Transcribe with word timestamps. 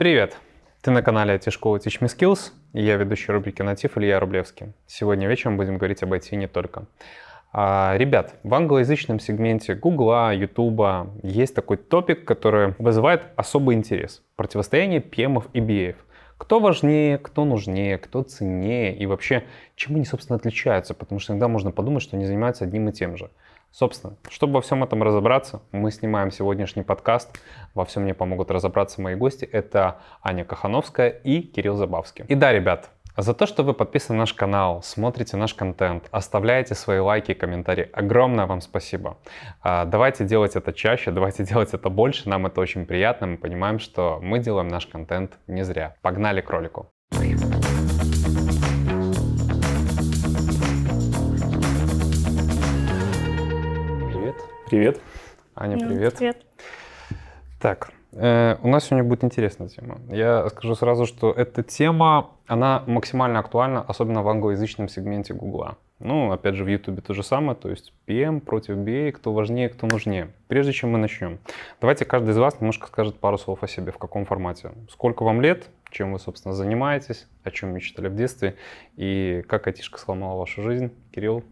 Привет! 0.00 0.38
Ты 0.80 0.92
на 0.92 1.02
канале 1.02 1.34
IT-школы 1.34 1.76
Teach 1.76 2.00
Me 2.00 2.06
Skills, 2.06 2.52
и 2.72 2.82
я 2.82 2.96
ведущий 2.96 3.32
рубрики 3.32 3.60
«Натив» 3.60 3.98
Илья 3.98 4.18
Рублевский. 4.18 4.72
Сегодня 4.86 5.28
вечером 5.28 5.58
будем 5.58 5.76
говорить 5.76 6.02
об 6.02 6.14
IT 6.14 6.34
не 6.36 6.48
только. 6.48 6.86
А, 7.52 7.94
ребят, 7.98 8.34
в 8.42 8.54
англоязычном 8.54 9.20
сегменте 9.20 9.74
Гугла, 9.74 10.32
Ютуба 10.32 11.10
есть 11.22 11.54
такой 11.54 11.76
топик, 11.76 12.24
который 12.24 12.74
вызывает 12.78 13.24
особый 13.36 13.76
интерес. 13.76 14.22
Противостояние 14.36 15.00
PM 15.02 15.42
и 15.52 15.60
BA. 15.60 15.96
Кто 16.38 16.60
важнее, 16.60 17.18
кто 17.18 17.44
нужнее, 17.44 17.98
кто 17.98 18.22
ценнее 18.22 18.96
и 18.96 19.04
вообще, 19.04 19.44
чем 19.76 19.96
они, 19.96 20.06
собственно, 20.06 20.38
отличаются, 20.38 20.94
потому 20.94 21.20
что 21.20 21.34
иногда 21.34 21.46
можно 21.46 21.72
подумать, 21.72 22.02
что 22.02 22.16
они 22.16 22.24
занимаются 22.24 22.64
одним 22.64 22.88
и 22.88 22.92
тем 22.92 23.18
же. 23.18 23.28
Собственно, 23.72 24.16
чтобы 24.28 24.54
во 24.54 24.60
всем 24.60 24.82
этом 24.82 25.02
разобраться, 25.02 25.62
мы 25.70 25.90
снимаем 25.92 26.30
сегодняшний 26.30 26.82
подкаст. 26.82 27.38
Во 27.74 27.84
всем 27.84 28.02
мне 28.02 28.14
помогут 28.14 28.50
разобраться 28.50 29.00
мои 29.00 29.14
гости. 29.14 29.44
Это 29.44 29.98
Аня 30.22 30.44
Кахановская 30.44 31.08
и 31.08 31.40
Кирилл 31.40 31.76
Забавский. 31.76 32.24
И 32.26 32.34
да, 32.34 32.52
ребят, 32.52 32.90
за 33.16 33.34
то, 33.34 33.46
что 33.46 33.62
вы 33.62 33.74
подписаны 33.74 34.16
на 34.16 34.22
наш 34.22 34.34
канал, 34.34 34.82
смотрите 34.82 35.36
наш 35.36 35.54
контент, 35.54 36.08
оставляете 36.10 36.74
свои 36.74 36.98
лайки 36.98 37.32
и 37.32 37.34
комментарии. 37.34 37.88
Огромное 37.92 38.46
вам 38.46 38.60
спасибо. 38.60 39.18
А, 39.62 39.84
давайте 39.84 40.24
делать 40.24 40.56
это 40.56 40.72
чаще, 40.72 41.10
давайте 41.12 41.44
делать 41.44 41.72
это 41.72 41.90
больше. 41.90 42.28
Нам 42.28 42.46
это 42.46 42.60
очень 42.60 42.86
приятно. 42.86 43.28
Мы 43.28 43.36
понимаем, 43.36 43.78
что 43.78 44.18
мы 44.22 44.38
делаем 44.38 44.68
наш 44.68 44.86
контент 44.86 45.38
не 45.46 45.64
зря. 45.64 45.96
Погнали 46.02 46.40
к 46.40 46.50
ролику. 46.50 46.90
Привет. 54.70 55.00
Аня, 55.56 55.76
Ну, 55.76 55.88
привет. 55.88 56.14
Привет. 56.14 56.46
Так, 57.60 57.90
э, 58.12 58.56
у 58.62 58.68
нас 58.68 58.84
сегодня 58.84 59.02
будет 59.02 59.24
интересная 59.24 59.66
тема. 59.66 59.98
Я 60.08 60.48
скажу 60.50 60.76
сразу, 60.76 61.06
что 61.06 61.32
эта 61.32 61.64
тема, 61.64 62.30
она 62.46 62.84
максимально 62.86 63.40
актуальна, 63.40 63.82
особенно 63.82 64.22
в 64.22 64.28
англоязычном 64.28 64.86
сегменте 64.88 65.34
Гугла. 65.34 65.76
Ну, 65.98 66.30
опять 66.30 66.54
же, 66.54 66.62
в 66.62 66.68
Ютубе 66.68 67.02
то 67.02 67.14
же 67.14 67.24
самое, 67.24 67.58
то 67.58 67.68
есть 67.68 67.92
PM 68.06 68.38
против 68.38 68.76
BA, 68.76 69.10
кто 69.10 69.32
важнее, 69.32 69.70
кто 69.70 69.88
нужнее. 69.88 70.30
Прежде 70.46 70.72
чем 70.72 70.90
мы 70.90 70.98
начнем, 70.98 71.40
давайте 71.80 72.04
каждый 72.04 72.30
из 72.30 72.38
вас 72.38 72.60
немножко 72.60 72.86
скажет 72.86 73.18
пару 73.18 73.38
слов 73.38 73.64
о 73.64 73.66
себе, 73.66 73.90
в 73.90 73.98
каком 73.98 74.24
формате. 74.24 74.70
Сколько 74.88 75.24
вам 75.24 75.40
лет, 75.40 75.68
чем 75.90 76.12
вы, 76.12 76.20
собственно, 76.20 76.54
занимаетесь, 76.54 77.26
о 77.42 77.50
чем 77.50 77.74
мечтали 77.74 78.06
в 78.06 78.14
детстве, 78.14 78.54
и 78.94 79.42
как 79.48 79.66
айтишка 79.66 79.98
сломала 79.98 80.38
вашу 80.38 80.62
жизнь. 80.62 80.92
Кирилл, 81.12 81.42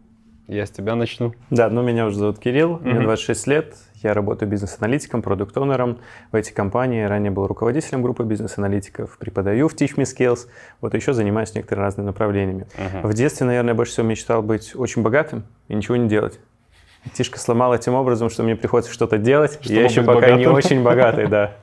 я 0.49 0.65
с 0.65 0.71
тебя 0.71 0.95
начну. 0.95 1.33
Да, 1.49 1.69
ну 1.69 1.81
меня 1.81 2.07
уже 2.07 2.17
зовут 2.17 2.39
Кирилл, 2.39 2.79
мне 2.79 2.95
Мгм. 2.95 3.03
26 3.03 3.47
лет, 3.47 3.75
я 4.01 4.13
работаю 4.13 4.49
бизнес-аналитиком, 4.49 5.21
продукт-оунером 5.21 5.99
в 6.31 6.35
этой 6.35 6.51
компании, 6.53 7.03
ранее 7.03 7.31
был 7.31 7.45
руководителем 7.47 8.01
группы 8.01 8.23
бизнес-аналитиков, 8.23 9.17
преподаю 9.17 9.67
в 9.67 9.75
Teach 9.75 9.95
Me 9.95 10.03
Skills, 10.03 10.47
вот 10.81 10.93
еще 10.95 11.13
занимаюсь 11.13 11.53
некоторыми 11.53 11.83
разными 11.85 12.07
направлениями. 12.07 12.67
Мгм. 12.77 13.07
В 13.07 13.13
детстве, 13.13 13.45
наверное, 13.45 13.73
больше 13.75 13.93
всего 13.93 14.07
мечтал 14.07 14.41
быть 14.41 14.75
очень 14.75 15.03
богатым 15.03 15.43
и 15.67 15.75
ничего 15.75 15.95
не 15.97 16.09
делать. 16.09 16.39
Тишка 17.13 17.39
сломала 17.39 17.77
тем 17.77 17.93
образом, 17.93 18.29
что 18.29 18.43
мне 18.43 18.55
приходится 18.55 18.91
что-то 18.91 19.17
делать, 19.17 19.53
Чтобы 19.61 19.73
я 19.75 19.83
еще 19.83 20.03
пока 20.03 20.31
не 20.31 20.45
богатым. 20.45 20.53
очень 20.53 20.83
богатый, 20.83 21.27
да. 21.29 21.55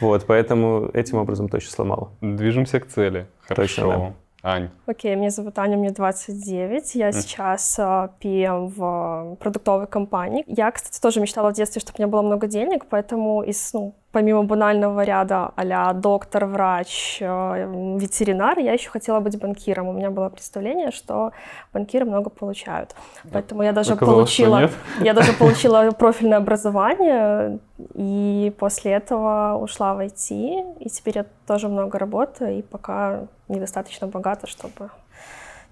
Вот, 0.00 0.24
поэтому 0.26 0.90
этим 0.92 1.18
образом 1.18 1.48
точно 1.48 1.70
сломала. 1.70 2.10
Движемся 2.20 2.78
к 2.80 2.86
цели. 2.86 3.26
Точно, 3.48 3.84
Хорошо. 3.84 4.14
Ань, 4.46 4.68
Окей, 4.84 5.16
меня 5.16 5.30
зовут 5.30 5.58
Аня, 5.58 5.78
мне 5.78 5.90
29. 5.90 6.94
Я 6.96 7.12
сейчас 7.12 7.78
э, 7.78 8.10
PM 8.20 8.66
в 8.76 9.36
продуктовой 9.36 9.86
компании. 9.86 10.44
Я, 10.46 10.70
кстати, 10.70 11.00
тоже 11.00 11.22
мечтала 11.22 11.50
в 11.50 11.54
детстве, 11.54 11.80
чтобы 11.80 11.96
у 11.96 12.02
меня 12.02 12.12
было 12.12 12.20
много 12.20 12.46
денег, 12.46 12.84
поэтому 12.90 13.42
из, 13.42 13.72
ну, 13.72 13.94
помимо 14.14 14.44
банального 14.44 15.04
ряда 15.04 15.50
а 15.56 15.92
доктор, 15.92 16.46
врач, 16.46 17.18
э, 17.20 17.96
ветеринар, 17.98 18.58
я 18.58 18.72
еще 18.72 18.90
хотела 18.90 19.20
быть 19.20 19.38
банкиром. 19.40 19.88
У 19.88 19.92
меня 19.92 20.10
было 20.10 20.28
представление, 20.28 20.92
что 20.92 21.32
банкиры 21.72 22.04
много 22.04 22.30
получают. 22.30 22.94
Поэтому 23.32 23.64
я 23.64 23.72
даже 23.72 23.96
получила, 23.96 24.70
я 25.00 25.14
даже 25.14 25.32
получила 25.38 25.90
профильное 25.90 26.38
образование, 26.38 27.58
и 27.94 28.52
после 28.58 28.92
этого 28.92 29.58
ушла 29.60 29.94
в 29.94 30.00
IT, 30.00 30.76
и 30.80 30.88
теперь 30.88 31.16
я 31.16 31.26
тоже 31.46 31.68
много 31.68 31.98
работаю, 31.98 32.58
и 32.58 32.62
пока 32.62 33.26
недостаточно 33.48 34.06
богата, 34.06 34.46
чтобы 34.46 34.90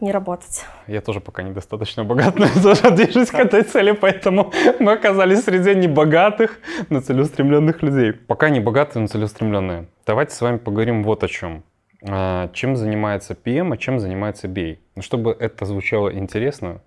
не 0.02 0.12
работать. 0.12 0.66
Я 0.86 1.00
тоже 1.00 1.20
пока 1.20 1.42
недостаточно 1.42 2.04
богат, 2.04 2.34
но 2.38 2.46
я 2.46 2.62
тоже 2.62 2.90
движусь 2.90 3.30
к 3.30 3.34
этой 3.34 3.62
цели, 3.62 3.92
поэтому 3.92 4.52
мы 4.80 4.92
оказались 4.92 5.44
среди 5.44 5.74
небогатых, 5.74 6.58
но 6.90 7.00
целеустремленных 7.00 7.82
людей. 7.82 8.12
Пока 8.12 8.50
не 8.50 8.60
богатые, 8.60 9.02
но 9.02 9.08
целеустремленные. 9.08 9.86
Давайте 10.06 10.34
с 10.34 10.40
вами 10.40 10.58
поговорим 10.58 11.04
вот 11.04 11.24
о 11.24 11.28
чем. 11.28 11.62
А, 12.06 12.48
Чем 12.52 12.76
занимается 12.76 13.34
PM, 13.34 13.72
а 13.72 13.76
чем 13.76 14.00
занимается 14.00 14.48
BA? 14.48 14.78
Ну, 14.96 15.02
чтобы 15.02 15.36
это 15.38 15.64
звучало 15.64 16.12
интересно, 16.12 16.80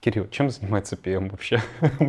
Кирилл, 0.00 0.28
чем 0.30 0.48
занимается 0.48 0.96
PM 0.96 1.30
вообще? 1.30 1.60
Как- 1.80 2.00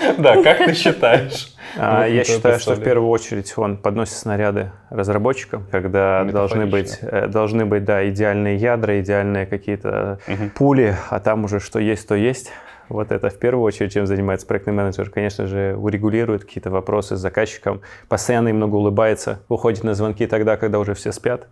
Да, 0.18 0.42
как 0.42 0.58
ты 0.58 0.74
считаешь? 0.74 1.50
А, 1.76 2.06
Я 2.06 2.22
считаю, 2.24 2.58
что 2.60 2.74
в 2.74 2.82
первую 2.84 3.10
очередь 3.10 3.52
он 3.56 3.76
подносит 3.76 4.14
снаряды 4.14 4.70
разработчикам, 4.90 5.66
когда 5.72 6.22
должны 6.24 6.66
быть, 6.66 6.98
э, 7.02 7.26
должны 7.26 7.66
быть 7.66 7.84
да, 7.84 8.08
идеальные 8.08 8.56
ядра, 8.56 9.00
идеальные 9.00 9.46
какие-то 9.46 10.20
пули, 10.54 10.94
а 11.10 11.18
там 11.20 11.44
уже 11.44 11.58
что 11.60 11.78
есть, 11.80 12.06
то 12.08 12.14
есть. 12.14 12.52
Вот 12.90 13.10
это 13.12 13.28
в 13.30 13.38
первую 13.38 13.64
очередь, 13.64 13.92
чем 13.94 14.06
занимается 14.06 14.46
проектный 14.46 14.74
менеджер. 14.74 15.08
Конечно 15.10 15.46
же, 15.46 15.74
урегулирует 15.76 16.44
какие-то 16.44 16.70
вопросы 16.70 17.16
с 17.16 17.18
заказчиком, 17.18 17.80
постоянно 18.08 18.52
много 18.52 18.76
улыбается, 18.76 19.40
уходит 19.48 19.82
на 19.84 19.94
звонки 19.94 20.26
тогда, 20.26 20.56
когда 20.56 20.78
уже 20.78 20.94
все 20.94 21.10
спят, 21.10 21.48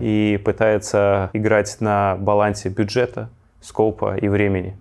и 0.00 0.40
пытается 0.44 1.30
играть 1.34 1.76
на 1.80 2.16
балансе 2.18 2.68
бюджета, 2.70 3.28
скопа 3.60 4.16
и 4.16 4.28
времени, 4.28 4.76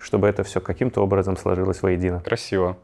чтобы 0.00 0.28
это 0.28 0.42
все 0.42 0.60
каким-то 0.60 1.02
образом 1.02 1.36
сложилось 1.36 1.82
воедино. 1.82 2.20
Красиво. 2.20 2.76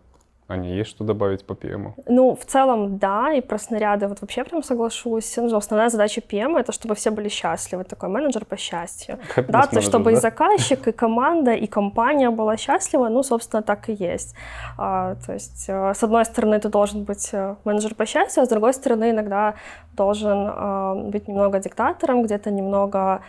Аня, 0.49 0.77
есть 0.77 0.91
что 0.91 1.03
добавить 1.05 1.45
по 1.45 1.55
PM? 1.55 1.95
Ну, 2.07 2.37
в 2.37 2.45
целом, 2.45 2.99
да, 2.99 3.33
и 3.33 3.41
про 3.41 3.59
снаряды 3.59 4.07
вот 4.07 4.21
вообще 4.21 4.45
прям 4.45 4.63
соглашусь. 4.63 5.37
Ну, 5.37 5.57
основная 5.57 5.89
задача 5.89 6.21
PM— 6.21 6.57
это 6.61 6.71
чтобы 6.71 6.95
все 6.95 7.11
были 7.11 7.29
счастливы, 7.29 7.83
такой 7.83 8.09
менеджер 8.09 8.45
по 8.45 8.57
счастью. 8.57 9.19
Да, 9.49 9.67
то 9.67 9.77
есть 9.77 9.89
чтобы 9.89 10.13
и 10.13 10.15
заказчик, 10.15 10.87
и 10.87 10.93
команда, 11.05 11.53
и 11.53 11.67
компания 11.67 12.31
была 12.31 12.57
счастлива, 12.57 13.09
ну, 13.09 13.23
собственно, 13.25 13.63
так 13.63 13.89
и 13.89 13.93
есть. 13.93 14.37
А, 14.79 15.17
то 15.27 15.33
есть, 15.33 15.65
э, 15.69 15.93
с 15.95 16.05
одной 16.05 16.25
стороны, 16.25 16.61
ты 16.61 16.69
должен 16.69 17.03
быть 17.03 17.31
э, 17.33 17.57
менеджер 17.65 17.95
по 17.95 18.07
счастью, 18.07 18.43
а 18.43 18.47
с 18.47 18.49
другой 18.49 18.73
стороны, 18.73 19.11
иногда 19.11 19.55
должен 19.97 20.49
э, 20.49 21.11
быть 21.11 21.27
немного 21.29 21.59
диктатором, 21.59 22.23
где-то 22.23 22.53
немного... 22.53 23.21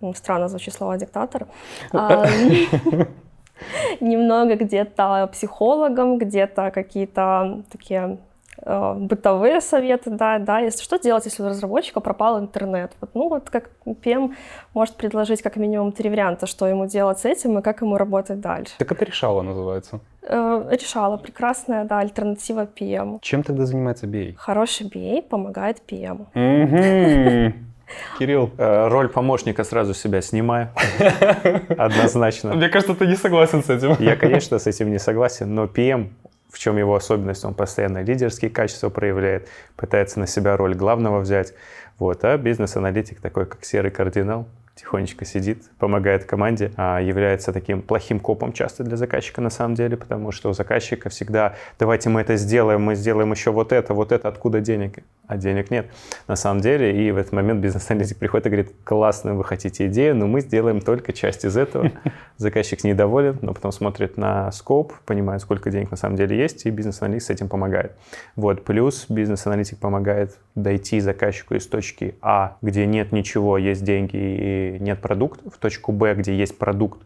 ну, 0.00 0.14
странно 0.14 0.48
звучит 0.48 0.74
слово 0.74 0.96
«диктатор». 0.96 1.46
А, 1.92 2.26
Немного 4.00 4.56
где-то 4.56 5.28
психологом, 5.32 6.18
где-то 6.18 6.70
какие-то 6.70 7.62
такие 7.70 8.18
э, 8.62 8.94
бытовые 8.94 9.60
советы, 9.60 10.10
да, 10.10 10.38
да, 10.38 10.60
если 10.60 10.82
что 10.82 10.98
делать, 10.98 11.26
если 11.26 11.42
у 11.42 11.48
разработчика 11.48 12.00
пропал 12.00 12.40
интернет. 12.40 12.92
Вот, 13.00 13.10
ну 13.14 13.28
вот 13.28 13.50
как 13.50 13.70
PM 13.84 14.34
может 14.74 14.96
предложить 14.96 15.42
как 15.42 15.56
минимум 15.56 15.92
три 15.92 16.08
варианта, 16.08 16.46
что 16.46 16.66
ему 16.66 16.86
делать 16.86 17.18
с 17.18 17.24
этим 17.24 17.58
и 17.58 17.62
как 17.62 17.82
ему 17.82 17.96
работать 17.96 18.40
дальше. 18.40 18.72
Так 18.78 18.92
это 18.92 19.04
решало 19.04 19.42
называется. 19.42 20.00
Э, 20.22 20.68
решала 20.70 21.16
прекрасная, 21.16 21.84
да, 21.84 21.98
альтернатива 21.98 22.66
PM. 22.66 23.18
Чем 23.20 23.42
тогда 23.42 23.66
занимается 23.66 24.06
BA? 24.06 24.34
Хороший 24.36 24.86
BA 24.86 25.22
помогает 25.22 25.82
PM. 25.86 26.26
Мгм. 26.34 27.69
Кирилл, 28.18 28.50
Э, 28.58 28.88
Роль 28.88 29.08
помощника 29.08 29.64
сразу 29.64 29.94
себя 29.94 30.20
снимаю. 30.22 30.70
Однозначно. 31.78 32.54
мне 32.54 32.68
кажется, 32.68 32.94
ты 32.94 33.06
не 33.06 33.16
согласен 33.16 33.62
с 33.62 33.70
этим. 33.70 33.96
Я, 33.98 34.16
конечно, 34.16 34.58
с 34.58 34.66
этим 34.66 34.90
не 34.90 34.98
согласен, 34.98 35.54
но 35.54 35.64
PM, 35.64 36.10
в 36.50 36.58
чем 36.58 36.76
его 36.76 36.94
особенность, 36.94 37.44
он 37.44 37.54
постоянно 37.54 38.02
лидерские 38.02 38.50
качества 38.50 38.88
проявляет, 38.90 39.48
пытается 39.76 40.20
на 40.20 40.26
себя 40.26 40.56
роль 40.56 40.74
главного 40.74 41.20
взять. 41.20 41.54
Вот, 41.98 42.24
а 42.24 42.36
бизнес-аналитик 42.38 43.20
такой, 43.20 43.46
как 43.46 43.64
серый 43.64 43.90
кардинал, 43.90 44.46
тихонечко 44.80 45.24
сидит, 45.26 45.64
помогает 45.78 46.24
команде, 46.24 46.72
а 46.76 47.00
является 47.00 47.52
таким 47.52 47.82
плохим 47.82 48.18
копом 48.18 48.52
часто 48.52 48.82
для 48.82 48.96
заказчика 48.96 49.40
на 49.42 49.50
самом 49.50 49.74
деле, 49.74 49.96
потому 49.96 50.32
что 50.32 50.48
у 50.48 50.52
заказчика 50.54 51.10
всегда 51.10 51.54
давайте 51.78 52.08
мы 52.08 52.22
это 52.22 52.36
сделаем, 52.36 52.82
мы 52.82 52.94
сделаем 52.94 53.30
еще 53.30 53.50
вот 53.50 53.72
это, 53.72 53.92
вот 53.92 54.10
это, 54.10 54.28
откуда 54.28 54.60
денег? 54.60 55.00
А 55.26 55.36
денег 55.36 55.70
нет 55.70 55.86
на 56.26 56.34
самом 56.34 56.60
деле. 56.60 57.06
И 57.06 57.12
в 57.12 57.18
этот 57.18 57.32
момент 57.32 57.60
бизнес-аналитик 57.60 58.18
приходит 58.18 58.46
и 58.46 58.50
говорит, 58.50 58.72
классно, 58.82 59.34
вы 59.34 59.44
хотите 59.44 59.86
идею, 59.86 60.16
но 60.16 60.26
мы 60.26 60.40
сделаем 60.40 60.80
только 60.80 61.12
часть 61.12 61.44
из 61.44 61.56
этого. 61.56 61.92
Заказчик 62.36 62.82
недоволен, 62.82 63.38
но 63.42 63.54
потом 63.54 63.70
смотрит 63.70 64.16
на 64.16 64.50
скоп, 64.50 64.92
понимает, 65.04 65.42
сколько 65.42 65.70
денег 65.70 65.90
на 65.90 65.96
самом 65.96 66.16
деле 66.16 66.36
есть, 66.36 66.66
и 66.66 66.70
бизнес-аналитик 66.70 67.26
с 67.26 67.30
этим 67.30 67.48
помогает. 67.48 67.92
Вот, 68.34 68.64
плюс 68.64 69.06
бизнес-аналитик 69.08 69.78
помогает 69.78 70.36
дойти 70.54 71.00
заказчику 71.00 71.54
из 71.54 71.66
точки 71.66 72.16
А, 72.22 72.56
где 72.62 72.86
нет 72.86 73.12
ничего, 73.12 73.56
есть 73.58 73.84
деньги 73.84 74.16
и 74.16 74.69
нет 74.78 75.00
продукта, 75.00 75.50
в 75.50 75.58
точку 75.58 75.92
Б, 75.92 76.14
где 76.14 76.36
есть 76.36 76.58
продукт 76.58 77.00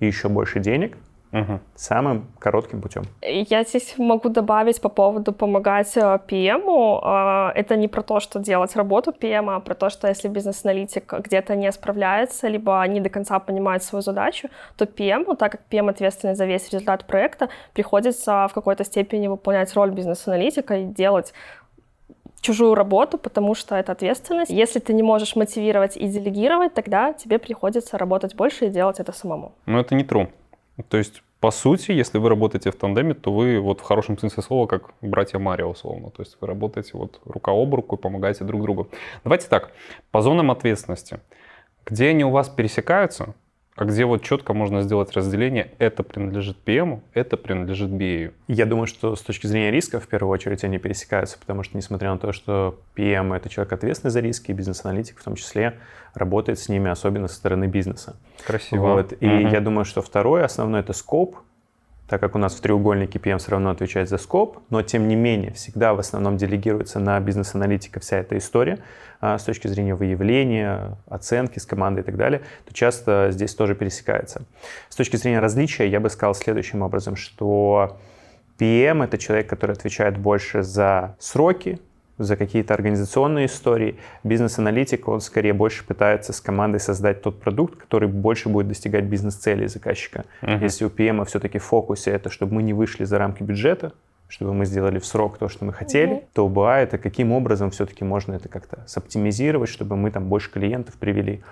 и 0.00 0.06
еще 0.06 0.28
больше 0.28 0.60
денег, 0.60 0.96
Угу. 1.34 1.58
Самым 1.74 2.26
коротким 2.38 2.80
путем. 2.80 3.02
Я 3.22 3.64
здесь 3.64 3.94
могу 3.98 4.28
добавить 4.28 4.80
по 4.80 4.88
поводу 4.88 5.32
помогать 5.32 5.96
PM. 5.96 6.62
Э, 6.62 7.50
э, 7.56 7.60
это 7.60 7.74
не 7.74 7.88
про 7.88 8.02
то, 8.02 8.20
что 8.20 8.38
делать 8.38 8.76
работу 8.76 9.10
PM, 9.10 9.50
а 9.50 9.58
про 9.58 9.74
то, 9.74 9.90
что 9.90 10.06
если 10.06 10.28
бизнес-аналитик 10.28 11.12
где-то 11.12 11.56
не 11.56 11.72
справляется, 11.72 12.46
либо 12.46 12.86
не 12.86 13.00
до 13.00 13.08
конца 13.10 13.40
понимает 13.40 13.82
свою 13.82 14.02
задачу, 14.02 14.48
то 14.76 14.84
PM, 14.84 15.34
так 15.34 15.52
как 15.52 15.62
PM 15.72 15.90
ответственный 15.90 16.36
за 16.36 16.46
весь 16.46 16.70
результат 16.70 17.04
проекта, 17.04 17.48
приходится 17.72 18.46
в 18.48 18.54
какой-то 18.54 18.84
степени 18.84 19.26
выполнять 19.26 19.74
роль 19.74 19.90
бизнес-аналитика 19.90 20.76
и 20.76 20.84
делать 20.84 21.34
чужую 22.44 22.74
работу, 22.74 23.18
потому 23.18 23.54
что 23.54 23.74
это 23.74 23.92
ответственность. 23.92 24.50
Если 24.50 24.78
ты 24.78 24.92
не 24.92 25.02
можешь 25.02 25.34
мотивировать 25.36 25.96
и 25.96 26.06
делегировать, 26.06 26.74
тогда 26.74 27.12
тебе 27.12 27.38
приходится 27.38 27.98
работать 27.98 28.34
больше 28.34 28.66
и 28.66 28.68
делать 28.68 29.00
это 29.00 29.12
самому. 29.12 29.52
Но 29.66 29.80
это 29.80 29.94
не 29.94 30.04
true. 30.04 30.28
То 30.88 30.98
есть, 30.98 31.22
по 31.40 31.50
сути, 31.50 31.92
если 31.92 32.18
вы 32.18 32.28
работаете 32.28 32.70
в 32.70 32.76
тандеме, 32.76 33.14
то 33.14 33.32
вы 33.32 33.60
вот 33.60 33.80
в 33.80 33.82
хорошем 33.82 34.18
смысле 34.18 34.42
слова, 34.42 34.66
как 34.66 34.92
братья 35.00 35.38
Марио, 35.38 35.70
условно. 35.70 36.10
То 36.10 36.22
есть 36.22 36.36
вы 36.40 36.46
работаете 36.46 36.90
вот 36.94 37.20
рука 37.24 37.52
об 37.52 37.74
руку 37.74 37.96
и 37.96 37.98
помогаете 37.98 38.44
друг 38.44 38.62
другу. 38.62 38.88
Давайте 39.24 39.48
так, 39.48 39.72
по 40.10 40.20
зонам 40.20 40.50
ответственности. 40.50 41.20
Где 41.86 42.08
они 42.08 42.24
у 42.24 42.30
вас 42.30 42.48
пересекаются, 42.48 43.34
а 43.76 43.84
где 43.86 44.04
вот 44.04 44.22
четко 44.22 44.54
можно 44.54 44.82
сделать 44.82 45.12
разделение, 45.16 45.72
это 45.78 46.04
принадлежит 46.04 46.58
PM, 46.64 47.00
это 47.12 47.36
принадлежит 47.36 47.90
BA? 47.90 48.32
Я 48.46 48.66
думаю, 48.66 48.86
что 48.86 49.16
с 49.16 49.20
точки 49.20 49.48
зрения 49.48 49.72
риска, 49.72 49.98
в 49.98 50.06
первую 50.06 50.32
очередь, 50.32 50.62
они 50.62 50.78
пересекаются, 50.78 51.38
потому 51.38 51.64
что, 51.64 51.76
несмотря 51.76 52.12
на 52.12 52.18
то, 52.18 52.32
что 52.32 52.78
PM— 52.96 53.34
это 53.36 53.48
человек 53.48 53.72
ответственный 53.72 54.12
за 54.12 54.20
риски, 54.20 54.52
бизнес-аналитик 54.52 55.18
в 55.18 55.24
том 55.24 55.34
числе 55.34 55.78
работает 56.14 56.60
с 56.60 56.68
ними, 56.68 56.88
особенно 56.88 57.26
со 57.26 57.34
стороны 57.34 57.66
бизнеса. 57.66 58.16
Красиво. 58.46 58.94
Вот. 58.94 59.12
И 59.20 59.26
угу. 59.26 59.48
я 59.48 59.60
думаю, 59.60 59.84
что 59.84 60.02
второе, 60.02 60.44
основное— 60.44 60.80
это 60.82 60.92
скоп, 60.92 61.38
так 62.08 62.20
как 62.20 62.34
у 62.34 62.38
нас 62.38 62.54
в 62.54 62.60
треугольнике 62.60 63.18
PM 63.18 63.38
все 63.38 63.52
равно 63.52 63.70
отвечает 63.70 64.08
за 64.08 64.18
скоп, 64.18 64.58
но 64.70 64.82
тем 64.82 65.08
не 65.08 65.16
менее 65.16 65.52
всегда 65.52 65.94
в 65.94 65.98
основном 65.98 66.36
делегируется 66.36 66.98
на 66.98 67.18
бизнес-аналитика 67.20 68.00
вся 68.00 68.18
эта 68.18 68.36
история 68.36 68.80
а, 69.20 69.38
с 69.38 69.44
точки 69.44 69.68
зрения 69.68 69.94
выявления, 69.94 70.98
оценки 71.08 71.58
с 71.58 71.66
командой 71.66 72.00
и 72.00 72.02
так 72.02 72.16
далее, 72.16 72.42
то 72.66 72.74
часто 72.74 73.28
здесь 73.30 73.54
тоже 73.54 73.74
пересекается. 73.74 74.42
С 74.88 74.96
точки 74.96 75.16
зрения 75.16 75.40
различия 75.40 75.88
я 75.88 76.00
бы 76.00 76.10
сказал 76.10 76.34
следующим 76.34 76.82
образом, 76.82 77.16
что 77.16 77.96
PM— 78.58 79.02
это 79.04 79.18
человек, 79.18 79.48
который 79.48 79.72
отвечает 79.72 80.18
больше 80.18 80.62
за 80.62 81.16
сроки, 81.18 81.80
за 82.18 82.36
какие-то 82.36 82.74
организационные 82.74 83.46
истории. 83.46 83.96
Бизнес-аналитик, 84.22 85.08
он 85.08 85.20
скорее 85.20 85.52
больше 85.52 85.84
пытается 85.84 86.32
с 86.32 86.40
командой 86.40 86.78
создать 86.78 87.22
тот 87.22 87.40
продукт, 87.40 87.76
который 87.76 88.08
больше 88.08 88.48
будет 88.48 88.68
достигать 88.68 89.04
бизнес-целей 89.04 89.66
заказчика. 89.66 90.24
Uh-huh. 90.42 90.62
Если 90.62 90.84
у 90.84 90.88
PM 90.88 91.24
все-таки 91.24 91.58
в 91.58 91.64
фокусе 91.64 92.12
это, 92.12 92.30
чтобы 92.30 92.54
мы 92.54 92.62
не 92.62 92.72
вышли 92.72 93.04
за 93.04 93.18
рамки 93.18 93.42
бюджета, 93.42 93.92
чтобы 94.28 94.54
мы 94.54 94.64
сделали 94.64 94.98
в 94.98 95.06
срок 95.06 95.38
то, 95.38 95.48
что 95.48 95.64
мы 95.64 95.72
хотели, 95.72 96.14
uh-huh. 96.14 96.24
то 96.32 96.46
УБА 96.46 96.78
это 96.78 96.98
каким 96.98 97.32
образом 97.32 97.70
все-таки 97.70 98.04
можно 98.04 98.34
это 98.34 98.48
как-то 98.48 98.84
соптимизировать, 98.86 99.68
чтобы 99.68 99.96
мы 99.96 100.10
там 100.10 100.28
больше 100.28 100.50
клиентов 100.50 100.94
привели 100.94 101.42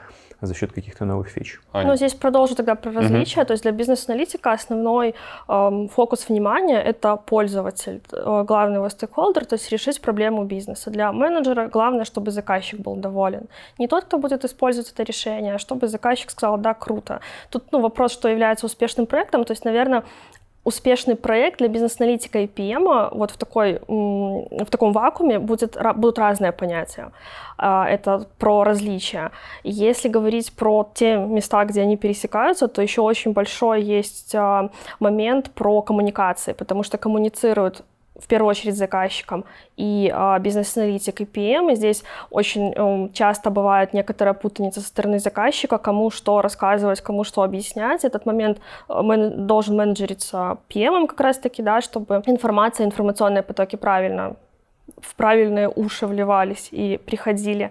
за 0.46 0.54
счет 0.54 0.72
каких-то 0.72 1.04
новых 1.04 1.28
фич. 1.28 1.60
Аня. 1.72 1.88
Ну, 1.88 1.96
здесь 1.96 2.14
продолжу 2.14 2.54
тогда 2.54 2.74
про 2.74 2.92
различия. 2.92 3.40
Угу. 3.40 3.46
То 3.46 3.52
есть 3.52 3.62
для 3.62 3.72
бизнес-аналитика 3.72 4.52
основной 4.52 5.14
эм, 5.48 5.88
фокус 5.88 6.28
внимания— 6.28 6.82
это 6.84 7.16
пользователь, 7.16 8.00
э, 8.12 8.44
главный 8.46 8.76
его 8.76 8.88
стейкхолдер, 8.88 9.44
то 9.44 9.54
есть 9.54 9.70
решить 9.72 10.00
проблему 10.00 10.44
бизнеса. 10.44 10.90
Для 10.90 11.12
менеджера 11.12 11.68
главное, 11.68 12.04
чтобы 12.04 12.30
заказчик 12.30 12.80
был 12.80 12.96
доволен. 12.96 13.48
Не 13.78 13.88
тот, 13.88 14.04
кто 14.04 14.18
будет 14.18 14.44
использовать 14.44 14.92
это 14.92 15.02
решение, 15.02 15.54
а 15.54 15.58
чтобы 15.58 15.88
заказчик 15.88 16.30
сказал, 16.30 16.58
да, 16.58 16.74
круто. 16.74 17.20
Тут 17.50 17.64
ну, 17.72 17.80
вопрос, 17.80 18.12
что 18.12 18.28
является 18.28 18.66
успешным 18.66 19.06
проектом. 19.06 19.44
То 19.44 19.52
есть, 19.52 19.64
наверное, 19.64 20.02
успешный 20.64 21.16
проект 21.16 21.58
для 21.58 21.68
бизнес-аналитика 21.68 22.38
и 22.38 22.46
PM 22.46 23.08
вот 23.12 23.32
в, 23.32 23.36
такой, 23.36 23.80
в 23.88 24.66
таком 24.70 24.92
вакууме 24.92 25.38
будет, 25.38 25.76
будут 25.96 26.18
разные 26.18 26.52
понятия. 26.52 27.10
А, 27.58 27.88
это 27.88 28.26
про 28.38 28.64
различия. 28.64 29.32
Если 29.64 30.08
говорить 30.08 30.52
про 30.52 30.88
те 30.94 31.16
места, 31.16 31.64
где 31.64 31.82
они 31.82 31.96
пересекаются, 31.96 32.68
то 32.68 32.82
еще 32.82 33.00
очень 33.00 33.32
большой 33.32 33.82
есть 33.82 34.34
а, 34.34 34.70
момент 35.00 35.50
про 35.50 35.82
коммуникации, 35.82 36.52
потому 36.52 36.84
что 36.84 36.96
коммуницируют 36.96 37.84
в 38.22 38.28
первую 38.28 38.50
очередь 38.50 38.76
заказчикам, 38.76 39.44
и 39.76 40.12
э, 40.14 40.38
бизнес-аналитик, 40.40 41.20
и 41.20 41.24
PM. 41.24 41.72
И 41.72 41.74
здесь 41.74 42.04
очень 42.30 42.72
э, 42.74 43.08
часто 43.12 43.50
бывает 43.50 43.92
некоторая 43.94 44.34
путаница 44.34 44.80
со 44.80 44.86
стороны 44.86 45.18
заказчика, 45.18 45.78
кому 45.78 46.10
что 46.10 46.40
рассказывать, 46.40 47.00
кому 47.00 47.24
что 47.24 47.42
объяснять. 47.42 48.04
Этот 48.04 48.26
момент 48.26 48.58
э, 48.88 49.02
мен, 49.02 49.46
должен 49.46 49.76
менеджериться 49.76 50.58
PM 50.68 51.06
как 51.06 51.20
раз-таки, 51.20 51.62
да, 51.62 51.80
чтобы 51.80 52.22
информация, 52.26 52.86
информационные 52.86 53.42
потоки 53.42 53.76
правильно 53.76 54.36
в 55.00 55.14
правильные 55.14 55.68
уши 55.68 56.06
вливались 56.06 56.68
и 56.70 56.98
приходили. 57.04 57.70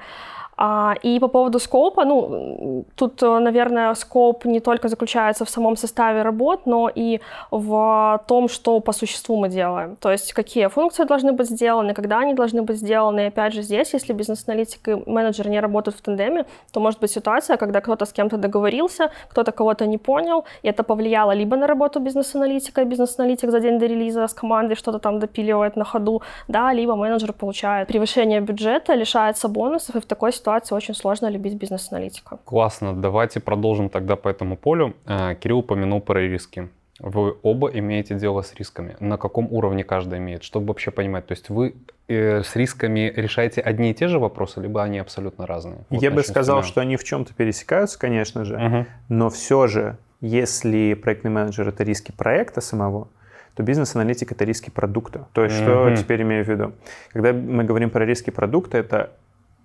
А, 0.64 0.94
и 1.02 1.20
по 1.20 1.28
поводу 1.28 1.60
скопа, 1.60 2.06
ну, 2.06 2.86
тут, 2.96 3.24
э, 3.24 3.40
наверное, 3.40 3.96
скоп 3.96 4.46
не 4.46 4.60
только 4.60 4.90
заключается 4.90 5.44
в 5.44 5.50
самом 5.50 5.76
составе 5.76 6.22
работ, 6.22 6.68
но 6.68 6.88
и 6.98 7.20
в 7.52 8.22
том, 8.28 8.48
что 8.48 8.80
по 8.80 8.94
существу 8.94 9.38
мы 9.38 9.50
делаем. 9.50 9.96
То 9.96 10.12
есть 10.12 10.34
какие 10.34 10.68
функции 10.68 11.06
должны 11.06 11.32
быть 11.32 11.50
сделаны, 11.50 11.96
когда 11.96 12.20
они 12.20 12.36
должны 12.36 12.62
быть 12.62 12.78
сделаны. 12.78 13.22
И 13.22 13.28
опять 13.30 13.54
же 13.54 13.64
здесь, 13.64 13.94
если 13.94 14.14
бизнес-аналитик 14.14 14.88
и 14.88 15.04
менеджер 15.08 15.50
не 15.50 15.60
работают 15.60 15.98
в 15.98 16.02
тандеме, 16.02 16.46
то 16.72 16.80
может 16.80 17.00
быть 17.00 17.12
ситуация, 17.12 17.58
когда 17.58 17.82
кто-то 17.82 18.06
с 18.06 18.14
кем-то 18.14 18.38
договорился, 18.38 19.10
кто-то 19.30 19.52
кого-то 19.52 19.88
не 19.88 19.98
понял, 19.98 20.46
и 20.62 20.68
это 20.68 20.84
повлияло 20.84 21.32
либо 21.32 21.58
на 21.58 21.66
работу 21.66 22.00
бизнес-аналитика, 22.00 22.86
бизнес-аналитик 22.86 23.50
за 23.50 23.60
день 23.60 23.80
до 23.80 23.88
релиза 23.88 24.28
с 24.28 24.34
командой 24.34 24.76
что-то 24.76 25.00
там 25.00 25.18
допиливает 25.20 25.76
на 25.76 25.86
ходу, 25.86 26.22
да, 26.48 26.74
либо 26.74 26.96
менеджер 26.96 27.34
получает 27.34 27.88
превышение 27.88 28.42
бюджета, 28.42 28.94
лишается 28.94 29.48
бонусов, 29.48 29.96
и 29.96 30.00
в 30.00 30.06
такой 30.06 30.32
ситуации 30.32 30.51
ситуации 30.52 30.76
очень 30.76 30.96
сложно 30.96 31.30
любить 31.30 31.56
бизнес-аналитика. 31.56 32.38
Классно. 32.46 32.94
Давайте 32.94 33.40
продолжим 33.40 33.90
тогда 33.90 34.16
по 34.16 34.30
этому 34.30 34.58
полю. 34.58 34.94
Э, 35.06 35.36
Кирилл 35.36 35.60
упомянул 35.60 36.02
про 36.02 36.22
риски. 36.22 36.70
Вы 37.00 37.36
оба 37.42 37.70
имеете 37.70 38.16
дело 38.16 38.42
с 38.42 38.54
рисками. 38.54 38.96
На 39.00 39.18
каком 39.18 39.48
уровне 39.52 39.84
каждый 39.84 40.20
имеет? 40.20 40.44
Чтобы 40.44 40.68
вообще 40.68 40.92
понимать, 40.92 41.26
то 41.26 41.32
есть 41.34 41.50
вы 41.50 41.74
э, 42.08 42.44
с 42.44 42.56
рисками 42.56 43.12
решаете 43.16 43.62
одни 43.62 43.92
и 43.92 43.94
те 43.94 44.08
же 44.08 44.20
вопросы, 44.20 44.62
либо 44.62 44.84
они 44.84 45.00
абсолютно 45.00 45.48
разные? 45.48 45.80
Вот 45.90 46.04
Я 46.04 46.12
бы 46.12 46.24
сказал, 46.24 46.64
что 46.64 46.82
они 46.82 46.98
в 46.98 47.04
чем-то 47.04 47.34
пересекаются, 47.34 47.98
конечно 47.98 48.46
же, 48.46 48.56
угу. 48.56 48.86
но 49.10 49.30
все 49.30 49.68
же, 49.68 49.98
если 50.22 50.94
проектный 50.94 51.32
менеджер 51.32 51.70
это 51.70 51.84
риски 51.84 52.12
проекта 52.12 52.62
самого, 52.62 53.08
то 53.56 53.64
бизнес-аналитик 53.64 54.32
это 54.32 54.46
риски 54.46 54.70
продукта. 54.70 55.28
То 55.34 55.44
есть, 55.44 55.60
mm-hmm. 55.60 55.94
что 55.96 56.04
теперь 56.04 56.22
имею 56.22 56.46
в 56.46 56.48
виду? 56.48 56.72
Когда 57.12 57.34
мы 57.34 57.66
говорим 57.66 57.90
про 57.90 58.06
риски 58.06 58.30
продукта, 58.30 58.78
это 58.78 59.10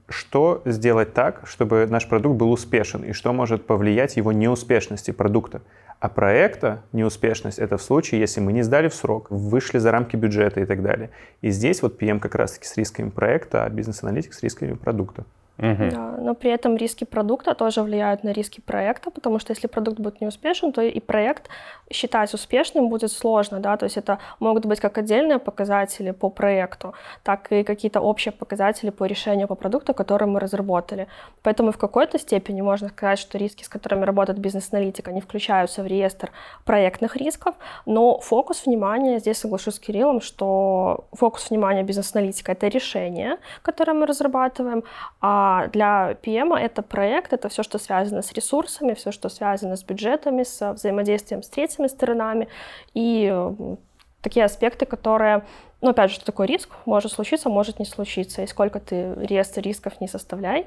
что 0.09 0.63
сделать 0.65 1.15
так, 1.15 1.43
чтобы 1.47 1.87
наш 1.87 2.09
продукт 2.09 2.37
был 2.37 2.53
успешен, 2.53 3.03
и 3.03 3.13
что 3.13 3.33
может 3.33 3.67
повлиять 3.67 4.17
его 4.17 4.33
неуспешности 4.33 5.11
продукта. 5.11 5.63
А 5.99 6.09
проекта 6.09 6.83
неуспешность— 6.93 7.59
это 7.61 7.79
в 7.79 7.83
случае, 7.83 8.21
если 8.21 8.41
мы 8.41 8.53
не 8.53 8.63
сдали 8.63 8.89
в 8.89 8.95
срок, 8.95 9.31
вышли 9.31 9.79
за 9.79 9.91
рамки 9.91 10.15
бюджета 10.15 10.61
и 10.61 10.67
так 10.67 10.83
далее. 10.83 11.11
И 11.41 11.51
здесь 11.51 11.83
вот 11.83 12.01
PM 12.01 12.21
как 12.21 12.35
раз-таки 12.35 12.67
с 12.67 12.77
рисками 12.77 13.09
проекта, 13.09 13.65
а 13.65 13.71
бизнес-аналитик 13.71 14.35
с 14.35 14.43
рисками 14.43 14.75
продукта. 14.75 15.25
Угу. 15.59 15.91
Да, 15.91 16.15
но 16.19 16.35
при 16.35 16.51
этом 16.51 16.77
риски 16.77 17.05
продукта 17.05 17.55
тоже 17.55 17.83
влияют 17.83 18.25
на 18.25 18.33
риски 18.33 18.61
проекта, 18.61 19.11
потому 19.11 19.39
что 19.39 19.53
если 19.53 19.69
продукт 19.69 19.99
будет 19.99 20.21
неуспешен, 20.21 20.73
то 20.73 20.83
и 20.83 21.01
проект 21.01 21.49
считать 21.91 22.35
успешным 22.35 22.89
будет 22.89 23.11
сложно, 23.11 23.61
да, 23.61 23.77
то 23.77 23.85
есть 23.85 23.97
это 23.97 24.19
могут 24.39 24.67
быть 24.67 24.81
как 24.81 24.99
отдельные 24.99 25.39
показатели 25.39 26.11
по 26.11 26.29
проекту, 26.29 26.93
так 27.23 27.53
и 27.53 27.63
какие-то 27.63 28.01
общие 28.01 28.33
показатели 28.33 28.91
по 28.91 29.05
решению 29.05 29.49
по 29.49 29.55
продукту, 29.55 29.95
который 29.95 30.29
мы 30.29 30.41
разработали. 30.41 31.07
Поэтому 31.43 31.73
в 31.73 31.79
какой-то 31.79 32.19
степени 32.19 32.61
можно 32.61 32.89
сказать, 32.89 33.19
что 33.19 33.39
риски, 33.39 33.65
с 33.65 33.69
которыми 33.69 34.05
работает 34.05 34.39
бизнес-аналитика, 34.39 35.13
не 35.13 35.21
включаются 35.21 35.83
в 35.83 35.87
реестр 35.87 36.33
проектных 36.65 37.17
рисков, 37.17 37.55
но 37.87 38.19
фокус 38.19 38.67
внимания, 38.67 39.21
здесь 39.21 39.39
соглашусь 39.39 39.77
с 39.77 39.79
Кириллом, 39.79 40.21
что 40.21 41.07
фокус 41.13 41.51
внимания 41.51 41.83
бизнес-аналитика— 41.83 42.53
это 42.53 42.69
решение, 42.69 43.39
которое 43.63 43.95
мы 43.95 44.07
разрабатываем, 44.07 44.85
а 45.21 45.46
а 45.49 45.69
для 45.69 46.17
PM 46.25 46.57
это 46.57 46.83
проект, 46.83 47.33
это 47.33 47.49
все, 47.49 47.63
что 47.63 47.79
связано 47.79 48.23
с 48.23 48.33
ресурсами, 48.33 48.95
все, 48.95 49.13
что 49.13 49.29
связано 49.29 49.77
с 49.77 49.85
бюджетами, 49.85 50.43
с 50.43 50.73
взаимодействием 50.73 51.45
с 51.45 51.49
третьими 51.49 51.87
сторонами 51.87 52.49
и 52.95 53.33
такие 54.23 54.45
аспекты, 54.45 54.87
которые, 54.87 55.45
ну, 55.81 55.91
опять 55.91 56.11
же, 56.11 56.17
что 56.17 56.27
такое 56.27 56.49
риск? 56.49 56.71
Может 56.85 57.13
случиться, 57.13 57.49
может 57.49 57.79
не 57.79 57.85
случиться. 57.85 58.43
И 58.43 58.49
сколько 58.49 58.81
ты 58.81 59.15
реестр 59.15 59.61
рисков 59.61 60.01
не 60.01 60.09
составляй, 60.09 60.67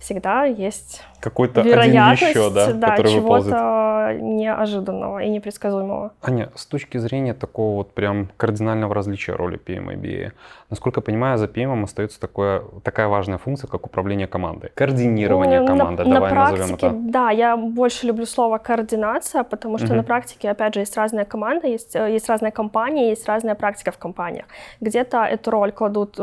всегда 0.00 0.44
есть 0.44 1.02
какой-то 1.20 1.60
вероятность 1.60 2.22
один 2.22 2.42
еще, 2.42 2.50
да, 2.50 2.72
да, 2.72 2.90
который 2.90 3.12
чего-то 3.12 4.16
неожиданного 4.18 5.18
и 5.22 5.28
непредсказуемого. 5.28 6.12
Аня, 6.22 6.50
с 6.54 6.64
точки 6.64 6.96
зрения 6.96 7.34
такого 7.34 7.76
вот 7.76 7.92
прям 7.92 8.30
кардинального 8.38 8.94
различия 8.94 9.32
роли 9.32 9.60
PM 9.64 9.92
и 9.92 9.96
BA, 9.96 10.32
насколько 10.70 11.00
я 11.00 11.02
понимаю, 11.02 11.36
за 11.38 11.44
PM 11.44 11.82
остается 11.84 12.18
такое, 12.18 12.62
такая 12.82 13.08
важная 13.08 13.36
функция, 13.38 13.68
как 13.68 13.86
управление 13.86 14.26
командой, 14.26 14.70
координирование 14.74 15.66
команды, 15.66 16.04
на, 16.04 16.14
давай 16.14 16.30
на 16.30 16.34
практике, 16.34 16.62
назовем 16.62 16.74
это. 16.76 17.12
Да, 17.12 17.30
я 17.30 17.56
больше 17.56 18.06
люблю 18.06 18.24
слово 18.24 18.58
координация, 18.58 19.44
потому 19.44 19.76
что 19.76 19.88
угу. 19.88 19.96
на 19.96 20.02
практике, 20.02 20.50
опять 20.50 20.74
же, 20.74 20.80
есть 20.80 20.96
разная 20.96 21.26
команда, 21.26 21.66
есть, 21.66 21.94
э, 21.94 22.10
есть 22.10 22.28
разная 22.28 22.50
компания, 22.50 23.10
есть 23.10 23.28
разная 23.28 23.54
практика 23.54 23.92
в 23.92 23.98
компаниях. 23.98 24.46
Где-то 24.80 25.24
эту 25.24 25.50
роль 25.50 25.72
кладут 25.72 26.18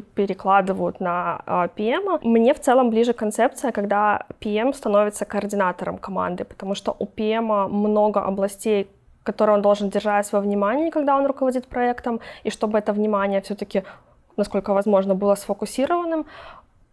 перекладывают 0.00 1.00
на 1.00 1.40
PM. 1.76 2.18
Мне 2.22 2.52
в 2.54 2.60
целом 2.60 2.90
ближе 2.90 3.12
концепция, 3.12 3.72
когда 3.72 4.26
PM 4.40 4.72
становится 4.72 5.24
координатором 5.24 5.98
команды, 5.98 6.44
потому 6.44 6.74
что 6.74 6.96
у 6.98 7.06
PM 7.06 7.68
много 7.68 8.20
областей, 8.20 8.88
которые 9.22 9.56
он 9.56 9.62
должен 9.62 9.90
держать 9.90 10.32
во 10.32 10.40
внимании, 10.40 10.90
когда 10.90 11.16
он 11.16 11.26
руководит 11.26 11.66
проектом, 11.66 12.20
и 12.44 12.50
чтобы 12.50 12.78
это 12.78 12.92
внимание 12.92 13.40
все-таки, 13.40 13.84
насколько 14.36 14.74
возможно, 14.74 15.14
было 15.14 15.36
сфокусированным, 15.36 16.26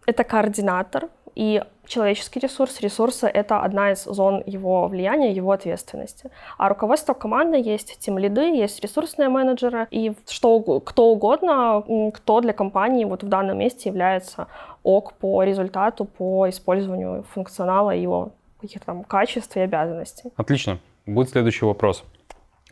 это 0.06 0.24
координатор, 0.24 1.08
и 1.39 1.63
человеческий 1.88 2.41
ресурс, 2.41 2.81
ресурсы— 2.81 3.25
это 3.34 3.62
одна 3.62 3.93
из 3.93 4.03
зон 4.03 4.43
его 4.46 4.89
влияния, 4.89 5.31
его 5.31 5.53
ответственности. 5.53 6.29
А 6.58 6.67
руководство 6.67 7.13
команды 7.13 7.58
есть 7.58 7.98
тем 8.00 8.17
лиды, 8.17 8.41
есть 8.41 8.84
ресурсные 8.84 9.29
менеджеры, 9.29 9.88
и 9.89 10.12
что, 10.27 10.60
кто 10.81 11.05
угодно, 11.05 12.12
кто 12.13 12.41
для 12.41 12.51
компании 12.51 13.05
вот 13.05 13.24
в 13.24 13.29
данном 13.29 13.60
месте 13.60 13.88
является 13.88 14.48
ок 14.84 15.13
по 15.13 15.41
результату, 15.43 16.03
по 16.03 16.50
использованию 16.50 17.24
функционала 17.34 17.91
его 17.91 18.34
каких-то 18.60 18.88
там 18.88 19.05
качеств 19.05 19.55
и 19.55 19.62
обязанностей. 19.62 20.34
Отлично. 20.36 20.79
Будет 21.05 21.29
следующий 21.29 21.63
вопрос. 21.63 22.03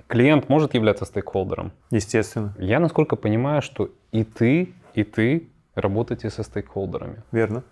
Клиент 0.08 0.50
может 0.50 0.74
являться 0.74 1.06
стейкхолдером? 1.06 1.72
Естественно. 1.90 2.54
Я, 2.60 2.82
насколько 2.82 3.16
понимаю, 3.16 3.62
что 3.62 3.92
и 4.12 4.26
ты, 4.26 4.74
и 4.94 5.06
ты 5.06 5.48
работаете 5.74 6.30
со 6.30 6.44
стейкхолдерами. 6.44 7.24
Верно. 7.32 7.64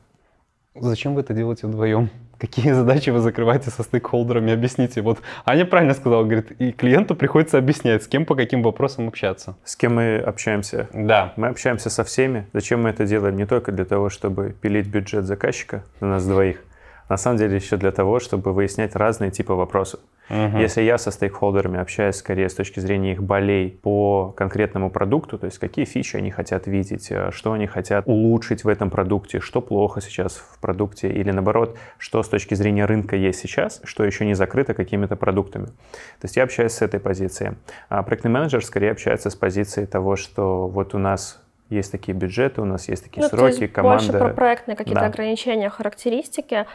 Зачем 0.78 1.16
вы 1.16 1.22
это 1.22 1.34
делаете 1.34 1.68
вдвоем? 1.68 2.10
Какие 2.38 2.74
задачи 2.74 3.10
вы 3.10 3.20
закрываете 3.20 3.70
со 3.70 3.82
стейкхолдерами? 3.84 4.52
Объясните. 4.52 5.02
Вот 5.02 5.20
Аня 5.46 5.66
правильно 5.66 5.94
сказала, 5.94 6.24
говорит, 6.24 6.52
и 6.60 6.74
клиенту 6.74 7.16
приходится 7.16 7.58
объяснять, 7.58 8.04
с 8.04 8.08
кем 8.08 8.26
по 8.26 8.36
каким 8.36 8.62
вопросам 8.62 9.08
общаться. 9.08 9.56
С 9.64 9.78
кем 9.78 9.96
мы 9.96 10.18
общаемся? 10.18 10.90
Да. 10.94 11.34
Мы 11.38 11.48
общаемся 11.48 11.90
со 11.90 12.04
всеми. 12.04 12.48
Зачем 12.52 12.84
мы 12.84 12.90
это 12.90 13.06
делаем? 13.06 13.38
Не 13.38 13.46
только 13.46 13.72
для 13.72 13.86
того, 13.86 14.10
чтобы 14.10 14.54
пилить 14.60 14.88
бюджет 14.88 15.26
заказчика 15.26 15.86
на 16.02 16.08
нас 16.08 16.28
двоих, 16.28 16.62
на 17.08 17.16
самом 17.16 17.38
деле 17.38 17.56
еще 17.56 17.78
для 17.78 17.92
того, 17.92 18.20
чтобы 18.20 18.52
выяснять 18.52 18.96
разные 18.96 19.32
типы 19.32 19.54
вопросов. 19.54 20.02
Угу. 20.30 20.58
Если 20.58 20.82
я 20.82 20.98
со 20.98 21.12
стейкхолдерами 21.12 21.80
общаюсь 21.80 22.16
скорее 22.16 22.50
с 22.50 22.56
точки 22.56 22.80
зрения 22.80 23.14
их 23.14 23.24
болей 23.24 23.78
по 23.82 24.34
конкретному 24.36 24.90
продукту, 24.90 25.38
то 25.38 25.46
есть 25.46 25.60
какие 25.60 25.86
фичи 25.86 26.18
они 26.18 26.32
хотят 26.32 26.68
видеть, 26.68 27.12
э, 27.12 27.30
что 27.32 27.54
они 27.54 27.68
хотят 27.68 28.08
улучшить 28.08 28.64
в 28.64 28.68
этом 28.68 28.90
продукте, 28.90 29.40
что 29.40 29.62
плохо 29.62 30.02
сейчас 30.02 30.38
в 30.38 30.60
продукте, 30.60 31.10
или 31.10 31.32
наоборот, 31.32 31.78
что 31.98 32.24
с 32.24 32.28
точки 32.28 32.56
зрения 32.56 32.86
рынка 32.86 33.16
есть 33.16 33.40
сейчас, 33.40 33.82
что 33.84 34.04
еще 34.04 34.26
не 34.26 34.34
закрыто 34.34 34.74
какими-то 34.74 35.16
продуктами. 35.16 35.66
То 35.66 36.24
есть 36.24 36.38
я 36.38 36.44
общаюсь 36.44 36.72
с 36.72 36.82
этой 36.82 37.00
позиции. 37.00 37.56
А 37.90 38.02
проектный 38.04 38.32
менеджер 38.32 38.66
скорее 38.66 38.92
общается 38.92 39.30
с 39.30 39.36
позиции 39.36 39.86
того, 39.86 40.16
что 40.16 40.68
вот 40.68 40.96
у 40.96 40.98
нас 40.98 41.42
есть 41.70 41.92
такие 41.92 42.16
бюджеты, 42.16 42.62
у 42.62 42.66
нас 42.66 42.88
есть 42.90 43.04
такие 43.04 43.24
ну, 43.24 43.30
сроки, 43.30 43.56
то 43.56 43.62
есть 43.62 43.74
команда. 43.74 44.04
Больше 44.12 44.20
про 44.20 44.34
проектные 44.34 44.76
какие-то 44.76 45.02
да. 45.02 45.08
ограничения, 45.08 45.70
характеристики 45.70 46.66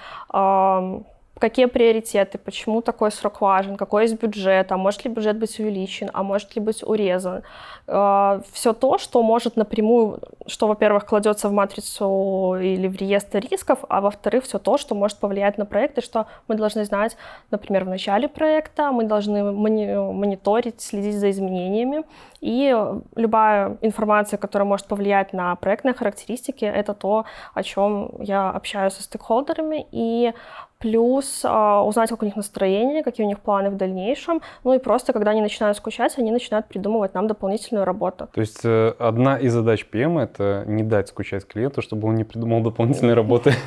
какие 1.40 1.66
приоритеты, 1.66 2.38
почему 2.38 2.82
такой 2.82 3.10
срок 3.10 3.40
важен, 3.40 3.76
какой 3.76 4.02
есть 4.02 4.22
бюджет, 4.22 4.70
а 4.72 4.76
может 4.76 5.04
ли 5.04 5.10
бюджет 5.10 5.38
быть 5.38 5.58
увеличен, 5.58 6.10
а 6.12 6.22
может 6.22 6.54
ли 6.54 6.62
быть 6.62 6.82
урезан. 6.82 7.42
Э, 7.86 8.42
Все 8.52 8.72
то, 8.72 8.98
что 8.98 9.22
может 9.22 9.56
напрямую, 9.56 10.20
что, 10.46 10.68
во-первых, 10.68 11.06
кладется 11.06 11.48
в 11.48 11.52
матрицу 11.52 12.56
или 12.60 12.88
в 12.88 12.96
реестр 12.96 13.40
рисков, 13.50 13.78
а 13.88 14.00
во-вторых, 14.00 14.44
все 14.44 14.58
то, 14.58 14.78
что 14.78 14.94
может 14.94 15.18
повлиять 15.18 15.58
на 15.58 15.66
проект, 15.66 15.98
и 15.98 16.02
что 16.02 16.26
мы 16.48 16.54
должны 16.56 16.84
знать, 16.84 17.16
например, 17.50 17.84
в 17.84 17.88
начале 17.88 18.28
проекта, 18.28 18.92
мы 18.92 19.04
должны 19.04 19.52
мониторить, 19.52 20.80
следить 20.80 21.16
за 21.16 21.30
изменениями, 21.30 22.04
и 22.40 22.76
любая 23.16 23.78
информация, 23.80 24.38
которая 24.38 24.68
может 24.68 24.86
повлиять 24.86 25.32
на 25.32 25.56
проектные 25.56 25.94
характеристики, 25.94 26.64
это 26.64 26.94
то, 26.94 27.24
о 27.54 27.62
чем 27.62 28.10
я 28.20 28.50
общаюсь 28.50 28.94
со 28.94 29.02
стейкхолдерами, 29.02 29.86
и 29.92 30.32
плюс 30.80 31.44
э, 31.44 31.48
узнать, 31.48 32.10
как 32.10 32.22
у 32.22 32.24
них 32.24 32.36
настроение, 32.36 33.02
какие 33.02 33.26
у 33.26 33.28
них 33.28 33.38
планы 33.40 33.70
в 33.70 33.76
дальнейшем. 33.76 34.40
Ну 34.64 34.74
и 34.74 34.78
просто, 34.78 35.12
когда 35.12 35.30
они 35.30 35.42
начинают 35.42 35.76
скучать, 35.76 36.18
они 36.18 36.32
начинают 36.32 36.66
придумывать 36.66 37.14
нам 37.14 37.28
дополнительную 37.28 37.84
работу. 37.84 38.28
То 38.32 38.40
есть 38.40 38.64
э, 38.64 38.94
одна 38.98 39.38
из 39.38 39.52
задач 39.52 39.86
PM— 39.92 40.18
это 40.22 40.64
не 40.66 40.82
дать 40.82 41.08
скучать 41.08 41.46
клиенту, 41.46 41.82
чтобы 41.82 42.08
он 42.08 42.14
не 42.14 42.24
придумал 42.24 42.62
дополнительной 42.62 43.14
работы. 43.14 43.52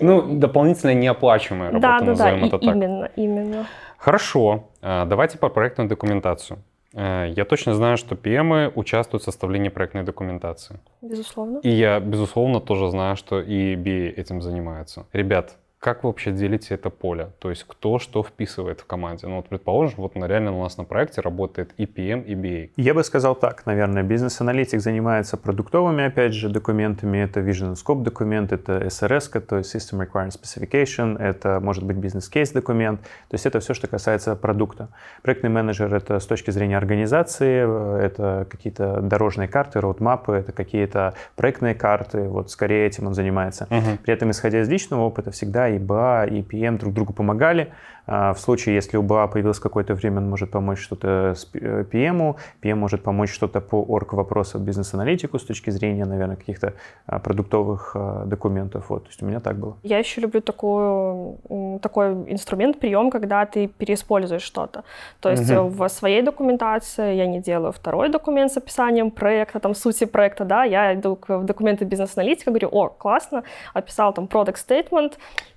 Ну, 0.00 0.38
дополнительная 0.38 0.94
неоплачиваемая 0.94 1.70
работа, 1.70 2.04
назовем 2.04 2.44
это 2.44 2.58
так. 2.58 2.74
именно, 2.74 3.10
именно. 3.16 3.66
Хорошо, 3.96 4.68
а, 4.80 5.06
давайте 5.06 5.38
по 5.38 5.48
проектную 5.48 5.88
документацию. 5.88 6.58
Э, 6.94 7.32
я 7.34 7.44
точно 7.44 7.74
знаю, 7.74 7.96
что 7.96 8.14
PM 8.14 8.72
участвуют 8.74 9.22
в 9.22 9.24
составлении 9.24 9.68
проектной 9.70 10.02
документации. 10.02 10.78
Безусловно. 11.00 11.58
И 11.62 11.70
я, 11.70 12.00
безусловно, 12.00 12.60
тоже 12.60 12.90
знаю, 12.90 13.16
что 13.16 13.40
и 13.40 13.76
BA 13.76 14.10
этим 14.10 14.42
занимается. 14.42 15.06
Ребят, 15.12 15.56
как 15.82 16.04
вы 16.04 16.10
вообще 16.10 16.30
делите 16.30 16.74
это 16.74 16.90
поле? 16.90 17.30
То 17.40 17.50
есть 17.50 17.64
кто 17.66 17.98
что 17.98 18.22
вписывает 18.22 18.80
в 18.80 18.86
команде? 18.86 19.26
Ну 19.26 19.36
вот 19.36 19.48
предположим, 19.48 19.96
вот 19.96 20.14
на, 20.14 20.26
реально 20.26 20.56
у 20.56 20.62
нас 20.62 20.78
на 20.78 20.84
проекте 20.84 21.20
работает 21.22 21.74
и 21.76 21.86
PM, 21.86 22.24
и 22.24 22.36
BA. 22.36 22.70
Я 22.76 22.94
бы 22.94 23.02
сказал 23.02 23.34
так, 23.34 23.66
наверное, 23.66 24.04
бизнес-аналитик 24.04 24.80
занимается 24.80 25.36
продуктовыми, 25.36 26.04
опять 26.04 26.34
же, 26.34 26.48
документами. 26.48 27.18
Это 27.18 27.40
Vision 27.40 27.74
Scope 27.74 28.04
документ, 28.04 28.52
это 28.52 28.78
SRS, 28.78 29.40
то 29.40 29.58
есть 29.58 29.74
System 29.74 30.06
Requirement 30.06 30.30
Specification, 30.30 31.20
это 31.20 31.58
может 31.58 31.82
быть 31.82 31.96
бизнес-кейс 31.96 32.52
документ. 32.52 33.00
То 33.00 33.34
есть 33.34 33.46
это 33.46 33.58
все, 33.58 33.74
что 33.74 33.88
касается 33.88 34.36
продукта. 34.36 34.88
Проектный 35.22 35.50
менеджер— 35.50 35.92
это 35.96 36.20
с 36.20 36.26
точки 36.26 36.52
зрения 36.52 36.76
организации, 36.76 38.00
это 38.00 38.46
какие-то 38.48 39.00
дорожные 39.00 39.48
карты, 39.48 39.80
роудмапы, 39.80 40.34
это 40.34 40.52
какие-то 40.52 41.14
проектные 41.34 41.74
карты. 41.74 42.28
Вот 42.28 42.52
скорее 42.52 42.86
этим 42.86 43.08
он 43.08 43.14
занимается. 43.14 43.66
Uh-huh. 43.68 43.98
При 43.98 44.14
этом, 44.14 44.30
исходя 44.30 44.60
из 44.60 44.68
личного 44.68 45.02
опыта, 45.02 45.32
всегда 45.32 45.71
и 45.72 45.78
БА, 45.78 46.26
и 46.26 46.42
ПМ 46.42 46.78
друг 46.78 46.94
другу 46.94 47.12
помогали. 47.12 47.72
А, 48.06 48.32
в 48.32 48.40
случае, 48.40 48.74
если 48.74 48.96
у 48.96 49.02
БА 49.02 49.28
появилось 49.28 49.60
какое-то 49.60 49.94
время, 49.94 50.18
он 50.18 50.28
может 50.28 50.50
помочь 50.50 50.80
что-то 50.80 51.34
с 51.36 51.44
ПМу, 51.44 52.36
ПМ 52.60 52.78
может 52.78 53.02
помочь 53.02 53.30
что-то 53.30 53.60
по 53.60 53.76
орг 53.76 54.12
вопросам 54.12 54.64
бизнес-аналитику 54.64 55.38
с 55.38 55.44
точки 55.44 55.70
зрения, 55.70 56.04
наверное, 56.04 56.36
каких-то 56.36 56.74
а, 57.06 57.18
продуктовых 57.18 57.92
а, 57.94 58.24
документов. 58.24 58.86
Вот, 58.88 59.04
то 59.04 59.08
есть 59.10 59.22
у 59.22 59.26
меня 59.26 59.40
так 59.40 59.56
было. 59.56 59.76
Я 59.82 59.98
еще 59.98 60.20
люблю 60.20 60.40
такую, 60.40 61.78
такой 61.80 62.12
инструмент, 62.32 62.80
прием, 62.80 63.10
когда 63.10 63.46
ты 63.46 63.68
переиспользуешь 63.68 64.42
что-то. 64.42 64.82
То 65.20 65.30
есть 65.30 65.50
угу. 65.50 65.68
в 65.68 65.88
своей 65.88 66.22
документации 66.22 67.14
я 67.14 67.26
не 67.26 67.40
делаю 67.40 67.72
второй 67.72 68.08
документ 68.08 68.52
с 68.52 68.56
описанием 68.56 69.10
проекта, 69.10 69.60
там 69.60 69.74
сути 69.74 70.04
проекта, 70.06 70.44
да, 70.44 70.64
я 70.64 70.94
иду 70.94 71.18
в 71.28 71.44
документы 71.44 71.84
бизнес-аналитика, 71.84 72.50
говорю, 72.50 72.68
о, 72.72 72.88
классно, 72.88 73.44
описал 73.74 74.12
там 74.12 74.24
product 74.24 74.56
statement, 74.56 75.14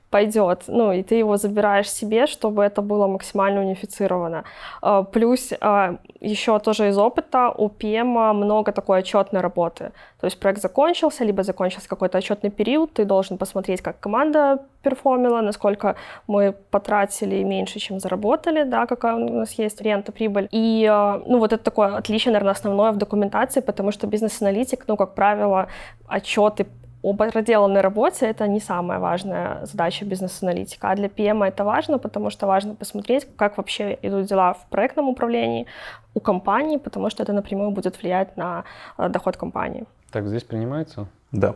пойдет. 0.10 0.64
Ну, 0.68 0.92
и 0.92 1.04
ты 1.04 1.16
его 1.16 1.38
забираешь 1.38 1.90
себе, 1.90 2.28
чтобы 2.28 2.64
это 2.64 2.82
было 2.82 3.08
максимально 3.08 3.62
унифицировано. 3.62 4.44
А, 4.82 5.04
плюс 5.04 5.54
а, 5.62 5.98
еще 6.22 6.60
тоже 6.60 6.88
из 6.88 6.98
опыта 6.98 7.50
у 7.58 7.68
PM 7.68 8.34
много 8.34 8.72
такой 8.72 9.00
отчетной 9.00 9.42
работы. 9.42 9.92
То 10.20 10.28
есть 10.28 10.40
проект 10.40 10.62
закончился, 10.62 11.26
либо 11.26 11.44
закончился 11.44 11.90
какой-то 11.90 12.18
отчетный 12.18 12.50
период, 12.50 12.94
ты 12.94 13.06
должен 13.06 13.38
посмотреть, 13.38 13.82
как 13.82 14.00
команда 14.00 14.60
перформила, 14.84 15.42
насколько 15.42 15.96
мы 16.28 16.54
потратили 16.72 17.44
меньше, 17.44 17.80
чем 17.80 18.00
заработали, 18.00 18.64
да, 18.64 18.86
какая 18.86 19.16
у 19.16 19.34
нас 19.34 19.60
есть 19.60 19.82
рента, 19.82 20.12
прибыль. 20.12 20.48
И, 20.52 20.88
а, 20.90 21.22
ну, 21.28 21.40
вот 21.40 21.54
это 21.54 21.64
такое 21.64 21.98
отличие, 21.98 22.32
наверное, 22.32 22.54
основное 22.54 22.92
в 22.92 22.98
документации, 22.98 23.62
потому 23.62 23.92
что 23.92 24.08
бизнес-аналитик, 24.08 24.86
ну, 24.88 24.96
как 24.96 25.16
правило, 25.16 25.68
отчеты 26.08 26.68
об 27.06 27.18
проделанной 27.18 27.82
работе 27.82 28.26
это 28.26 28.48
не 28.48 28.60
самая 28.60 29.00
важная 29.00 29.66
задача 29.66 30.06
бизнес-аналитика. 30.06 30.90
А 30.90 30.96
для 30.96 31.08
PM 31.08 31.46
это 31.46 31.64
важно, 31.64 32.00
потому 32.00 32.32
что 32.32 32.48
важно 32.48 32.74
посмотреть, 32.76 33.28
как 33.38 33.58
вообще 33.58 33.98
идут 34.02 34.26
дела 34.26 34.54
в 34.54 34.66
проектном 34.70 35.10
управлении 35.10 35.68
у 36.16 36.20
компании, 36.20 36.78
потому 36.78 37.10
что 37.10 37.24
это 37.24 37.34
напрямую 37.34 37.72
будет 37.72 38.02
влиять 38.02 38.38
на 38.38 38.64
э, 38.98 39.10
доход 39.10 39.38
компании. 39.38 39.86
Так, 40.12 40.28
здесь 40.28 40.44
принимается? 40.44 41.08
Да. 41.32 41.56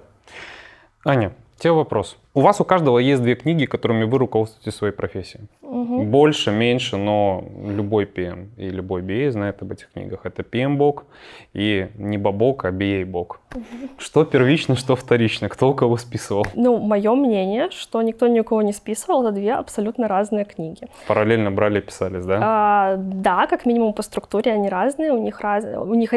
Аня, 1.05 1.31
тебе 1.59 1.73
вопрос. 1.73 2.17
У 2.33 2.41
вас 2.41 2.61
у 2.61 2.63
каждого 2.63 2.99
есть 2.99 3.21
две 3.21 3.35
книги, 3.35 3.65
которыми 3.65 4.03
вы 4.03 4.17
руководствуете 4.17 4.71
своей 4.71 4.93
профессией. 4.93 5.43
Угу. 5.61 6.03
Больше, 6.03 6.51
меньше, 6.51 6.97
но 6.97 7.43
любой 7.65 8.05
PM 8.05 8.47
и 8.57 8.69
любой 8.69 9.01
BA 9.01 9.31
знает 9.31 9.61
об 9.61 9.71
этих 9.71 9.91
книгах. 9.91 10.25
Это 10.25 10.41
PM-бок 10.41 11.05
и 11.53 11.87
не 11.97 12.17
бабок, 12.17 12.65
а 12.65 12.71
BA-бок. 12.71 13.39
Угу. 13.55 13.63
Что 13.97 14.25
первично, 14.25 14.75
что 14.75 14.95
вторично? 14.95 15.49
Кто 15.49 15.69
у 15.69 15.73
кого 15.73 15.97
списывал? 15.97 16.45
Ну, 16.55 16.79
мое 16.79 17.13
мнение, 17.15 17.69
что 17.71 18.01
никто 18.01 18.27
ни 18.27 18.39
у 18.39 18.43
кого 18.43 18.61
не 18.61 18.73
списывал, 18.73 19.23
это 19.23 19.31
две 19.31 19.53
абсолютно 19.53 20.07
разные 20.07 20.45
книги. 20.45 20.87
Параллельно 21.07 21.51
брали 21.51 21.79
и 21.79 21.81
писались, 21.81 22.25
да? 22.25 22.39
А, 22.41 22.95
да, 22.97 23.47
как 23.47 23.65
минимум 23.65 23.93
по 23.93 24.01
структуре 24.01 24.53
они 24.53 24.69
разные, 24.69 25.11
у 25.11 25.21
них, 25.21 25.41
раз... 25.41 25.65
у 25.65 25.93
них 25.93 26.13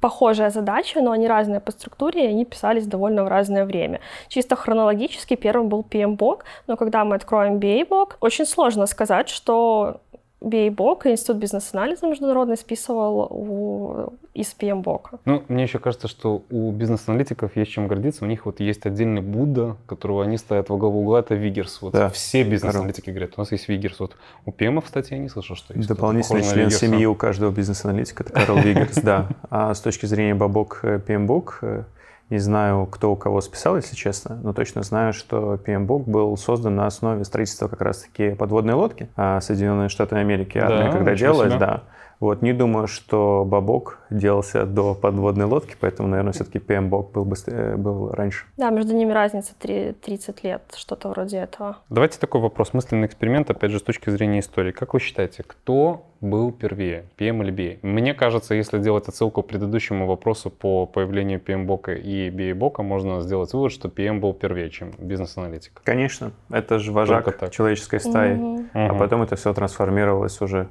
похожая 0.00 0.50
задача, 0.50 1.00
но 1.00 1.10
они 1.10 1.28
разные 1.28 1.60
по 1.60 1.72
структуре, 1.72 2.24
и 2.24 2.28
они 2.28 2.44
писались 2.44 2.86
довольно 2.86 3.24
в 3.24 3.28
разное 3.28 3.64
время. 3.64 4.00
Чисто 4.28 4.56
хронологически 4.56 5.36
первым 5.36 5.68
был 5.68 5.84
PMBOK, 5.88 6.40
но 6.66 6.76
когда 6.76 7.04
мы 7.04 7.16
откроем 7.16 7.58
BA-бок, 7.58 8.16
очень 8.20 8.46
сложно 8.46 8.86
сказать, 8.86 9.28
что 9.28 10.00
BA-бок 10.40 11.06
Институт 11.06 11.38
бизнес-анализа 11.38 12.06
международный 12.06 12.56
списывал 12.56 13.26
у, 13.30 14.12
из 14.34 14.54
PMBOK. 14.58 15.20
Ну, 15.24 15.42
мне 15.48 15.64
еще 15.64 15.80
кажется, 15.80 16.06
что 16.06 16.44
у 16.50 16.70
бизнес-аналитиков 16.70 17.56
есть 17.56 17.72
чем 17.72 17.88
гордиться. 17.88 18.24
У 18.24 18.28
них 18.28 18.46
вот 18.46 18.60
есть 18.60 18.86
отдельный 18.86 19.20
Будда, 19.20 19.76
которого 19.86 20.22
они 20.22 20.36
ставят 20.36 20.68
во 20.68 20.76
главу 20.76 21.00
угла, 21.00 21.20
это 21.20 21.34
Вигерс. 21.34 21.82
Вот 21.82 21.92
да. 21.92 22.08
все 22.10 22.44
бизнес-аналитики 22.44 23.10
говорят, 23.10 23.32
у 23.36 23.40
нас 23.40 23.50
есть 23.50 23.68
Вигерс. 23.68 23.98
Вот 23.98 24.16
у 24.46 24.52
ПМ, 24.52 24.78
кстати, 24.78 25.12
я 25.12 25.18
не 25.18 25.28
слышал, 25.28 25.56
что 25.56 25.74
есть. 25.74 25.88
Дополнительный 25.88 26.42
член 26.42 26.70
семьи 26.70 27.04
у 27.06 27.16
каждого 27.16 27.50
бизнес-аналитика, 27.50 28.22
это 28.22 28.32
Карл 28.32 28.58
Вигерс, 28.58 28.98
да. 29.02 29.28
А 29.50 29.74
с 29.74 29.80
точки 29.80 30.06
зрения 30.06 30.34
бабок 30.34 30.80
PMBOK, 30.84 31.50
э, 31.62 31.84
не 32.30 32.38
знаю, 32.38 32.86
кто 32.86 33.12
у 33.12 33.16
кого 33.16 33.40
списал, 33.40 33.76
если 33.76 33.96
честно, 33.96 34.38
но 34.42 34.52
точно 34.52 34.82
знаю, 34.82 35.12
что 35.12 35.54
PMBOK 35.54 36.04
был 36.04 36.36
создан 36.36 36.76
на 36.76 36.86
основе 36.86 37.24
строительства 37.24 37.68
как 37.68 37.80
раз-таки 37.80 38.30
подводной 38.30 38.74
лодки 38.74 39.08
а 39.16 39.40
Соединенные 39.40 39.88
Штаты 39.88 40.16
Америки. 40.16 40.58
Да, 40.58 40.92
когда 40.92 41.14
делалось, 41.14 41.54
себя. 41.54 41.58
да. 41.58 41.82
Вот, 42.20 42.42
не 42.42 42.52
думаю, 42.52 42.88
что 42.88 43.44
Бабок 43.44 44.00
делался 44.10 44.66
до 44.66 44.94
подводной 44.94 45.46
лодки, 45.46 45.76
поэтому, 45.78 46.08
наверное, 46.08 46.32
все-таки 46.32 46.58
PMBOK 46.58 47.12
был, 47.12 47.24
быстрее, 47.24 47.76
был 47.76 48.10
раньше. 48.10 48.46
Да, 48.56 48.70
между 48.70 48.94
ними 48.94 49.12
разница 49.12 49.52
3, 49.58 49.92
30 49.92 50.44
лет, 50.44 50.62
что-то 50.76 51.08
вроде 51.08 51.38
этого. 51.38 51.76
Давайте 51.90 52.18
такой 52.18 52.40
вопрос, 52.40 52.72
мысленный 52.72 53.06
эксперимент, 53.06 53.50
опять 53.50 53.70
же, 53.70 53.78
с 53.78 53.82
точки 53.82 54.10
зрения 54.10 54.40
истории. 54.40 54.72
Как 54.72 54.94
вы 54.94 55.00
считаете, 55.00 55.44
кто 55.46 56.06
был 56.20 56.50
первее, 56.50 57.04
PM 57.16 57.42
или 57.44 57.52
BA? 57.52 57.78
Мне 57.82 58.14
кажется, 58.14 58.54
если 58.54 58.78
делать 58.78 59.06
отсылку 59.08 59.42
к 59.42 59.46
предыдущему 59.46 60.06
вопросу 60.06 60.50
по 60.50 60.86
появлению 60.86 61.40
PMBOK 61.40 62.00
и 62.00 62.30
BA-бока, 62.30 62.82
можно 62.82 63.20
сделать 63.20 63.52
вывод, 63.52 63.70
что 63.70 63.88
PM 63.88 64.18
был 64.18 64.32
первее, 64.34 64.70
чем 64.70 64.90
бизнес-аналитик. 64.98 65.80
Конечно, 65.84 66.32
это 66.50 66.80
же 66.80 66.90
вожак 66.90 67.50
человеческой 67.50 68.00
стаи, 68.00 68.34
угу. 68.34 68.64
а 68.72 68.94
потом 68.94 69.22
это 69.22 69.36
все 69.36 69.54
трансформировалось 69.54 70.40
уже 70.40 70.68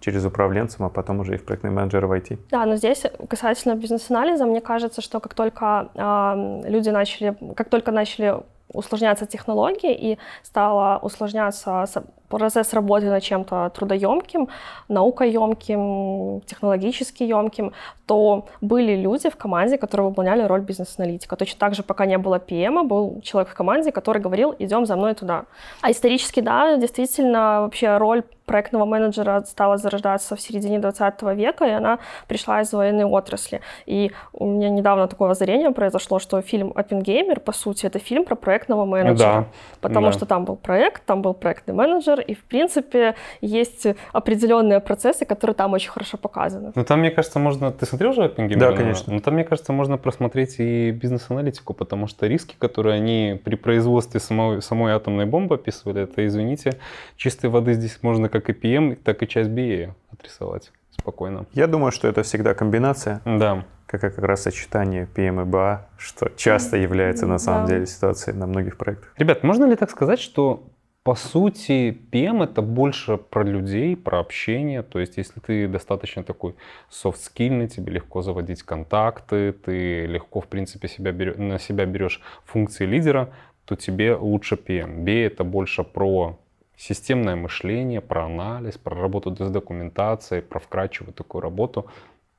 через 0.00 0.24
управленцем, 0.24 0.84
а 0.84 0.88
потом 0.88 1.20
уже 1.20 1.34
и 1.34 1.36
в 1.36 1.44
проектный 1.44 1.70
менеджер 1.70 2.06
в 2.06 2.12
IT. 2.12 2.38
Да, 2.50 2.64
но 2.66 2.76
здесь 2.76 3.04
касательно 3.28 3.74
бизнес-анализа, 3.74 4.46
мне 4.46 4.60
кажется, 4.60 5.00
что 5.02 5.20
как 5.20 5.34
только 5.34 5.88
э, 5.94 6.70
люди 6.70 6.90
начали, 6.90 7.36
как 7.54 7.68
только 7.68 7.92
начали 7.92 8.36
усложняться 8.72 9.26
технологии 9.26 9.94
и 9.94 10.18
стало 10.42 10.98
усложняться 10.98 11.86
процесс 12.28 12.72
работы 12.72 13.06
над 13.06 13.22
чем-то 13.22 13.70
трудоемким, 13.74 14.48
наукоемким, 14.88 16.42
технологически 16.46 17.22
емким, 17.22 17.72
то 18.06 18.46
были 18.60 18.94
люди 18.94 19.28
в 19.28 19.36
команде, 19.36 19.78
которые 19.78 20.08
выполняли 20.08 20.42
роль 20.42 20.60
бизнес-аналитика. 20.60 21.36
Точно 21.36 21.58
так 21.58 21.74
же, 21.74 21.82
пока 21.82 22.06
не 22.06 22.18
было 22.18 22.38
PM, 22.38 22.84
был 22.84 23.20
человек 23.22 23.50
в 23.50 23.54
команде, 23.54 23.92
который 23.92 24.22
говорил, 24.22 24.54
идем 24.58 24.86
за 24.86 24.96
мной 24.96 25.14
туда. 25.14 25.44
А 25.82 25.90
исторически, 25.90 26.40
да, 26.40 26.76
действительно, 26.76 27.62
вообще 27.62 27.96
роль 27.98 28.22
проектного 28.46 28.84
менеджера 28.84 29.42
стала 29.46 29.76
зарождаться 29.76 30.36
в 30.36 30.40
середине 30.40 30.78
20 30.78 31.22
века, 31.34 31.64
и 31.66 31.70
она 31.70 31.98
пришла 32.28 32.60
из 32.62 32.72
военной 32.72 33.04
отрасли. 33.04 33.60
И 33.86 34.12
у 34.32 34.46
меня 34.46 34.70
недавно 34.70 35.08
такое 35.08 35.30
озарение 35.30 35.72
произошло, 35.72 36.18
что 36.18 36.40
фильм 36.40 36.72
«Оппенгеймер», 36.74 37.40
по 37.40 37.52
сути, 37.52 37.86
это 37.86 37.98
фильм 37.98 38.24
про 38.24 38.36
проектного 38.36 38.84
менеджера. 38.84 39.16
Да. 39.16 39.44
Потому 39.80 40.06
да. 40.06 40.12
что 40.12 40.26
там 40.26 40.44
был 40.44 40.56
проект, 40.56 41.04
там 41.04 41.22
был 41.22 41.34
проектный 41.34 41.74
менеджер, 41.74 42.15
менеджер, 42.16 42.20
и, 42.20 42.34
в 42.34 42.44
принципе, 42.44 43.14
есть 43.40 43.86
определенные 44.12 44.80
процессы, 44.80 45.24
которые 45.24 45.54
там 45.54 45.72
очень 45.72 45.90
хорошо 45.90 46.16
показаны. 46.16 46.72
Ну, 46.74 46.84
там, 46.84 47.00
мне 47.00 47.10
кажется, 47.10 47.38
можно... 47.38 47.70
Ты 47.70 47.86
смотрел 47.86 48.12
же 48.12 48.24
Оппенгеймера? 48.24 48.70
Да, 48.70 48.76
конечно. 48.76 49.12
Ну, 49.12 49.20
там, 49.20 49.34
мне 49.34 49.44
кажется, 49.44 49.72
можно 49.72 49.98
просмотреть 49.98 50.56
и 50.58 50.90
бизнес-аналитику, 50.90 51.74
потому 51.74 52.06
что 52.06 52.26
риски, 52.26 52.56
которые 52.58 52.96
они 52.96 53.40
при 53.44 53.56
производстве 53.56 54.20
самой, 54.20 54.62
самой 54.62 54.92
атомной 54.92 55.26
бомбы 55.26 55.56
описывали, 55.56 56.02
это, 56.02 56.26
извините, 56.26 56.78
чистой 57.16 57.50
воды 57.50 57.74
здесь 57.74 57.98
можно 58.02 58.28
как 58.28 58.50
и 58.50 58.52
PM, 58.52 58.96
так 58.96 59.22
и 59.22 59.28
часть 59.28 59.50
BA 59.50 59.92
отрисовать 60.12 60.72
спокойно. 60.90 61.46
Я 61.52 61.66
думаю, 61.66 61.92
что 61.92 62.08
это 62.08 62.22
всегда 62.22 62.54
комбинация. 62.54 63.20
Да 63.24 63.64
как, 63.86 64.00
как 64.00 64.18
раз 64.18 64.42
сочетание 64.42 65.08
PM 65.14 65.42
и 65.42 65.46
BA, 65.46 65.78
что 65.96 66.28
часто 66.36 66.76
является 66.76 67.26
на 67.26 67.38
самом 67.38 67.66
да. 67.66 67.74
деле 67.74 67.86
ситуацией 67.86 68.36
на 68.36 68.46
многих 68.46 68.76
проектах. 68.76 69.12
Ребят, 69.16 69.42
можно 69.42 69.64
ли 69.64 69.76
так 69.76 69.90
сказать, 69.90 70.20
что 70.20 70.64
по 71.06 71.14
сути, 71.14 71.96
PM 72.10 72.42
это 72.42 72.62
больше 72.62 73.16
про 73.16 73.44
людей, 73.44 73.96
про 73.96 74.18
общение. 74.18 74.82
То 74.82 74.98
есть, 74.98 75.18
если 75.18 75.38
ты 75.38 75.68
достаточно 75.68 76.24
такой 76.24 76.56
софт-скильный, 76.90 77.68
тебе 77.68 77.92
легко 77.92 78.22
заводить 78.22 78.64
контакты, 78.64 79.52
ты 79.52 80.06
легко, 80.06 80.40
в 80.40 80.48
принципе, 80.48 80.88
себя 80.88 81.12
берешь, 81.12 81.36
на 81.36 81.60
себя 81.60 81.86
берешь 81.86 82.20
функции 82.44 82.86
лидера, 82.86 83.32
то 83.66 83.76
тебе 83.76 84.16
лучше 84.16 84.56
PM. 84.56 85.04
B 85.04 85.22
это 85.22 85.44
больше 85.44 85.84
про 85.84 86.40
системное 86.76 87.36
мышление, 87.36 88.00
про 88.00 88.24
анализ, 88.24 88.76
про 88.76 88.96
работу 89.00 89.32
с 89.36 89.50
документацией, 89.50 90.42
про 90.42 90.58
вкрадчивую 90.58 91.14
такую 91.14 91.40
работу. 91.40 91.86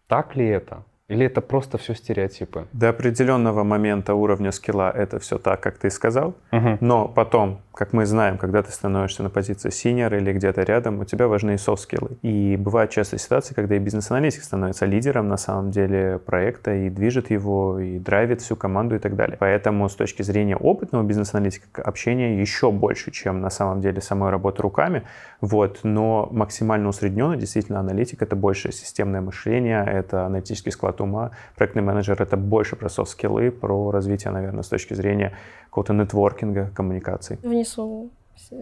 Так 0.08 0.36
ли 0.36 0.45
это? 0.45 0.84
Или 1.10 1.26
это 1.26 1.39
просто 1.39 1.78
все 1.78 1.96
стереотипы? 1.96 2.67
До 2.74 2.89
определенного 2.89 3.63
момента 3.63 4.13
уровня 4.13 4.52
скилла 4.52 4.91
это 4.91 5.20
все 5.20 5.38
так, 5.38 5.62
как 5.62 5.78
ты 5.78 5.89
сказал. 5.89 6.36
Угу. 6.52 6.80
Но 6.82 7.08
потом, 7.08 7.62
как 7.74 7.93
мы 7.93 8.06
знаем, 8.06 8.38
когда 8.38 8.62
ты 8.62 8.72
становишься 8.74 9.24
на 9.24 9.30
позиции 9.30 9.70
синьор 9.70 10.13
или 10.15 10.34
где-то 10.34 10.63
рядом, 10.63 11.00
у 11.00 11.06
тебя 11.06 11.30
важны 11.30 11.54
и 11.54 11.58
софт-скиллы. 11.58 12.17
И 12.24 12.58
бывают 12.58 12.91
часто 12.91 13.17
ситуации, 13.17 13.54
когда 13.54 13.78
и 13.78 13.80
бизнес-аналитик 13.80 14.43
становится 14.43 14.86
лидером 14.86 15.30
на 15.30 15.38
самом 15.38 15.72
деле 15.72 16.20
проекта 16.20 16.74
и 16.74 16.89
движет 16.89 17.32
его, 17.32 17.80
и 17.80 18.00
драйвит 18.00 18.41
всю 18.41 18.58
команду 18.58 18.96
и 18.96 19.00
так 19.00 19.15
далее. 19.15 19.38
Поэтому 19.39 19.88
с 19.88 19.96
точки 19.96 20.24
зрения 20.24 20.58
опытного 20.58 21.04
бизнес-аналитика 21.04 21.84
общение 21.84 22.38
еще 22.38 22.70
больше, 22.70 23.12
чем 23.12 23.39
на 23.39 23.50
самом 23.50 23.80
деле 23.80 24.02
самой 24.02 24.30
работы 24.30 24.62
руками. 24.62 25.04
Вот. 25.39 25.80
Но 25.84 26.28
максимально 26.32 26.89
усредненно 26.89 27.38
действительно 27.38 27.80
аналитик— 27.80 28.22
это 28.24 28.36
больше 28.36 28.74
системное 28.74 29.22
мышление, 29.22 29.86
это 29.88 30.26
аналитический 30.26 30.74
склад 30.74 30.96
от 30.97 31.01
ума. 31.01 31.31
Проектный 31.55 31.81
менеджер— 31.81 32.15
это 32.21 32.38
больше 32.38 32.75
про 32.75 32.89
софт-скиллы, 32.89 33.51
про 33.51 33.91
развитие, 33.91 34.31
наверное, 34.31 34.63
с 34.63 34.67
точки 34.67 34.95
зрения 34.95 35.31
какого-то 35.65 35.93
нетворкинга, 35.93 36.71
коммуникации. 36.75 37.38
Внесу 37.43 38.10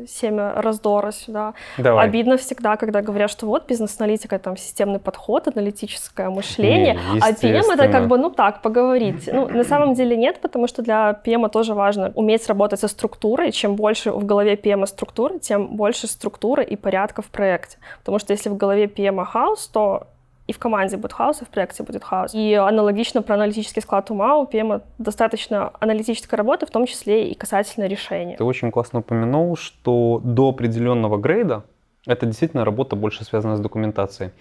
семя 0.08 0.54
раздора 0.56 1.12
сюда. 1.12 1.54
Давай. 1.78 2.08
Обидно 2.08 2.38
всегда, 2.38 2.78
когда 2.78 3.02
говорят, 3.02 3.30
что 3.30 3.46
вот 3.46 3.68
бизнес-аналитика, 3.68 4.40
там 4.40 4.58
системный 4.58 5.00
подход, 5.00 5.48
аналитическое 5.48 6.30
мышление, 6.30 6.94
не, 7.14 7.20
а 7.20 7.32
PM 7.32 7.74
это 7.74 7.88
как 7.90 8.08
бы, 8.08 8.18
ну 8.18 8.30
так, 8.30 8.62
поговорить. 8.62 9.30
Ну, 9.32 9.48
на 9.48 9.64
самом 9.64 9.94
деле 9.94 10.16
нет, 10.16 10.40
потому 10.42 10.68
что 10.68 10.82
для 10.82 11.20
PM 11.26 11.50
тоже 11.50 11.74
важно 11.74 12.12
уметь 12.16 12.48
работать 12.48 12.80
со 12.80 12.88
структурой. 12.88 13.52
Чем 13.52 13.76
больше 13.76 14.12
в 14.12 14.26
голове 14.26 14.56
PM 14.56 14.86
структуры, 14.86 15.40
тем 15.40 15.76
больше 15.76 16.08
структуры 16.08 16.64
и 16.64 16.76
порядка 16.76 17.22
в 17.22 17.28
проекте. 17.28 17.78
Потому 18.00 18.20
что 18.20 18.34
если 18.34 18.50
в 18.50 18.58
голове 18.58 18.86
PM 18.86 19.24
хаос, 19.26 19.68
то 19.68 20.08
и 20.48 20.54
в 20.54 20.60
команде 20.60 20.98
будет 20.98 21.14
хаос, 21.14 21.42
и 21.42 21.46
в 21.46 21.50
проекте 21.50 21.84
будет 21.84 22.04
хаос. 22.04 22.34
И 22.34 22.54
аналогично 22.54 23.22
про 23.22 23.36
аналитический 23.36 23.82
склад 23.82 24.12
ума 24.12 24.38
у 24.38 24.46
PM 24.46 24.82
достаточно 24.98 25.72
аналитической 25.80 26.36
работы, 26.36 26.66
в 26.66 26.72
том 26.72 26.86
числе 26.86 27.30
и 27.30 27.36
касательно 27.36 27.86
решения. 27.86 28.38
Ты 28.38 28.44
очень 28.44 28.72
классно 28.72 29.00
упомянул, 29.00 29.56
что 29.58 30.22
до 30.24 30.50
определенного 30.50 31.18
грейда 31.18 31.64
это 32.06 32.26
действительно 32.26 32.66
работа 32.66 32.96
больше 32.96 33.26
связана 33.26 33.58
с 33.58 33.60
документацией. 33.60 34.32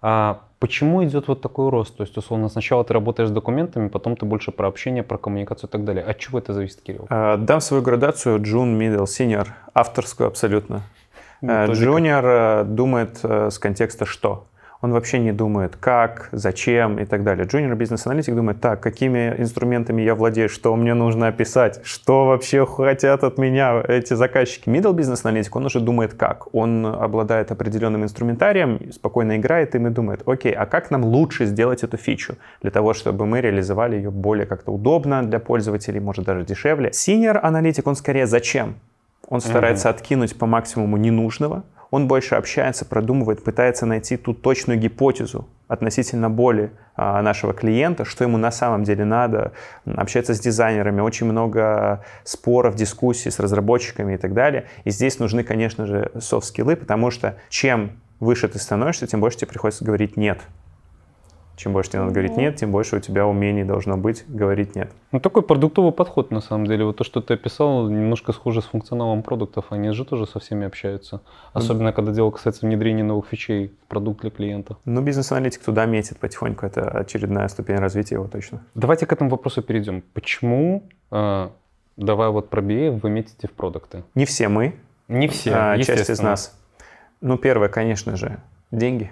А 0.00 0.42
почему 0.60 1.02
идет 1.04 1.26
вот 1.28 1.40
такой 1.40 1.70
рост? 1.70 1.96
То 1.96 2.02
есть, 2.02 2.16
условно, 2.16 2.48
сначала 2.48 2.84
ты 2.84 2.92
работаешь 2.92 3.30
с 3.30 3.32
документами, 3.32 3.88
потом 3.88 4.16
ты 4.16 4.26
больше 4.26 4.52
про 4.52 4.68
общение, 4.68 5.02
про 5.02 5.18
коммуникацию 5.18 5.68
и 5.68 5.72
так 5.72 5.84
далее. 5.84 6.04
От 6.04 6.18
чего 6.18 6.38
это 6.38 6.52
зависит, 6.52 6.82
Кирилл? 6.82 7.06
А, 7.08 7.36
дам 7.36 7.60
свою 7.60 7.82
градацию 7.82 8.40
Джун, 8.40 8.80
middle, 8.80 9.04
senior, 9.04 9.48
авторскую 9.74 10.28
абсолютно. 10.28 10.82
Junior 11.42 12.24
ну, 12.24 12.30
э, 12.30 12.64
думает 12.64 13.20
э, 13.22 13.50
с 13.50 13.58
контекста 13.58 14.04
«что?». 14.04 14.47
Он 14.80 14.92
вообще 14.92 15.18
не 15.18 15.32
думает, 15.32 15.76
как, 15.76 16.28
зачем 16.30 16.98
и 16.98 17.04
так 17.04 17.24
далее. 17.24 17.46
Junior 17.46 17.74
бизнес-аналитик 17.74 18.34
думает, 18.34 18.60
так, 18.60 18.80
какими 18.80 19.34
инструментами 19.36 20.02
я 20.02 20.14
владею, 20.14 20.48
что 20.48 20.74
мне 20.76 20.94
нужно 20.94 21.28
описать, 21.28 21.80
что 21.82 22.26
вообще 22.26 22.64
хотят 22.64 23.24
от 23.24 23.38
меня 23.38 23.82
эти 23.88 24.14
заказчики. 24.14 24.68
Middle 24.68 24.92
бизнес-аналитик, 24.92 25.56
он 25.56 25.66
уже 25.66 25.80
думает 25.80 26.14
как. 26.14 26.54
Он 26.54 26.86
обладает 26.86 27.50
определенным 27.50 28.04
инструментарием, 28.04 28.92
спокойно 28.92 29.36
играет 29.36 29.74
им 29.74 29.88
и 29.88 29.90
думает, 29.90 30.22
окей, 30.26 30.52
а 30.52 30.66
как 30.66 30.92
нам 30.92 31.04
лучше 31.04 31.46
сделать 31.46 31.82
эту 31.82 31.96
фичу 31.96 32.36
для 32.62 32.70
того, 32.70 32.94
чтобы 32.94 33.26
мы 33.26 33.40
реализовали 33.40 33.96
ее 33.96 34.10
более 34.10 34.46
как-то 34.46 34.70
удобно 34.72 35.24
для 35.24 35.40
пользователей, 35.40 35.98
может 35.98 36.24
даже 36.24 36.44
дешевле. 36.44 36.90
Senior 36.90 37.40
аналитик, 37.42 37.86
он 37.86 37.96
скорее 37.96 38.26
зачем? 38.26 38.76
Он 39.28 39.40
старается 39.40 39.88
mm-hmm. 39.88 39.94
откинуть 39.94 40.38
по 40.38 40.46
максимуму 40.46 40.96
ненужного, 40.96 41.64
он 41.90 42.08
больше 42.08 42.34
общается, 42.34 42.84
продумывает, 42.84 43.42
пытается 43.42 43.86
найти 43.86 44.16
ту 44.16 44.34
точную 44.34 44.78
гипотезу 44.78 45.48
относительно 45.68 46.30
боли 46.30 46.70
а, 46.96 47.22
нашего 47.22 47.52
клиента, 47.52 48.04
что 48.04 48.24
ему 48.24 48.38
на 48.38 48.50
самом 48.50 48.84
деле 48.84 49.04
надо, 49.04 49.52
общается 49.84 50.34
с 50.34 50.40
дизайнерами, 50.40 51.00
очень 51.00 51.26
много 51.26 52.04
споров, 52.24 52.74
дискуссий 52.74 53.30
с 53.30 53.38
разработчиками 53.38 54.14
и 54.14 54.16
так 54.16 54.34
далее. 54.34 54.66
И 54.84 54.90
здесь 54.90 55.18
нужны, 55.18 55.44
конечно 55.44 55.86
же, 55.86 56.10
софт-скиллы, 56.18 56.76
потому 56.76 57.10
что 57.10 57.36
чем 57.48 58.00
выше 58.20 58.48
ты 58.48 58.58
становишься, 58.58 59.06
тем 59.06 59.20
больше 59.20 59.38
тебе 59.38 59.48
приходится 59.48 59.84
говорить 59.84 60.16
«нет». 60.16 60.40
Чем 61.58 61.72
больше 61.72 61.90
тебе 61.90 62.02
надо 62.02 62.12
говорить 62.12 62.36
«нет», 62.36 62.54
тем 62.54 62.70
больше 62.70 62.96
у 62.96 63.00
тебя 63.00 63.26
умений 63.26 63.64
должно 63.64 63.96
быть 63.96 64.24
говорить 64.28 64.76
«нет». 64.76 64.92
Ну, 65.10 65.18
такой 65.18 65.42
продуктовый 65.42 65.90
подход, 65.90 66.30
на 66.30 66.40
самом 66.40 66.68
деле. 66.68 66.84
Вот 66.84 66.98
то, 66.98 67.04
что 67.04 67.20
ты 67.20 67.34
описал, 67.34 67.88
немножко 67.88 68.32
схоже 68.32 68.62
с 68.62 68.66
функционалом 68.66 69.24
продуктов. 69.24 69.64
Они 69.70 69.90
же 69.90 70.04
тоже 70.04 70.26
со 70.26 70.38
всеми 70.38 70.64
общаются. 70.64 71.20
Особенно, 71.52 71.92
когда 71.92 72.12
дело 72.12 72.30
касается 72.30 72.64
внедрения 72.64 73.02
новых 73.02 73.26
фичей 73.26 73.72
в 73.84 73.88
продукт 73.88 74.20
для 74.20 74.30
клиента. 74.30 74.76
Ну, 74.84 75.02
бизнес-аналитик 75.02 75.64
туда 75.64 75.84
метит 75.86 76.18
потихоньку. 76.18 76.64
Это 76.64 76.88
очередная 76.90 77.48
ступень 77.48 77.78
развития 77.78 78.14
его 78.14 78.28
точно. 78.28 78.62
Давайте 78.76 79.06
к 79.06 79.12
этому 79.12 79.28
вопросу 79.28 79.60
перейдем. 79.60 80.04
Почему, 80.14 80.84
э, 81.10 81.48
давай 81.96 82.28
вот 82.28 82.50
про 82.50 82.62
BA, 82.62 83.00
вы 83.02 83.10
метите 83.10 83.48
в 83.48 83.52
продукты? 83.52 84.04
Не 84.14 84.26
все 84.26 84.46
мы. 84.46 84.76
Не 85.08 85.26
все, 85.26 85.50
а, 85.54 85.82
Часть 85.82 86.08
из 86.08 86.20
нас. 86.20 86.56
Ну, 87.20 87.36
первое, 87.36 87.68
конечно 87.68 88.16
же, 88.16 88.38
деньги. 88.70 89.10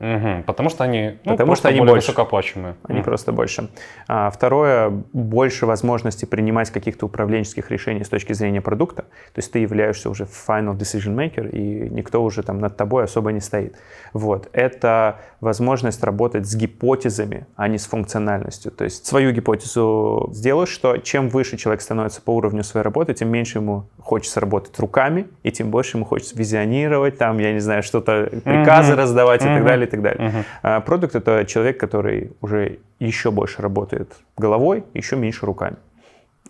Угу, 0.00 0.44
потому 0.46 0.68
что 0.68 0.84
они, 0.84 1.18
ну, 1.24 1.32
потому 1.32 1.56
что 1.56 1.68
они 1.68 1.80
более 1.80 1.94
больше. 1.94 2.06
высокооплачиваемые. 2.06 2.76
Они 2.84 3.00
угу. 3.00 3.06
просто 3.06 3.32
больше. 3.32 3.68
А, 4.06 4.30
второе, 4.30 4.90
больше 5.12 5.66
возможности 5.66 6.24
принимать 6.24 6.70
каких-то 6.70 7.06
управленческих 7.06 7.68
решений 7.72 8.04
с 8.04 8.08
точки 8.08 8.32
зрения 8.32 8.60
продукта. 8.60 9.02
То 9.02 9.38
есть 9.38 9.50
ты 9.50 9.58
являешься 9.58 10.08
уже 10.08 10.24
final 10.24 10.76
decision 10.76 11.16
maker, 11.16 11.50
и 11.50 11.90
никто 11.90 12.22
уже 12.22 12.44
там 12.44 12.60
над 12.60 12.76
тобой 12.76 13.04
особо 13.04 13.32
не 13.32 13.40
стоит. 13.40 13.76
Вот. 14.12 14.48
Это 14.52 15.18
возможность 15.40 16.04
работать 16.04 16.46
с 16.46 16.54
гипотезами, 16.54 17.46
а 17.56 17.66
не 17.66 17.78
с 17.78 17.86
функциональностью. 17.86 18.70
То 18.70 18.84
есть 18.84 19.04
свою 19.04 19.32
гипотезу 19.32 20.30
сделаешь, 20.32 20.68
что 20.68 20.98
чем 20.98 21.28
выше 21.28 21.56
человек 21.56 21.80
становится 21.80 22.22
по 22.22 22.30
уровню 22.30 22.62
своей 22.62 22.84
работы, 22.84 23.14
тем 23.14 23.30
меньше 23.30 23.58
ему 23.58 23.88
хочется 23.98 24.38
работать 24.38 24.78
руками, 24.78 25.26
и 25.42 25.50
тем 25.50 25.70
больше 25.70 25.96
ему 25.96 26.04
хочется 26.04 26.38
визионировать, 26.38 27.18
там, 27.18 27.38
я 27.38 27.52
не 27.52 27.58
знаю, 27.58 27.82
что-то, 27.82 28.30
приказы 28.44 28.92
угу. 28.92 29.02
раздавать 29.02 29.42
угу. 29.42 29.50
и 29.50 29.54
так 29.54 29.64
далее 29.64 29.87
и 29.88 29.90
так 29.90 30.02
далее. 30.02 30.44
А 30.62 30.80
продукт— 30.80 31.14
это 31.14 31.44
человек, 31.44 31.78
который 31.80 32.32
уже 32.40 32.78
еще 33.00 33.30
больше 33.30 33.62
работает 33.62 34.12
головой, 34.36 34.84
еще 34.94 35.16
меньше 35.16 35.46
руками. 35.46 35.76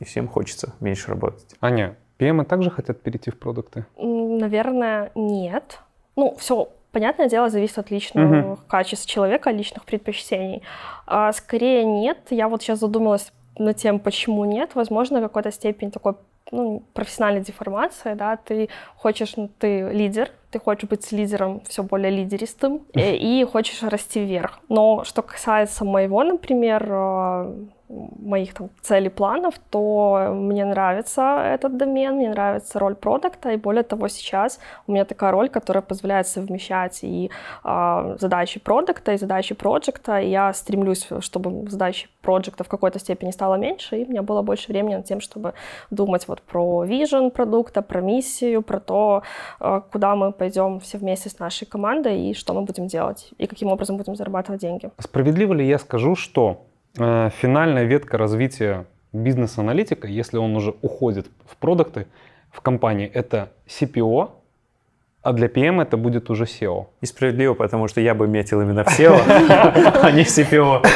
И 0.01 0.05
всем 0.05 0.29
хочется 0.29 0.75
меньше 0.81 1.09
работать. 1.11 1.57
Аня, 1.61 1.97
PM 2.19 2.45
также 2.45 2.71
хотят 2.71 3.01
перейти 3.01 3.31
в 3.31 3.39
продукты? 3.39 3.85
Наверное, 3.97 5.11
нет. 5.15 5.81
Ну, 6.17 6.35
все, 6.39 6.69
понятное 6.93 7.29
дело, 7.29 7.49
зависит 7.49 7.79
от 7.79 7.91
личных 7.91 8.47
угу. 8.47 8.59
качеств 8.69 9.07
человека, 9.07 9.51
личных 9.51 9.85
предпочтений. 9.85 10.63
А 11.07 11.33
скорее 11.33 11.85
нет. 11.85 12.19
Я 12.31 12.49
вот 12.49 12.63
сейчас 12.63 12.81
задумалась 12.81 13.33
над 13.59 13.77
тем, 13.77 13.99
почему 13.99 14.45
нет. 14.45 14.75
Возможно, 14.75 15.21
в 15.21 15.23
какой-то 15.23 15.53
степени 15.53 15.91
такой 15.91 16.15
ну, 16.51 16.83
профессиональной 16.95 17.43
деформации, 17.43 18.15
да, 18.15 18.37
ты 18.37 18.69
хочешь, 18.97 19.37
ну, 19.37 19.51
ты 19.59 19.91
лидер, 19.91 20.31
ты 20.51 20.59
хочешь 20.59 20.89
быть 20.89 21.11
лидером 21.13 21.61
все 21.69 21.83
более 21.83 22.11
лидеристым 22.11 22.83
э, 22.95 23.17
и 23.17 23.45
хочешь 23.45 23.83
расти 23.83 24.21
вверх. 24.21 24.61
Но 24.69 25.05
что 25.05 25.23
касается 25.23 25.85
моего, 25.85 26.25
например, 26.25 26.87
э, 26.89 27.55
моих 27.89 28.55
там, 28.55 28.71
целей, 28.83 29.09
планов, 29.09 29.55
то 29.71 30.33
мне 30.35 30.65
нравится 30.65 31.41
этот 31.55 31.77
домен, 31.77 32.17
мне 32.17 32.31
нравится 32.31 32.79
роль 32.79 32.95
продукта, 32.95 33.51
и 33.51 33.57
более 33.57 33.83
того, 33.83 34.09
сейчас 34.09 34.61
у 34.87 34.93
меня 34.93 35.05
такая 35.05 35.33
роль, 35.33 35.49
которая 35.49 35.83
позволяет 35.83 36.27
совмещать 36.27 37.01
и 37.03 37.31
э, 37.65 38.17
задачи 38.19 38.61
продукта, 38.61 39.13
и 39.13 39.17
задачи 39.17 39.55
проекта, 39.55 40.19
я 40.19 40.53
стремлюсь, 40.53 41.09
чтобы 41.21 41.69
задачи 41.71 42.09
проекта 42.21 42.65
в 42.65 42.69
какой-то 42.69 42.99
степени 42.99 43.31
стало 43.31 43.55
меньше, 43.55 43.97
и 43.97 44.05
у 44.05 44.11
меня 44.11 44.23
было 44.23 44.43
больше 44.43 44.71
времени 44.71 44.97
над 44.97 45.07
тем, 45.07 45.21
чтобы 45.21 45.55
думать 45.91 46.29
вот 46.29 46.43
про 46.43 46.85
вижен 46.85 47.31
продукта, 47.31 47.83
про 47.83 48.01
миссию, 48.01 48.63
про 48.63 48.81
то, 48.81 49.23
э, 49.61 49.81
куда 49.91 50.15
мы 50.15 50.33
пойдем 50.33 50.81
все 50.81 50.99
вместе 50.99 51.31
с 51.31 51.39
нашей 51.39 51.67
командой, 51.67 52.31
и 52.31 52.35
что 52.35 52.53
мы 52.53 52.63
будем 52.63 52.87
делать, 52.87 53.31
и 53.39 53.47
каким 53.47 53.69
образом 53.69 53.97
будем 53.97 54.15
зарабатывать 54.15 54.61
деньги. 54.61 54.91
Справедливо 54.99 55.55
ли 55.55 55.67
я 55.67 55.79
скажу, 55.79 56.15
что 56.15 56.68
финальная 56.99 57.85
ветка 57.85 58.19
развития 58.19 58.87
бизнес-аналитика, 59.13 60.07
если 60.07 60.39
он 60.39 60.57
уже 60.57 60.75
уходит 60.83 61.27
в 61.47 61.57
продукты 61.57 62.07
в 62.51 62.61
компании, 62.61 63.11
это 63.13 63.51
CPO, 63.67 64.31
а 65.23 65.33
для 65.33 65.49
PM 65.49 65.83
это 65.83 65.97
будет 65.97 66.31
уже 66.31 66.45
SEO. 66.45 66.87
Несправедливо, 67.01 67.55
потому 67.55 67.89
что 67.89 68.01
я 68.01 68.15
бы 68.15 68.29
метил 68.29 68.61
именно 68.61 68.85
в 68.85 68.89
SEO, 68.89 69.21
а 70.03 70.11
не 70.11 70.23
CPO. 70.23 70.87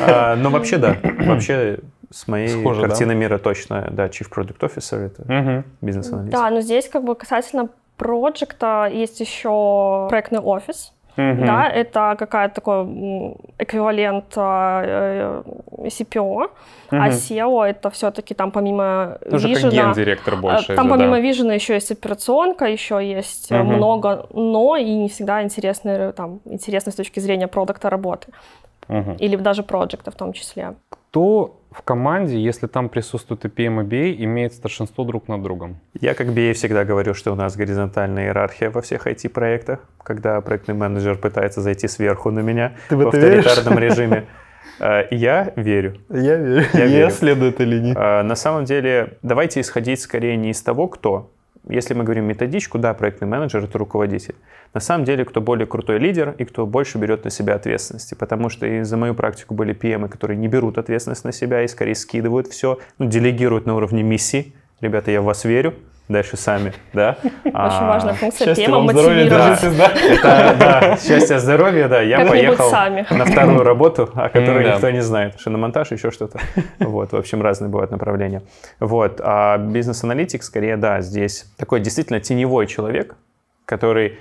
А, 0.00 0.36
но 0.36 0.50
вообще 0.50 0.78
да, 0.78 0.96
вообще 1.02 1.78
с 2.10 2.26
моей 2.28 2.62
картины 2.62 3.14
мира 3.14 3.38
точно, 3.38 3.88
да, 3.90 4.06
Chief 4.06 4.28
Product 4.30 4.58
Officer 4.60 5.06
это 5.06 5.64
бизнес-аналист. 5.80 6.32
Да, 6.32 6.50
но 6.50 6.60
здесь 6.60 6.88
как 6.88 7.04
бы 7.04 7.14
касательно 7.14 7.68
проекта 7.96 8.90
есть 8.92 9.20
еще 9.20 10.06
проектный 10.08 10.40
офис, 10.40 10.92
Угу. 11.16 11.46
Да, 11.46 11.68
это 11.68 12.14
какая-то 12.18 12.54
такой 12.56 12.84
эквивалент 13.58 14.36
э, 14.36 15.42
CPO, 15.78 16.20
угу. 16.20 16.50
а 16.90 17.08
SEO 17.08 17.64
это 17.64 17.88
все-таки 17.90 18.34
там 18.34 18.50
помимо 18.50 19.18
Уже 19.30 19.48
Vision, 19.48 19.74
как 19.74 19.94
директор 19.94 20.36
больше. 20.36 20.76
Там 20.76 20.86
же, 20.86 20.92
помимо 20.92 21.16
да. 21.16 21.22
Vision 21.22 21.54
еще 21.54 21.74
есть 21.74 21.90
операционка, 21.90 22.66
еще 22.66 23.00
есть 23.00 23.50
угу. 23.50 23.62
много, 23.62 24.26
но 24.34 24.76
и 24.76 24.94
не 24.94 25.08
всегда 25.08 25.42
интересные, 25.42 26.12
там, 26.12 26.40
интересно 26.44 26.92
с 26.92 26.94
точки 26.96 27.20
зрения 27.20 27.48
продукта 27.48 27.88
работы. 27.88 28.28
Угу. 28.88 29.16
Или 29.18 29.36
даже 29.36 29.62
проекта 29.62 30.10
в 30.10 30.14
том 30.14 30.32
числе. 30.32 30.74
Кто 31.16 31.62
в 31.70 31.80
команде, 31.80 32.38
если 32.38 32.66
там 32.66 32.90
присутствует 32.90 33.46
и 33.46 33.48
PM, 33.48 33.82
и 33.82 33.86
BA, 33.86 34.24
имеет 34.24 34.52
старшинство 34.52 35.02
друг 35.02 35.28
над 35.28 35.42
другом? 35.42 35.78
Я 35.98 36.12
как 36.12 36.26
BA 36.26 36.52
всегда 36.52 36.84
говорю, 36.84 37.14
что 37.14 37.32
у 37.32 37.34
нас 37.34 37.56
горизонтальная 37.56 38.26
иерархия 38.26 38.68
во 38.68 38.82
всех 38.82 39.06
IT-проектах, 39.06 39.80
когда 40.02 40.38
проектный 40.42 40.74
менеджер 40.74 41.16
пытается 41.16 41.62
зайти 41.62 41.88
сверху 41.88 42.30
на 42.30 42.40
меня 42.40 42.74
Ты 42.90 42.96
в, 42.96 42.98
в 42.98 43.06
авторитарном 43.06 43.78
веришь? 43.78 43.92
режиме. 43.96 44.26
Э, 44.78 45.04
я 45.10 45.54
верю. 45.56 45.96
Я 46.10 46.36
верю. 46.36 46.66
Я, 46.74 47.08
следую 47.22 47.52
этой 47.52 47.64
линии. 47.64 47.94
Э, 47.96 48.22
на 48.22 48.34
самом 48.34 48.66
деле, 48.66 49.16
давайте 49.22 49.62
исходить 49.62 50.02
скорее 50.02 50.36
не 50.36 50.50
из 50.50 50.60
того, 50.60 50.86
кто. 50.88 51.30
Если 51.68 51.94
мы 51.94 52.04
говорим 52.04 52.24
методичку, 52.24 52.78
да, 52.78 52.94
проектный 52.94 53.26
менеджер— 53.26 53.64
это 53.64 53.76
руководитель. 53.78 54.36
На 54.72 54.80
самом 54.80 55.04
деле, 55.04 55.24
кто 55.24 55.40
более 55.40 55.66
крутой 55.66 55.98
лидер 55.98 56.34
и 56.38 56.44
кто 56.44 56.66
больше 56.66 56.98
берет 56.98 57.24
на 57.24 57.30
себя 57.30 57.54
ответственности. 57.54 58.14
Потому 58.14 58.48
что 58.48 58.66
и 58.66 58.82
за 58.82 58.96
мою 58.96 59.14
практику 59.14 59.54
были 59.54 59.74
PM, 59.74 60.08
которые 60.08 60.36
не 60.36 60.48
берут 60.48 60.78
ответственность 60.78 61.24
на 61.24 61.32
себя 61.32 61.62
и 61.62 61.68
скорее 61.68 61.94
скидывают 61.94 62.46
все, 62.46 62.78
ну, 62.98 63.06
делегируют 63.06 63.66
на 63.66 63.74
уровне 63.74 64.02
миссии. 64.02 64.54
Ребята, 64.80 65.10
я 65.10 65.22
в 65.22 65.24
вас 65.24 65.44
верю, 65.44 65.74
дальше 66.08 66.36
сами, 66.36 66.72
да. 66.92 67.16
Очень 67.44 67.52
а, 67.54 67.88
важная 67.88 68.14
функция 68.14 68.54
тема 68.54 68.80
мотивировать. 68.80 69.28
Да. 69.76 69.92
Это, 69.94 70.56
да, 70.58 70.96
счастье, 70.96 71.38
здоровье, 71.38 71.88
да. 71.88 72.00
Я 72.00 72.24
поехал 72.24 72.70
сами. 72.70 73.06
на 73.10 73.24
вторую 73.24 73.62
работу, 73.62 74.10
о 74.14 74.28
которой 74.28 74.64
mm, 74.64 74.68
никто 74.68 74.80
да. 74.82 74.92
не 74.92 75.02
знает. 75.02 75.40
Шиномонтаж, 75.40 75.90
еще 75.92 76.10
что-то. 76.10 76.40
Вот, 76.78 77.12
в 77.12 77.16
общем, 77.16 77.42
разные 77.42 77.68
бывают 77.68 77.90
направления. 77.90 78.42
Вот, 78.80 79.20
а 79.22 79.58
бизнес-аналитик, 79.58 80.42
скорее, 80.42 80.76
да, 80.76 81.00
здесь 81.00 81.46
такой 81.56 81.80
действительно 81.80 82.20
теневой 82.20 82.66
человек, 82.66 83.16
который 83.64 84.18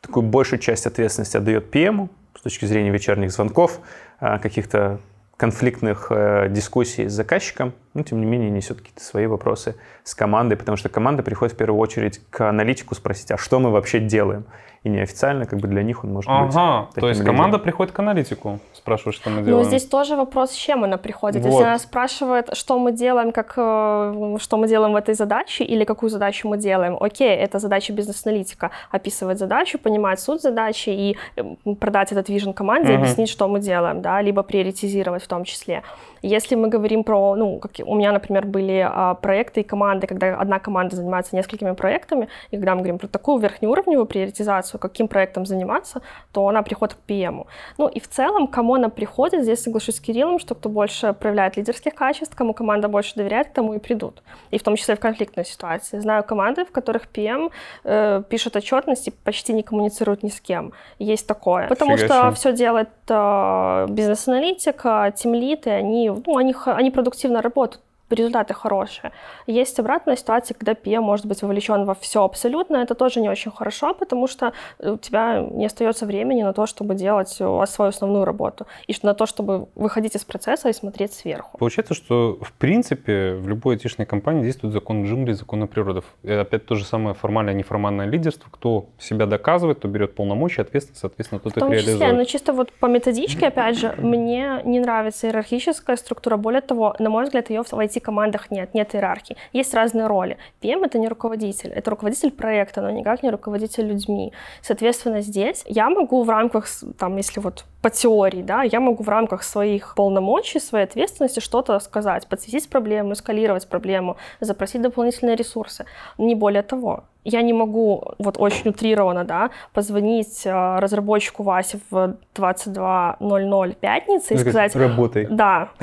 такую 0.00 0.24
большую 0.26 0.58
часть 0.58 0.86
ответственности 0.86 1.36
отдает 1.36 1.74
PM 1.74 2.08
с 2.36 2.42
точки 2.42 2.64
зрения 2.64 2.90
вечерних 2.90 3.32
звонков, 3.32 3.80
а, 4.18 4.38
каких-то 4.38 4.98
конфликтных 5.40 6.08
э, 6.10 6.48
дискуссий 6.50 7.08
с 7.08 7.12
заказчиком, 7.12 7.72
но 7.94 8.02
тем 8.02 8.20
не 8.20 8.26
менее 8.26 8.50
несет 8.50 8.76
какие-то 8.76 9.02
свои 9.02 9.24
вопросы 9.24 9.74
с 10.04 10.14
командой, 10.14 10.56
потому 10.56 10.76
что 10.76 10.90
команда 10.90 11.22
приходит 11.22 11.54
в 11.54 11.56
первую 11.56 11.80
очередь 11.80 12.20
к 12.28 12.46
аналитику 12.46 12.94
спросить, 12.94 13.30
а 13.30 13.38
что 13.38 13.58
мы 13.58 13.70
вообще 13.70 14.00
делаем? 14.00 14.44
И 14.82 14.88
неофициально 14.88 15.44
как 15.44 15.58
бы 15.58 15.68
для 15.68 15.82
них 15.82 16.04
он 16.04 16.12
может 16.12 16.30
ага, 16.30 16.46
быть. 16.46 16.56
Ага, 16.56 16.88
то 16.94 17.08
есть 17.08 17.20
лидером. 17.20 17.36
команда 17.36 17.58
приходит 17.58 17.92
к 17.92 17.98
аналитику, 17.98 18.60
спрашивает, 18.72 19.14
что 19.14 19.28
мы 19.28 19.42
делаем. 19.42 19.62
Ну, 19.62 19.64
здесь 19.64 19.86
тоже 19.86 20.16
вопрос, 20.16 20.52
с 20.52 20.54
чем 20.54 20.84
она 20.84 20.96
приходит. 20.96 21.42
Вот. 21.42 21.50
Если 21.50 21.64
она 21.64 21.78
спрашивает, 21.78 22.56
что 22.56 22.78
мы 22.78 22.92
делаем, 22.92 23.30
как, 23.32 23.52
э, 23.56 24.36
что 24.40 24.56
мы 24.56 24.68
делаем 24.68 24.94
в 24.94 24.96
этой 24.96 25.14
задаче 25.14 25.64
или 25.64 25.84
какую 25.84 26.08
задачу 26.08 26.48
мы 26.48 26.56
делаем, 26.56 26.96
окей, 26.98 27.36
это 27.36 27.58
задача 27.58 27.92
бизнес-аналитика, 27.92 28.70
описывать 28.90 29.38
задачу, 29.38 29.78
понимать 29.78 30.18
суть 30.18 30.40
задачи 30.40 30.88
и 30.88 31.16
э, 31.36 31.74
продать 31.78 32.12
этот 32.12 32.30
вижен 32.30 32.54
команде, 32.54 32.94
угу. 32.94 33.02
объяснить, 33.02 33.28
что 33.28 33.48
мы 33.48 33.60
делаем, 33.60 34.00
да, 34.00 34.22
либо 34.22 34.42
приоритизировать 34.42 35.22
в 35.22 35.28
том 35.28 35.44
числе. 35.44 35.82
Если 36.22 36.54
мы 36.54 36.68
говорим 36.68 37.04
про, 37.04 37.34
ну, 37.34 37.58
как 37.58 37.72
у 37.84 37.94
меня, 37.94 38.12
например, 38.12 38.46
были 38.46 38.86
а, 38.86 39.14
проекты 39.14 39.60
и 39.60 39.64
команды, 39.64 40.06
когда 40.06 40.36
одна 40.36 40.58
команда 40.58 40.96
занимается 40.96 41.36
несколькими 41.36 41.72
проектами, 41.72 42.28
и 42.50 42.56
когда 42.56 42.74
мы 42.74 42.80
говорим 42.80 42.98
про 42.98 43.08
такую 43.08 43.38
верхнеуровневую 43.38 44.06
приоритизацию, 44.06 44.80
каким 44.80 45.08
проектом 45.08 45.46
заниматься, 45.46 46.02
то 46.32 46.46
она 46.48 46.62
приходит 46.62 46.94
к 46.94 47.10
PM. 47.10 47.46
Ну 47.78 47.88
и 47.88 48.00
в 48.00 48.08
целом, 48.08 48.46
кому 48.46 48.74
она 48.74 48.88
приходит, 48.88 49.42
здесь 49.42 49.62
соглашусь 49.62 49.96
с 49.96 50.00
Кириллом, 50.00 50.38
что 50.38 50.54
кто 50.54 50.68
больше 50.68 51.12
проявляет 51.12 51.56
лидерских 51.56 51.94
качеств, 51.94 52.34
кому 52.34 52.54
команда 52.54 52.88
больше 52.88 53.14
доверяет, 53.14 53.48
к 53.48 53.52
тому 53.52 53.74
и 53.74 53.78
придут. 53.78 54.22
И 54.50 54.58
в 54.58 54.62
том 54.62 54.76
числе 54.76 54.96
в 54.96 55.00
конфликтной 55.00 55.44
ситуации. 55.44 56.00
Знаю 56.00 56.24
команды, 56.24 56.64
в 56.64 56.72
которых 56.72 57.08
PM 57.12 57.50
э, 57.84 58.22
пишет 58.28 58.56
отчетность 58.56 59.08
и 59.08 59.10
почти 59.10 59.52
не 59.52 59.62
коммуницирует 59.62 60.22
ни 60.22 60.28
с 60.28 60.40
кем. 60.40 60.72
Есть 60.98 61.26
такое. 61.26 61.68
Потому 61.68 61.96
Фига 61.96 62.06
что 62.06 62.32
все 62.32 62.52
делает 62.52 62.90
э, 63.08 63.86
бизнес-аналитик, 63.88 64.80
э, 64.84 65.12
тимлит, 65.16 65.66
и 65.66 65.70
они 65.70 66.09
ну, 66.26 66.36
они, 66.36 66.54
они 66.64 66.90
продуктивно 66.90 67.42
работают 67.42 67.84
результаты 68.16 68.54
хорошие. 68.54 69.12
Есть 69.46 69.78
обратная 69.78 70.16
ситуация, 70.16 70.54
когда 70.54 70.72
PM 70.72 71.00
может 71.00 71.26
быть 71.26 71.42
вовлечен 71.42 71.84
во 71.84 71.94
все 71.94 72.24
абсолютно. 72.24 72.78
Это 72.78 72.94
тоже 72.94 73.20
не 73.20 73.28
очень 73.28 73.50
хорошо, 73.50 73.94
потому 73.94 74.26
что 74.26 74.52
у 74.78 74.96
тебя 74.96 75.40
не 75.40 75.66
остается 75.66 76.06
времени 76.06 76.42
на 76.42 76.52
то, 76.52 76.66
чтобы 76.66 76.94
делать 76.94 77.28
свою 77.28 77.60
основную 77.60 78.24
работу. 78.24 78.66
И 78.86 78.94
на 79.02 79.14
то, 79.14 79.26
чтобы 79.26 79.68
выходить 79.74 80.16
из 80.16 80.24
процесса 80.24 80.68
и 80.68 80.72
смотреть 80.72 81.12
сверху. 81.12 81.56
Получается, 81.58 81.94
что 81.94 82.38
в 82.42 82.52
принципе 82.52 83.34
в 83.34 83.48
любой 83.48 83.74
айтишной 83.74 84.06
компании 84.06 84.42
действует 84.42 84.74
закон 84.74 85.04
джунгли, 85.04 85.32
закон 85.32 85.66
природы. 85.68 86.02
И 86.22 86.32
опять 86.32 86.66
то 86.66 86.74
же 86.74 86.84
самое 86.84 87.14
формальное 87.14 87.54
неформальное 87.54 88.06
лидерство. 88.06 88.48
Кто 88.50 88.86
себя 88.98 89.26
доказывает, 89.26 89.78
кто 89.78 89.88
берет 89.88 90.14
полномочия, 90.14 90.62
ответственность, 90.62 91.00
соответственно, 91.00 91.40
тот 91.40 91.52
в 91.52 91.58
том 91.58 91.72
их 91.72 91.80
числе, 91.80 91.92
реализует. 91.94 92.16
Но 92.16 92.24
чисто 92.24 92.52
вот 92.52 92.72
по 92.72 92.86
методичке, 92.86 93.48
опять 93.48 93.78
же, 93.78 93.94
мне 93.98 94.60
не 94.64 94.80
нравится 94.80 95.26
иерархическая 95.26 95.96
структура. 95.96 96.36
Более 96.36 96.60
того, 96.60 96.94
на 96.98 97.10
мой 97.10 97.24
взгляд, 97.24 97.50
ее 97.50 97.62
в 97.62 97.72
IT 97.72 97.99
командах 98.00 98.50
нет, 98.50 98.74
нет 98.74 98.94
иерархии. 98.94 99.36
Есть 99.52 99.74
разные 99.74 100.06
роли. 100.06 100.36
PM— 100.62 100.84
это 100.84 100.98
не 100.98 101.08
руководитель, 101.08 101.70
это 101.70 101.90
руководитель 101.90 102.30
проекта, 102.30 102.82
но 102.82 102.90
никак 102.90 103.22
не 103.22 103.30
руководитель 103.30 103.86
людьми. 103.86 104.32
Соответственно, 104.62 105.20
здесь 105.20 105.64
я 105.66 105.90
могу 105.90 106.22
в 106.22 106.30
рамках, 106.30 106.66
там, 106.98 107.16
если 107.16 107.40
вот 107.40 107.64
по 107.82 107.90
теории, 107.90 108.42
да, 108.42 108.62
я 108.62 108.80
могу 108.80 109.02
в 109.02 109.08
рамках 109.08 109.42
своих 109.42 109.94
полномочий, 109.94 110.60
своей 110.60 110.84
ответственности 110.84 111.40
что-то 111.40 111.78
сказать, 111.80 112.26
подсветить 112.26 112.68
проблему, 112.68 113.12
эскалировать 113.12 113.68
проблему, 113.68 114.16
запросить 114.40 114.82
дополнительные 114.82 115.36
ресурсы. 115.36 115.86
Не 116.18 116.34
более 116.34 116.62
того. 116.62 117.04
Я 117.24 117.42
не 117.42 117.52
могу, 117.52 118.14
вот 118.18 118.36
очень 118.38 118.70
утрированно, 118.70 119.24
да, 119.24 119.50
позвонить 119.72 120.46
э, 120.46 120.78
разработчику 120.78 121.42
Васе 121.42 121.78
в 121.90 122.16
22.00 122.34 123.76
пятницы 123.78 124.34
и 124.34 124.38
сказать... 124.38 124.74
Работай. 124.74 125.26
Да. 125.30 125.70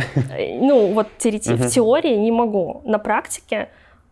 Ну, 0.59 0.93
вот 0.93 1.07
в 1.19 1.69
теории 1.69 2.15
не 2.15 2.31
могу. 2.31 2.81
На 2.85 2.99
практике 2.99 3.69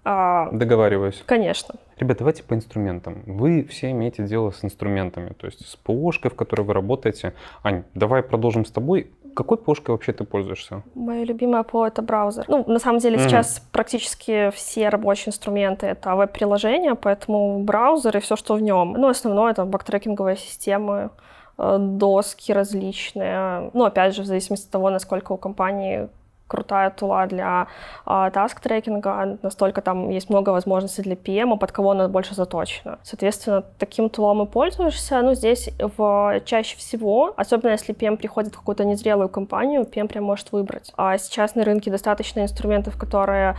а, 0.07 0.49
Договариваюсь. 0.51 1.23
Конечно. 1.25 1.75
Ребята, 1.97 2.19
давайте 2.19 2.43
по 2.43 2.53
инструментам. 2.53 3.23
Вы 3.25 3.63
все 3.63 3.89
имеете 3.89 4.23
дело 4.23 4.51
с 4.51 4.63
инструментами, 4.63 5.29
то 5.29 5.47
есть 5.47 5.67
с 5.67 5.75
ПОшкой, 5.75 6.29
в 6.29 6.35
которой 6.35 6.61
вы 6.61 6.73
работаете. 6.73 7.33
Ань, 7.63 7.83
давай 7.95 8.21
продолжим 8.21 8.65
с 8.65 8.71
тобой. 8.71 9.09
Какой 9.35 9.57
ПОшкой 9.57 9.93
вообще 9.93 10.13
ты 10.13 10.23
пользуешься? 10.23 10.83
Моя 10.95 11.25
любимая 11.25 11.63
ПО— 11.63 11.85
это 11.87 12.01
браузер. 12.01 12.45
Ну, 12.47 12.63
на 12.67 12.79
самом 12.79 12.99
деле, 12.99 13.17
mm-hmm. 13.17 13.27
сейчас 13.27 13.67
практически 13.71 14.49
все 14.51 14.89
рабочие 14.89 15.29
инструменты— 15.29 15.85
это 15.87 16.15
веб-приложения, 16.15 16.95
поэтому 16.95 17.59
браузер 17.63 18.15
и 18.17 18.19
все, 18.21 18.35
что 18.35 18.55
в 18.55 18.61
нем. 18.61 18.93
Ну, 18.93 19.09
основное— 19.09 19.51
это 19.53 19.65
бактрекинговые 19.65 20.37
системы, 20.37 21.09
э, 21.57 21.77
доски 21.79 22.53
различные. 22.53 23.69
Ну, 23.73 23.83
опять 23.83 24.15
же, 24.15 24.21
в 24.21 24.25
зависимости 24.25 24.65
от 24.67 24.71
того, 24.71 24.89
насколько 24.89 25.33
у 25.33 25.37
компании 25.37 26.07
крутая 26.47 26.89
тула 26.89 27.25
для 27.27 27.67
а, 28.05 28.29
таск-трекинга, 28.29 29.39
настолько 29.41 29.81
там 29.81 30.09
есть 30.09 30.29
много 30.29 30.51
возможностей 30.51 31.01
для 31.01 31.15
PM, 31.15 31.57
под 31.57 31.71
кого 31.71 31.91
она 31.91 32.07
больше 32.07 32.35
заточена. 32.35 32.99
Соответственно, 33.03 33.63
таким 33.79 34.09
тулом 34.09 34.43
и 34.43 34.45
пользуешься. 34.45 35.21
Ну, 35.21 35.33
здесь 35.33 35.69
в, 35.79 36.41
чаще 36.45 36.77
всего, 36.77 37.33
особенно 37.35 37.71
если 37.71 37.95
PM 37.95 38.17
приходит 38.17 38.53
в 38.53 38.57
какую-то 38.57 38.85
незрелую 38.85 39.29
компанию, 39.29 39.83
PM 39.83 40.07
прям 40.07 40.23
может 40.23 40.51
выбрать. 40.51 40.91
А 40.97 41.17
сейчас 41.17 41.55
на 41.55 41.63
рынке 41.63 41.91
достаточно 41.91 42.41
инструментов, 42.41 42.97
которые 42.97 43.55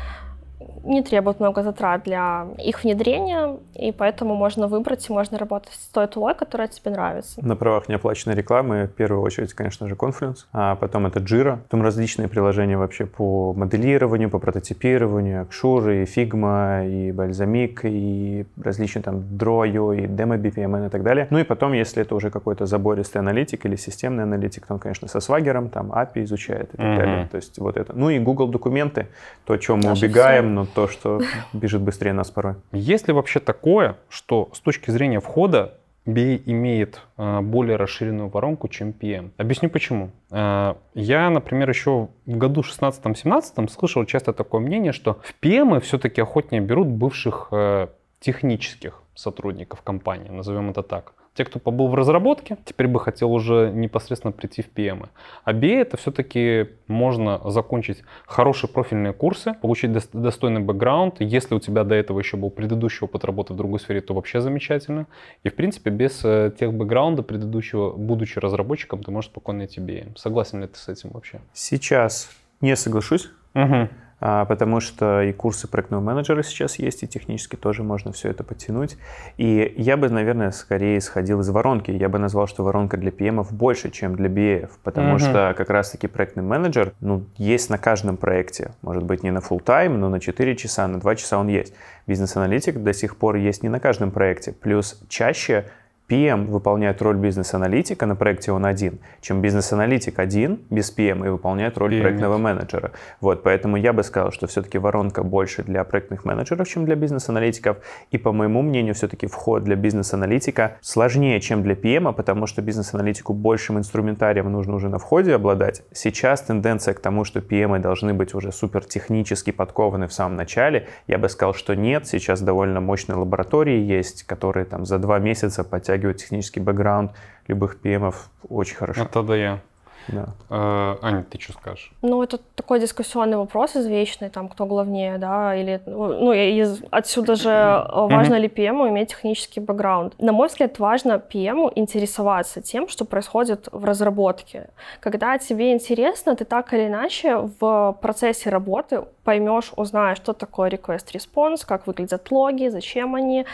не 0.84 1.02
требует 1.02 1.40
много 1.40 1.62
затрат 1.62 2.02
для 2.04 2.46
их 2.58 2.82
внедрения, 2.84 3.56
и 3.74 3.92
поэтому 3.92 4.34
можно 4.34 4.68
выбрать 4.68 5.08
и 5.08 5.12
можно 5.12 5.38
работать 5.38 5.72
с 5.72 5.88
той 5.88 6.06
тулой, 6.06 6.34
которая 6.34 6.68
тебе 6.68 6.90
нравится. 6.90 7.44
На 7.44 7.56
правах 7.56 7.88
неоплаченной 7.88 8.34
рекламы 8.34 8.86
в 8.86 8.92
первую 8.92 9.22
очередь, 9.22 9.52
конечно 9.54 9.88
же, 9.88 9.94
Confluence, 9.94 10.46
а 10.52 10.76
потом 10.76 11.06
это 11.06 11.20
Jira, 11.20 11.58
потом 11.58 11.82
различные 11.82 12.28
приложения 12.28 12.76
вообще 12.76 13.06
по 13.06 13.52
моделированию, 13.52 14.30
по 14.30 14.38
прототипированию, 14.38 15.42
Акшуры, 15.42 16.02
и 16.02 16.04
Figma, 16.04 16.88
и 16.88 17.10
Balsamic, 17.10 17.80
и 17.84 18.46
различные 18.62 19.02
там 19.02 19.16
Draw.io, 19.16 19.96
и 19.96 20.06
Demo 20.06 20.36
BPMN 20.38 20.86
и 20.86 20.90
так 20.90 21.02
далее. 21.02 21.26
Ну 21.30 21.38
и 21.38 21.44
потом, 21.44 21.72
если 21.72 22.02
это 22.02 22.14
уже 22.14 22.30
какой-то 22.30 22.66
забористый 22.66 23.20
аналитик 23.20 23.64
или 23.66 23.76
системный 23.76 24.24
аналитик, 24.24 24.66
то 24.66 24.74
он, 24.74 24.80
конечно, 24.80 25.08
со 25.08 25.18
Swagger, 25.18 25.68
там 25.68 25.92
API 25.92 26.24
изучает 26.24 26.74
и 26.74 26.76
так 26.76 26.86
mm-hmm. 26.86 26.96
далее. 26.96 27.28
То 27.30 27.36
есть 27.36 27.58
вот 27.58 27.76
это. 27.76 27.92
Ну 27.94 28.10
и 28.10 28.18
Google 28.18 28.48
документы, 28.48 29.06
то, 29.44 29.54
о 29.54 29.58
чем 29.58 29.78
мы 29.78 29.90
Наше 29.90 30.06
убегаем, 30.06 30.44
все. 30.44 30.54
но 30.54 30.65
то, 30.66 30.88
что 30.88 31.20
бежит 31.52 31.82
быстрее 31.82 32.12
нас 32.12 32.30
порой. 32.30 32.54
Есть 32.72 33.08
ли 33.08 33.14
вообще 33.14 33.40
такое, 33.40 33.96
что 34.08 34.50
с 34.52 34.60
точки 34.60 34.90
зрения 34.90 35.20
входа 35.20 35.74
BA 36.06 36.40
имеет 36.46 37.00
э, 37.18 37.40
более 37.40 37.76
расширенную 37.76 38.28
воронку, 38.28 38.68
чем 38.68 38.90
PM. 38.90 39.30
Объясню 39.36 39.68
почему. 39.68 40.10
Э, 40.30 40.74
я, 40.94 41.30
например, 41.30 41.68
еще 41.68 42.08
в 42.26 42.36
году 42.36 42.60
16-17 42.60 43.68
слышал 43.68 44.04
часто 44.04 44.32
такое 44.32 44.60
мнение, 44.60 44.92
что 44.92 45.18
в 45.24 45.34
PM 45.42 45.80
все-таки 45.80 46.20
охотнее 46.20 46.60
берут 46.60 46.86
бывших 46.86 47.48
э, 47.50 47.88
технических 48.20 49.02
сотрудников 49.14 49.82
компании, 49.82 50.28
назовем 50.28 50.70
это 50.70 50.82
так. 50.82 51.12
Те, 51.36 51.44
кто 51.44 51.58
побыл 51.58 51.88
в 51.88 51.94
разработке, 51.94 52.56
теперь 52.64 52.88
бы 52.88 52.98
хотел 52.98 53.30
уже 53.30 53.70
непосредственно 53.70 54.32
прийти 54.32 54.62
в 54.62 54.68
PM. 54.74 55.08
А 55.44 55.52
BA 55.52 55.80
это 55.80 55.98
все-таки 55.98 56.68
можно 56.86 57.40
закончить 57.50 58.02
хорошие 58.26 58.70
профильные 58.70 59.12
курсы, 59.12 59.52
получить 59.60 59.92
достойный 60.12 60.62
бэкграунд. 60.62 61.20
Если 61.20 61.54
у 61.54 61.60
тебя 61.60 61.84
до 61.84 61.94
этого 61.94 62.20
еще 62.20 62.38
был 62.38 62.48
предыдущий 62.48 63.04
опыт 63.04 63.24
работы 63.24 63.52
в 63.52 63.56
другой 63.56 63.80
сфере, 63.80 64.00
то 64.00 64.14
вообще 64.14 64.40
замечательно. 64.40 65.06
И 65.42 65.50
в 65.50 65.54
принципе 65.54 65.90
без 65.90 66.24
э, 66.24 66.52
тех 66.58 66.72
бэкграунда 66.72 67.22
предыдущего, 67.22 67.92
будучи 67.92 68.38
разработчиком, 68.38 69.02
ты 69.02 69.10
можешь 69.10 69.30
спокойно 69.30 69.66
идти 69.66 69.80
BA. 69.80 70.16
Согласен 70.16 70.62
ли 70.62 70.68
ты 70.68 70.78
с 70.78 70.88
этим 70.88 71.10
вообще? 71.10 71.40
Сейчас 71.52 72.30
не 72.62 72.74
соглашусь. 72.76 73.28
Угу. 73.54 73.88
А, 74.18 74.46
потому 74.46 74.80
что 74.80 75.22
и 75.22 75.32
курсы 75.32 75.68
проектного 75.68 76.00
менеджера 76.00 76.42
сейчас 76.42 76.78
есть, 76.78 77.02
и 77.02 77.08
технически 77.08 77.56
тоже 77.56 77.82
можно 77.82 78.12
все 78.12 78.30
это 78.30 78.44
подтянуть. 78.44 78.96
И 79.36 79.74
я 79.76 79.96
бы, 79.96 80.08
наверное, 80.08 80.52
скорее 80.52 80.98
исходил 80.98 81.40
из 81.40 81.48
воронки. 81.50 81.90
Я 81.90 82.08
бы 82.08 82.18
назвал, 82.18 82.46
что 82.46 82.64
воронка 82.64 82.96
для 82.96 83.10
PM 83.10 83.46
больше, 83.50 83.90
чем 83.90 84.16
для 84.16 84.28
BA, 84.28 84.70
потому 84.82 85.16
mm-hmm. 85.16 85.18
что 85.18 85.54
как 85.56 85.68
раз-таки 85.68 86.06
проектный 86.06 86.42
менеджер 86.42 86.94
ну, 87.00 87.24
есть 87.36 87.68
на 87.68 87.76
каждом 87.76 88.16
проекте. 88.16 88.72
Может 88.80 89.02
быть, 89.02 89.22
не 89.22 89.30
на 89.30 89.38
full 89.38 89.62
time, 89.62 89.96
но 89.96 90.08
на 90.08 90.18
4 90.18 90.56
часа, 90.56 90.88
на 90.88 90.98
2 90.98 91.16
часа 91.16 91.38
он 91.38 91.48
есть. 91.48 91.74
Бизнес-аналитик 92.06 92.82
до 92.82 92.94
сих 92.94 93.16
пор 93.16 93.36
есть 93.36 93.62
не 93.62 93.68
на 93.68 93.80
каждом 93.80 94.10
проекте. 94.10 94.52
Плюс 94.52 94.98
чаще 95.08 95.66
PM 96.08 96.46
выполняет 96.46 97.02
роль 97.02 97.16
бизнес-аналитика 97.16 98.06
на 98.06 98.14
проекте 98.14 98.52
он 98.52 98.64
один, 98.64 99.00
чем 99.20 99.40
бизнес-аналитик 99.40 100.20
один 100.20 100.60
без 100.70 100.96
PM 100.96 101.26
и 101.26 101.30
выполняет 101.30 101.76
роль 101.78 101.94
PM. 101.94 102.00
проектного 102.02 102.38
менеджера. 102.38 102.92
Вот, 103.20 103.42
поэтому 103.42 103.76
я 103.76 103.92
бы 103.92 104.04
сказал, 104.04 104.30
что 104.30 104.46
все-таки 104.46 104.78
воронка 104.78 105.24
больше 105.24 105.64
для 105.64 105.82
проектных 105.82 106.24
менеджеров, 106.24 106.68
чем 106.68 106.84
для 106.84 106.94
бизнес-аналитиков. 106.94 107.78
И 108.12 108.18
по 108.18 108.30
моему 108.32 108.62
мнению, 108.62 108.94
все-таки 108.94 109.26
вход 109.26 109.64
для 109.64 109.74
бизнес-аналитика 109.74 110.76
сложнее, 110.80 111.40
чем 111.40 111.64
для 111.64 111.74
PM, 111.74 112.12
потому 112.12 112.46
что 112.46 112.62
бизнес-аналитику 112.62 113.32
большим 113.32 113.78
инструментарием 113.78 114.50
нужно 114.52 114.76
уже 114.76 114.88
на 114.88 114.98
входе 114.98 115.34
обладать. 115.34 115.82
Сейчас 115.92 116.40
тенденция 116.42 116.94
к 116.94 117.00
тому, 117.00 117.24
что 117.24 117.40
PM 117.40 117.80
должны 117.80 118.14
быть 118.14 118.32
уже 118.32 118.52
супер 118.52 118.84
технически 118.84 119.50
подкованы 119.50 120.06
в 120.06 120.12
самом 120.12 120.36
начале. 120.36 120.86
Я 121.08 121.18
бы 121.18 121.28
сказал, 121.28 121.52
что 121.52 121.74
нет. 121.74 122.06
Сейчас 122.06 122.40
довольно 122.42 122.80
мощные 122.80 123.16
лаборатории 123.16 123.80
есть, 123.80 124.22
которые 124.22 124.66
там 124.66 124.86
за 124.86 124.98
два 124.98 125.18
месяца 125.18 125.64
подтягивают 125.64 125.95
подтягивать 125.96 126.18
технический 126.18 126.60
бэкграунд 126.60 127.12
любых 127.48 127.80
ПМов 127.80 128.30
очень 128.48 128.76
хорошо. 128.76 129.02
Это 129.02 129.22
да 129.22 129.36
я. 129.36 129.60
Да. 130.08 130.28
Э, 130.50 130.96
Аня, 131.02 131.24
ты 131.24 131.40
что 131.40 131.52
скажешь? 131.52 131.92
Ну, 132.02 132.22
это 132.22 132.38
такой 132.54 132.78
дискуссионный 132.78 133.36
вопрос 133.36 133.74
извечный, 133.74 134.30
там, 134.30 134.48
кто 134.48 134.64
главнее, 134.66 135.18
да, 135.18 135.56
или, 135.56 135.80
ну, 135.86 136.32
из, 136.32 136.80
отсюда 136.92 137.34
же 137.34 137.50
э, 137.50 137.84
важно 137.92 138.36
ли 138.36 138.46
PM 138.46 138.88
иметь 138.88 139.08
технический 139.10 139.58
бэкграунд. 139.58 140.14
На 140.20 140.32
мой 140.32 140.46
взгляд, 140.46 140.78
важно 140.78 141.20
PM 141.34 141.72
интересоваться 141.74 142.62
тем, 142.62 142.88
что 142.88 143.04
происходит 143.04 143.68
в 143.72 143.84
разработке. 143.84 144.68
Когда 145.00 145.38
тебе 145.38 145.72
интересно, 145.72 146.36
ты 146.36 146.44
так 146.44 146.72
или 146.72 146.86
иначе 146.86 147.38
в 147.58 147.98
процессе 148.00 148.50
работы 148.50 149.02
поймешь, 149.24 149.72
узнаешь, 149.74 150.18
что 150.18 150.32
такое 150.34 150.70
request 150.70 151.12
response, 151.12 151.66
как 151.66 151.88
выглядят 151.88 152.30
логи, 152.30 152.68
зачем 152.68 153.16
они, 153.16 153.40
а, 153.40 153.46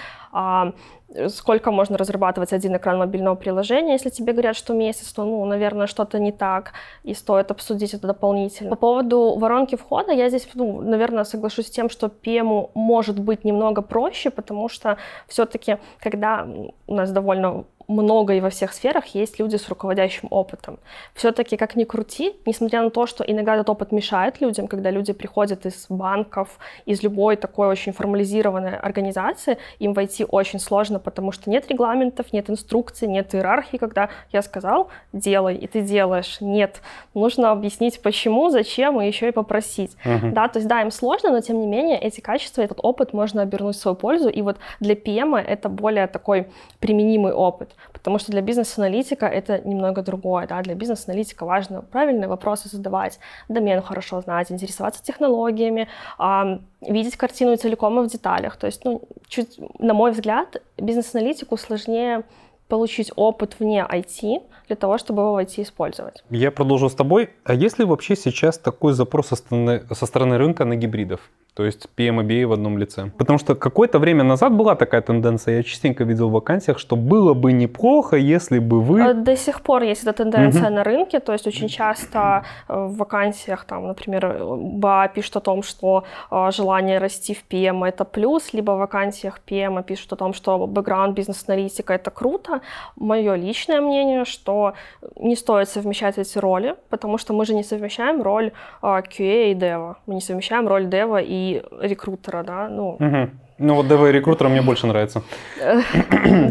сколько 1.28 1.70
можно 1.70 1.98
разрабатывать 1.98 2.52
один 2.52 2.76
экран 2.76 2.98
мобильного 2.98 3.34
приложения. 3.34 3.92
Если 3.92 4.08
тебе 4.10 4.32
говорят, 4.32 4.56
что 4.56 4.72
месяц, 4.72 5.12
то, 5.12 5.24
ну, 5.24 5.44
наверное, 5.44 5.86
что-то 5.86 6.18
не 6.18 6.32
так, 6.32 6.72
и 7.04 7.14
стоит 7.14 7.50
обсудить 7.50 7.94
это 7.94 8.06
дополнительно. 8.06 8.70
По 8.70 8.76
поводу 8.76 9.36
воронки 9.36 9.76
входа, 9.76 10.12
я 10.12 10.28
здесь, 10.28 10.48
ну, 10.54 10.80
наверное, 10.80 11.24
соглашусь 11.24 11.66
с 11.66 11.70
тем, 11.70 11.90
что 11.90 12.06
PM 12.06 12.70
может 12.74 13.18
быть 13.18 13.44
немного 13.44 13.82
проще, 13.82 14.30
потому 14.30 14.68
что 14.68 14.96
все-таки, 15.28 15.76
когда 16.00 16.46
у 16.86 16.94
нас 16.94 17.10
довольно 17.10 17.64
много 17.92 18.34
и 18.34 18.40
во 18.40 18.50
всех 18.50 18.72
сферах 18.72 19.06
есть 19.14 19.38
люди 19.38 19.56
с 19.56 19.68
руководящим 19.68 20.28
опытом. 20.30 20.78
Все-таки, 21.14 21.56
как 21.56 21.76
ни 21.76 21.84
крути, 21.84 22.34
несмотря 22.46 22.82
на 22.82 22.90
то, 22.90 23.06
что 23.06 23.24
иногда 23.24 23.54
этот 23.54 23.70
опыт 23.70 23.92
мешает 23.92 24.40
людям, 24.40 24.66
когда 24.66 24.90
люди 24.90 25.12
приходят 25.12 25.66
из 25.66 25.86
банков, 25.88 26.58
из 26.86 27.02
любой 27.02 27.36
такой 27.36 27.68
очень 27.68 27.92
формализированной 27.92 28.76
организации, 28.76 29.58
им 29.78 29.92
войти 29.92 30.24
очень 30.28 30.58
сложно, 30.58 30.98
потому 30.98 31.32
что 31.32 31.50
нет 31.50 31.68
регламентов, 31.70 32.32
нет 32.32 32.50
инструкций, 32.50 33.08
нет 33.08 33.34
иерархии, 33.34 33.76
когда 33.76 34.08
я 34.32 34.42
сказал, 34.42 34.88
делай, 35.12 35.56
и 35.56 35.66
ты 35.66 35.82
делаешь. 35.82 36.38
Нет, 36.40 36.80
нужно 37.14 37.50
объяснить 37.50 38.00
почему, 38.02 38.50
зачем, 38.50 39.00
и 39.00 39.06
еще 39.06 39.28
и 39.28 39.32
попросить. 39.32 39.96
Uh-huh. 40.04 40.32
Да, 40.32 40.48
то 40.48 40.58
есть 40.58 40.68
да, 40.68 40.82
им 40.82 40.90
сложно, 40.90 41.30
но 41.30 41.40
тем 41.40 41.60
не 41.60 41.66
менее 41.66 41.98
эти 41.98 42.20
качества, 42.20 42.62
этот 42.62 42.78
опыт 42.82 43.12
можно 43.12 43.42
обернуть 43.42 43.76
в 43.76 43.80
свою 43.80 43.96
пользу, 43.96 44.28
и 44.28 44.42
вот 44.42 44.56
для 44.80 44.94
PM 44.94 45.36
это 45.36 45.68
более 45.68 46.06
такой 46.06 46.46
применимый 46.80 47.32
опыт 47.32 47.70
потому 47.92 48.18
что 48.18 48.32
для 48.32 48.40
бизнес-аналитика 48.40 49.26
это 49.26 49.58
немного 49.58 50.02
другое. 50.02 50.46
Да? 50.46 50.62
Для 50.62 50.74
бизнес-аналитика 50.74 51.44
важно 51.44 51.82
правильные 51.82 52.28
вопросы 52.28 52.68
задавать, 52.68 53.18
домен 53.48 53.82
хорошо 53.82 54.20
знать, 54.20 54.52
интересоваться 54.52 55.02
технологиями, 55.02 55.88
э, 56.18 56.58
видеть 56.80 57.16
картину 57.16 57.56
целиком 57.56 58.00
и 58.00 58.02
в 58.04 58.10
деталях. 58.10 58.56
То 58.56 58.66
есть, 58.66 58.84
ну, 58.84 59.02
чуть, 59.28 59.58
на 59.78 59.94
мой 59.94 60.12
взгляд, 60.12 60.62
бизнес-аналитику 60.76 61.56
сложнее 61.56 62.22
получить 62.68 63.12
опыт 63.16 63.56
вне 63.60 63.86
IT 63.86 64.40
для 64.66 64.76
того, 64.76 64.96
чтобы 64.96 65.22
его 65.22 65.34
в 65.34 65.38
IT 65.38 65.62
использовать. 65.62 66.24
Я 66.30 66.50
продолжу 66.50 66.88
с 66.88 66.94
тобой. 66.94 67.28
А 67.44 67.52
есть 67.52 67.78
ли 67.78 67.84
вообще 67.84 68.16
сейчас 68.16 68.58
такой 68.58 68.94
запрос 68.94 69.26
со 69.26 69.36
стороны, 69.36 69.82
со 69.90 70.06
стороны 70.06 70.38
рынка 70.38 70.64
на 70.64 70.76
гибридов? 70.76 71.20
То 71.54 71.64
есть 71.64 71.86
PM 71.98 72.46
в 72.46 72.52
одном 72.52 72.78
лице. 72.78 73.10
Потому 73.18 73.38
что 73.38 73.54
какое-то 73.54 73.98
время 73.98 74.24
назад 74.24 74.52
была 74.52 74.74
такая 74.74 75.02
тенденция, 75.02 75.56
я 75.56 75.62
частенько 75.62 76.04
видел 76.04 76.30
в 76.30 76.32
вакансиях, 76.32 76.78
что 76.78 76.96
было 76.96 77.34
бы 77.34 77.52
неплохо, 77.52 78.16
если 78.16 78.58
бы 78.58 78.80
вы... 78.80 79.00
Э, 79.00 79.14
до 79.14 79.36
сих 79.36 79.60
пор 79.60 79.82
есть 79.82 80.02
эта 80.02 80.12
тенденция 80.24 80.66
угу. 80.66 80.74
на 80.74 80.84
рынке, 80.84 81.20
то 81.20 81.32
есть 81.32 81.46
очень 81.46 81.68
часто 81.68 82.44
э, 82.68 82.74
в 82.74 82.96
вакансиях, 82.96 83.64
там, 83.64 83.86
например, 83.86 84.38
БА 84.40 85.08
пишет 85.14 85.36
о 85.36 85.40
том, 85.40 85.62
что 85.62 86.04
э, 86.30 86.50
желание 86.52 86.98
расти 86.98 87.34
в 87.34 87.44
PM 87.50 87.86
это 87.86 88.04
плюс, 88.04 88.54
либо 88.54 88.72
в 88.72 88.78
вакансиях 88.78 89.38
PM 89.46 89.82
пишут 89.82 90.12
о 90.14 90.16
том, 90.16 90.32
что 90.32 90.66
бэкграунд 90.66 91.14
бизнес-аналитика 91.14 91.92
это 91.92 92.10
круто. 92.10 92.62
Мое 92.96 93.34
личное 93.34 93.82
мнение, 93.82 94.24
что 94.24 94.72
не 95.16 95.36
стоит 95.36 95.68
совмещать 95.68 96.16
эти 96.16 96.38
роли, 96.38 96.76
потому 96.88 97.18
что 97.18 97.34
мы 97.34 97.44
же 97.44 97.54
не 97.54 97.62
совмещаем 97.62 98.22
роль 98.22 98.52
QA 98.82 99.50
и 99.50 99.54
дева, 99.54 99.98
мы 100.06 100.14
не 100.14 100.20
совмещаем 100.22 100.66
роль 100.66 100.86
дева 100.86 101.20
и 101.20 101.41
рекрутера, 101.80 102.42
да, 102.42 102.68
ну. 102.68 102.96
Угу. 103.00 103.30
Ну 103.62 103.74
вот 103.74 103.86
ДВ 103.86 104.10
рекрутера 104.10 104.48
мне 104.48 104.60
больше 104.60 104.86
нравится. 104.86 105.22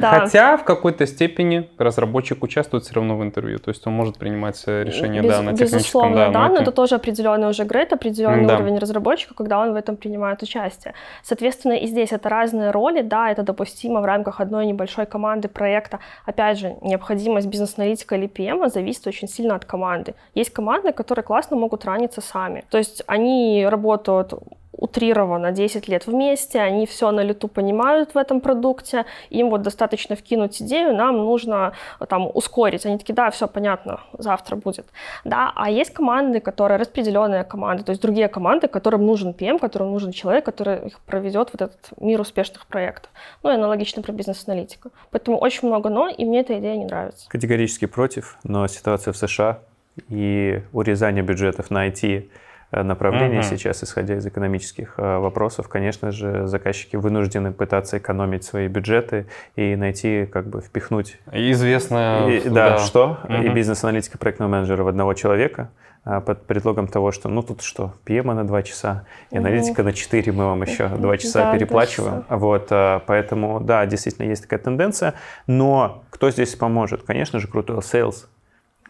Хотя 0.01 0.55
в 0.55 0.63
какой-то 0.63 1.05
степени 1.05 1.69
разработчик 1.77 2.41
участвует 2.41 2.85
все 2.85 2.93
равно 2.93 3.17
в 3.17 3.23
интервью, 3.23 3.59
то 3.59 3.69
есть 3.69 3.85
он 3.85 3.93
может 3.93 4.17
принимать 4.17 4.63
э, 4.65 4.83
решение 4.83 5.21
да, 5.21 5.41
на 5.41 5.51
техническом. 5.51 5.79
Безусловно, 5.79 6.15
да, 6.15 6.29
да 6.29 6.47
но 6.47 6.53
это... 6.53 6.63
это 6.63 6.71
тоже 6.71 6.95
определенный 6.95 7.49
уже 7.49 7.65
грейд, 7.65 7.91
определенный 7.91 8.45
да. 8.45 8.55
уровень 8.55 8.77
разработчика, 8.77 9.33
когда 9.33 9.59
он 9.59 9.73
в 9.73 9.75
этом 9.75 9.97
принимает 9.97 10.41
участие. 10.41 10.93
Соответственно, 11.21 11.73
и 11.73 11.85
здесь 11.85 12.13
это 12.13 12.29
разные 12.29 12.71
роли, 12.71 13.01
да, 13.01 13.29
это 13.29 13.43
допустимо 13.43 13.99
в 13.99 14.05
рамках 14.05 14.39
одной 14.39 14.65
небольшой 14.65 15.05
команды 15.05 15.49
проекта. 15.49 15.99
Опять 16.25 16.59
же, 16.59 16.75
необходимость 16.81 17.47
бизнес-аналитика 17.47 18.15
или 18.15 18.27
PM 18.27 18.69
зависит 18.69 19.05
очень 19.07 19.27
сильно 19.27 19.55
от 19.55 19.65
команды. 19.65 20.13
Есть 20.33 20.51
команды, 20.51 20.93
которые 20.93 21.23
классно 21.23 21.57
могут 21.57 21.83
раниться 21.83 22.21
сами. 22.21 22.63
То 22.69 22.77
есть 22.77 23.03
они 23.07 23.67
работают 23.69 24.33
утрированно 24.73 25.51
10 25.51 25.87
лет 25.87 26.07
вместе, 26.07 26.59
они 26.59 26.85
все 26.85 27.11
на 27.11 27.21
лету 27.21 27.47
понимают 27.47 28.13
в 28.13 28.17
этом 28.17 28.41
продукте, 28.41 29.05
им 29.29 29.49
вот 29.49 29.61
достаточно 29.61 30.15
вкинуть 30.15 30.61
идею, 30.61 30.95
нам 30.95 31.17
нужно 31.17 31.73
там 32.09 32.29
ускорить. 32.33 32.85
Они 32.85 32.97
такие, 32.97 33.13
да, 33.13 33.29
все 33.29 33.47
понятно, 33.47 33.99
завтра 34.17 34.55
будет. 34.55 34.85
Да, 35.25 35.51
а 35.55 35.69
есть 35.69 35.93
команды, 35.93 36.39
которые 36.39 36.77
распределенные 36.77 37.43
команды, 37.43 37.83
то 37.83 37.91
есть 37.91 38.01
другие 38.01 38.27
команды, 38.27 38.67
которым 38.67 39.05
нужен 39.05 39.31
PM, 39.31 39.59
которым 39.59 39.91
нужен 39.91 40.11
человек, 40.11 40.45
который 40.45 40.87
их 40.87 40.99
проведет 40.99 41.49
вот 41.53 41.61
этот 41.61 41.89
мир 41.99 42.21
успешных 42.21 42.65
проектов. 42.65 43.11
Ну 43.43 43.51
и 43.51 43.55
аналогично 43.55 44.01
про 44.01 44.13
бизнес-аналитику. 44.13 44.91
Поэтому 45.11 45.37
очень 45.37 45.67
много 45.67 45.89
но, 45.89 46.07
и 46.07 46.23
мне 46.23 46.41
эта 46.41 46.57
идея 46.59 46.77
не 46.77 46.85
нравится. 46.85 47.27
Категорически 47.29 47.85
против, 47.85 48.37
но 48.43 48.67
ситуация 48.67 49.11
в 49.11 49.17
США 49.17 49.59
и 50.07 50.61
урезание 50.71 51.23
бюджетов 51.23 51.69
на 51.69 51.87
IT 51.87 52.01
Э, 52.21 52.23
направление 52.71 53.41
угу. 53.41 53.47
сейчас, 53.47 53.83
исходя 53.83 54.15
из 54.15 54.25
экономических 54.25 54.93
э, 54.97 55.17
вопросов, 55.17 55.67
конечно 55.67 56.11
же, 56.11 56.47
заказчики 56.47 56.95
вынуждены 56.95 57.51
пытаться 57.51 57.97
экономить 57.97 58.43
свои 58.43 58.67
бюджеты 58.67 59.27
и 59.55 59.75
найти, 59.75 60.25
как 60.25 60.47
бы 60.47 60.61
впихнуть... 60.61 61.19
Известно... 61.31 62.27
И, 62.29 62.47
да, 62.47 62.71
да, 62.71 62.77
что? 62.77 63.19
Угу. 63.25 63.33
И 63.33 63.49
бизнес-аналитика 63.49 64.17
проектного 64.17 64.49
менеджера 64.49 64.83
в 64.83 64.87
одного 64.87 65.13
человека 65.13 65.69
а, 66.03 66.19
под 66.19 66.47
предлогом 66.47 66.87
того, 66.87 67.11
что 67.11 67.29
ну 67.29 67.43
тут 67.43 67.61
что, 67.61 67.93
PM 68.05 68.33
на 68.33 68.43
2 68.43 68.63
часа, 68.63 69.05
и 69.29 69.37
аналитика 69.37 69.83
на 69.83 69.93
4, 69.93 70.31
мы 70.31 70.45
вам 70.45 70.63
еще 70.63 70.87
2 70.87 71.17
часа 71.17 71.43
да, 71.43 71.53
переплачиваем. 71.53 72.23
Часа. 72.23 72.37
Вот, 72.37 72.67
а, 72.71 73.03
поэтому, 73.05 73.59
да, 73.59 73.85
действительно 73.85 74.25
есть 74.25 74.43
такая 74.43 74.59
тенденция, 74.59 75.13
но 75.45 76.03
кто 76.09 76.31
здесь 76.31 76.55
поможет? 76.55 77.03
Конечно 77.03 77.39
же, 77.39 77.47
крутой 77.47 77.77
sales, 77.77 78.25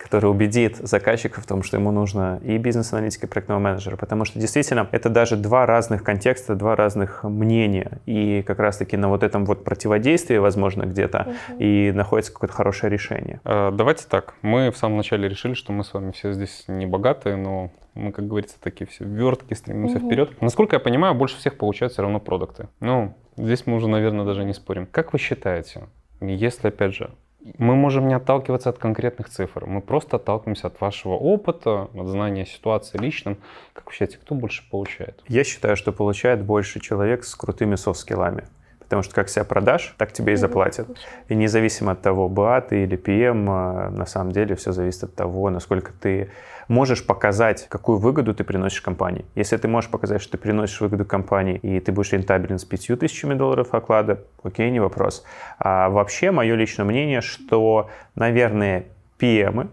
который 0.01 0.29
убедит 0.29 0.77
заказчика 0.77 1.41
в 1.41 1.45
том, 1.45 1.63
что 1.63 1.77
ему 1.77 1.91
нужно 1.91 2.39
и 2.43 2.57
бизнес-аналитика, 2.57 3.27
и 3.27 3.29
проектного 3.29 3.59
менеджера, 3.59 3.95
потому 3.97 4.25
что 4.25 4.39
действительно 4.39 4.87
это 4.91 5.09
даже 5.09 5.37
два 5.37 5.65
разных 5.65 6.03
контекста, 6.03 6.55
два 6.55 6.75
разных 6.75 7.23
мнения, 7.23 7.99
и 8.05 8.43
как 8.45 8.59
раз-таки 8.59 8.97
на 8.97 9.09
вот 9.09 9.23
этом 9.23 9.45
вот 9.45 9.63
противодействии, 9.63 10.37
возможно, 10.37 10.83
где-то 10.83 11.27
угу. 11.27 11.59
и 11.59 11.91
находится 11.91 12.33
какое-то 12.33 12.53
хорошее 12.53 12.91
решение. 12.91 13.41
Э, 13.45 13.71
давайте 13.71 14.05
так, 14.07 14.33
мы 14.41 14.71
в 14.71 14.77
самом 14.77 14.97
начале 14.97 15.29
решили, 15.29 15.53
что 15.53 15.71
мы 15.71 15.83
с 15.83 15.93
вами 15.93 16.11
все 16.11 16.33
здесь 16.33 16.65
не 16.67 16.85
богатые, 16.85 17.35
но 17.35 17.71
мы, 17.93 18.11
как 18.11 18.27
говорится, 18.27 18.55
такие 18.59 18.87
все 18.87 19.05
вертки, 19.05 19.53
стремимся 19.53 19.97
угу. 19.97 20.07
вперед. 20.07 20.41
Насколько 20.41 20.77
я 20.77 20.79
понимаю, 20.79 21.13
больше 21.13 21.37
всех 21.37 21.57
получают 21.57 21.93
все 21.93 22.01
равно 22.01 22.19
продукты. 22.19 22.69
Ну, 22.79 23.15
здесь 23.37 23.67
мы 23.67 23.75
уже, 23.75 23.87
наверное, 23.87 24.25
даже 24.25 24.43
не 24.45 24.53
спорим. 24.53 24.87
Как 24.87 25.13
вы 25.13 25.19
считаете, 25.19 25.83
если, 26.21 26.69
опять 26.69 26.95
же, 26.95 27.11
мы 27.57 27.75
можем 27.75 28.07
не 28.07 28.13
отталкиваться 28.13 28.69
от 28.69 28.77
конкретных 28.77 29.29
цифр, 29.29 29.65
мы 29.65 29.81
просто 29.81 30.17
отталкиваемся 30.17 30.67
от 30.67 30.79
вашего 30.79 31.13
опыта, 31.13 31.89
от 31.93 32.07
знания 32.07 32.45
ситуации 32.45 32.97
личным. 32.97 33.37
Как 33.73 33.87
вы 33.87 33.93
считаете, 33.93 34.17
кто 34.17 34.35
больше 34.35 34.69
получает? 34.69 35.21
Я 35.27 35.43
считаю, 35.43 35.75
что 35.75 35.91
получает 35.91 36.43
больше 36.43 36.79
человек 36.79 37.23
с 37.23 37.35
крутыми 37.35 37.75
софт-скиллами. 37.75 38.45
Потому 38.79 39.03
что 39.03 39.15
как 39.15 39.29
себя 39.29 39.45
продашь, 39.45 39.95
так 39.97 40.11
тебе 40.11 40.33
и 40.33 40.35
заплатят. 40.35 40.85
И 41.29 41.35
независимо 41.35 41.93
от 41.93 42.01
того, 42.01 42.27
БА 42.27 42.59
ты 42.59 42.83
или 42.83 42.97
ПМ, 42.97 43.49
а, 43.49 43.89
на 43.89 44.05
самом 44.05 44.33
деле 44.33 44.55
все 44.55 44.73
зависит 44.73 45.03
от 45.05 45.15
того, 45.15 45.49
насколько 45.49 45.93
ты 45.93 46.29
можешь 46.71 47.05
показать, 47.05 47.67
какую 47.67 47.99
выгоду 47.99 48.33
ты 48.33 48.43
приносишь 48.43 48.81
компании. 48.81 49.25
Если 49.35 49.57
ты 49.57 49.67
можешь 49.67 49.91
показать, 49.91 50.21
что 50.21 50.31
ты 50.31 50.37
приносишь 50.37 50.79
выгоду 50.79 51.05
компании, 51.05 51.57
и 51.57 51.79
ты 51.81 51.91
будешь 51.91 52.13
рентабелен 52.13 52.57
с 52.57 52.65
5 52.65 52.99
тысячами 52.99 53.33
долларов 53.33 53.73
оклада, 53.73 54.23
окей, 54.41 54.71
не 54.71 54.79
вопрос. 54.79 55.23
А 55.59 55.89
вообще, 55.89 56.31
мое 56.31 56.55
личное 56.55 56.85
мнение, 56.85 57.19
что, 57.19 57.89
наверное, 58.15 58.85
PM, 59.19 59.67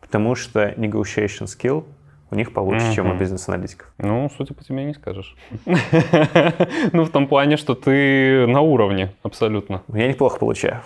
потому 0.00 0.34
что 0.34 0.70
negotiation 0.70 1.44
skill 1.44 1.84
у 2.30 2.34
них 2.34 2.52
получше, 2.52 2.86
mm-hmm. 2.86 2.94
чем 2.94 3.10
у 3.10 3.14
бизнес-аналитиков. 3.14 3.92
Ну, 3.98 4.30
судя 4.36 4.54
по 4.54 4.64
тебе, 4.64 4.84
не 4.84 4.94
скажешь. 4.94 5.36
Ну, 6.92 7.04
в 7.04 7.10
том 7.10 7.26
плане, 7.26 7.56
что 7.56 7.74
ты 7.74 8.46
на 8.46 8.60
уровне 8.60 9.12
абсолютно. 9.22 9.82
Я 9.88 10.08
неплохо 10.08 10.38
получаю. 10.38 10.82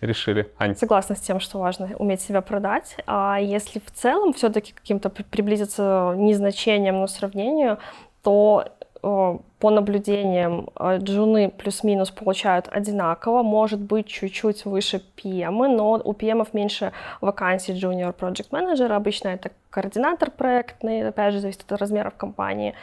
Решили. 0.00 0.50
Ань. 0.58 0.76
Согласна 0.76 1.16
с 1.16 1.20
тем, 1.20 1.40
что 1.40 1.58
важно 1.58 1.90
уметь 1.98 2.20
себя 2.20 2.40
продать. 2.40 2.96
А 3.06 3.38
если 3.40 3.80
в 3.80 3.90
целом 3.90 4.32
все-таки 4.32 4.72
каким-то 4.72 5.10
приблизиться 5.10 6.14
не 6.16 6.34
значением, 6.34 7.00
но 7.00 7.06
сравнению, 7.06 7.78
то 8.22 8.64
по 9.00 9.70
наблюдениям 9.70 10.68
э, 10.78 10.98
джуны 10.98 11.50
плюс-минус 11.50 12.10
получают 12.10 12.68
одинаково, 12.70 13.42
может 13.42 13.80
быть 13.80 14.06
чуть-чуть 14.06 14.64
выше 14.64 15.02
PM, 15.16 15.66
но 15.68 16.00
у 16.04 16.12
PM 16.12 16.46
меньше 16.52 16.92
вакансий 17.20 17.72
junior 17.72 18.14
project 18.14 18.50
manager, 18.50 18.92
обычно 18.92 19.28
это 19.28 19.50
координатор 19.70 20.30
проектный, 20.30 21.08
опять 21.08 21.34
же, 21.34 21.40
зависит 21.40 21.70
от 21.70 21.80
размеров 21.80 22.14
компании. 22.16 22.74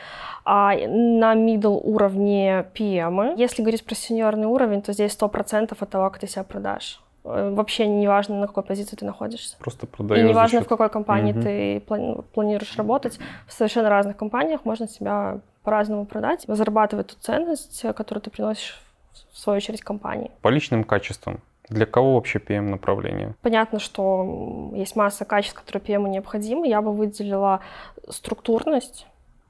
А 0.44 0.74
на 0.76 1.36
middle 1.36 1.80
уровне 1.84 2.66
PM, 2.74 3.36
если 3.38 3.62
говорить 3.62 3.86
про 3.86 3.96
сеньорный 3.96 4.48
уровень, 4.48 4.82
то 4.82 4.94
здесь 4.94 5.18
100% 5.18 5.76
от 5.80 5.90
того, 5.90 6.10
как 6.10 6.20
ты 6.20 6.28
себя 6.28 6.44
продашь. 6.44 7.02
Э, 7.26 7.50
вообще 7.54 7.88
не 7.88 8.08
важно, 8.08 8.40
на 8.40 8.48
какой 8.48 8.64
позиции 8.64 8.96
ты 8.96 9.06
находишься. 9.06 9.58
Просто 9.60 9.88
продаешь. 9.88 10.24
И 10.24 10.28
не 10.28 10.34
важно, 10.34 10.62
в 10.62 10.68
какой 10.68 10.90
компании 10.90 11.34
угу. 11.34 11.42
ты 11.42 11.80
планируешь 12.34 12.78
работать. 12.78 13.20
В 13.48 13.54
совершенно 13.54 13.90
разных 13.90 14.16
компаниях 14.16 14.66
можно 14.66 14.88
себя 14.88 15.40
по-разному 15.66 16.06
продать, 16.06 16.46
зарабатывать 16.48 17.08
ту 17.08 17.16
ценность, 17.20 17.82
которую 17.96 18.22
ты 18.22 18.30
приносишь 18.30 18.82
в 19.34 19.38
свою 19.38 19.58
очередь 19.58 19.82
компании. 19.82 20.32
По 20.42 20.48
личным 20.48 20.86
качествам. 20.86 21.42
Для 21.68 21.86
кого 21.86 22.14
вообще 22.16 22.38
PM 22.38 22.70
направление? 22.70 23.34
Понятно, 23.42 23.80
что 23.80 24.72
есть 24.76 24.96
масса 24.96 25.26
качеств, 25.26 25.60
которые 25.60 25.82
PM 25.84 26.08
необходимы. 26.08 26.68
Я 26.68 26.82
бы 26.82 26.94
выделила 26.94 27.60
структурность, 28.08 29.08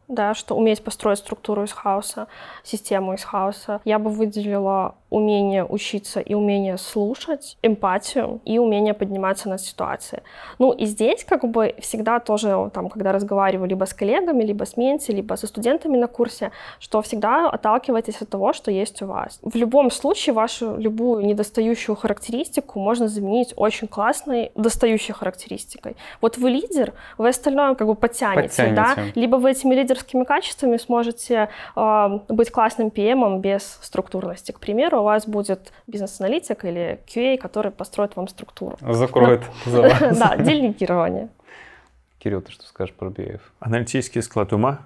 да, 0.08 0.34
что 0.34 0.56
уметь 0.56 0.84
построить 0.84 1.20
структуру 1.20 1.64
из 1.64 1.74
хаоса, 1.74 2.28
систему 2.64 3.16
из 3.16 3.24
хаоса. 3.24 3.82
Я 3.84 4.00
бы 4.00 4.10
выделила 4.10 4.96
умение 5.16 5.64
учиться 5.64 6.20
и 6.20 6.34
умение 6.34 6.78
слушать, 6.78 7.58
эмпатию 7.64 8.42
и 8.44 8.60
умение 8.60 8.94
подниматься 8.94 9.48
над 9.48 9.62
ситуацией. 9.62 10.22
Ну 10.60 10.74
и 10.74 10.86
здесь 10.86 11.24
как 11.24 11.46
бы 11.46 11.74
всегда 11.80 12.20
тоже, 12.20 12.70
там, 12.74 12.90
когда 12.90 13.14
разговариваю 13.14 13.70
либо 13.70 13.86
с 13.86 13.94
коллегами, 13.94 14.44
либо 14.44 14.66
с 14.66 14.76
менти, 14.76 15.12
либо 15.12 15.36
со 15.36 15.48
студентами 15.48 15.96
на 15.96 16.08
курсе, 16.08 16.52
что 16.80 17.02
всегда 17.02 17.50
отталкивайтесь 17.50 18.22
от 18.22 18.30
того, 18.30 18.52
что 18.52 18.72
есть 18.72 19.02
у 19.02 19.06
вас. 19.06 19.40
В 19.42 19.56
любом 19.56 19.90
случае 19.90 20.34
вашу 20.34 20.76
любую 20.76 21.26
недостающую 21.26 21.96
характеристику 21.96 22.80
можно 22.80 23.08
заменить 23.08 23.54
очень 23.56 23.88
классной 23.88 24.52
достающей 24.56 25.14
характеристикой. 25.14 25.96
Вот 26.20 26.38
вы 26.38 26.50
лидер, 26.50 26.92
вы 27.18 27.30
остальное 27.30 27.76
как 27.76 27.88
бы 27.88 27.96
подтянете, 27.96 28.50
подтянете. 28.50 28.76
да? 28.76 28.96
Либо 29.16 29.38
вы 29.38 29.52
этими 29.52 29.76
лидерскими 29.76 30.26
качествами 30.26 30.76
сможете 30.76 31.48
э, 31.76 32.20
быть 32.28 32.52
классным 32.52 32.90
PM 32.90 33.40
без 33.40 33.80
структурности. 33.82 34.52
К 34.52 34.60
примеру, 34.60 35.05
вас 35.06 35.28
будет 35.28 35.72
бизнес-аналитик 35.88 36.66
или 36.66 37.00
QA, 37.08 37.38
который 37.38 37.72
построит 37.72 38.16
вам 38.16 38.28
структуру. 38.28 38.78
Закроет 38.82 39.44
за 39.66 39.82
вас. 39.82 40.00
Да, 40.20 40.36
делегирование. 40.38 41.30
Кирилл, 42.20 42.42
ты 42.42 42.52
что 42.52 42.66
скажешь 42.66 42.94
про 42.96 43.10
BF? 43.10 43.42
Аналитический 43.60 44.22
склад 44.22 44.52
ума, 44.52 44.80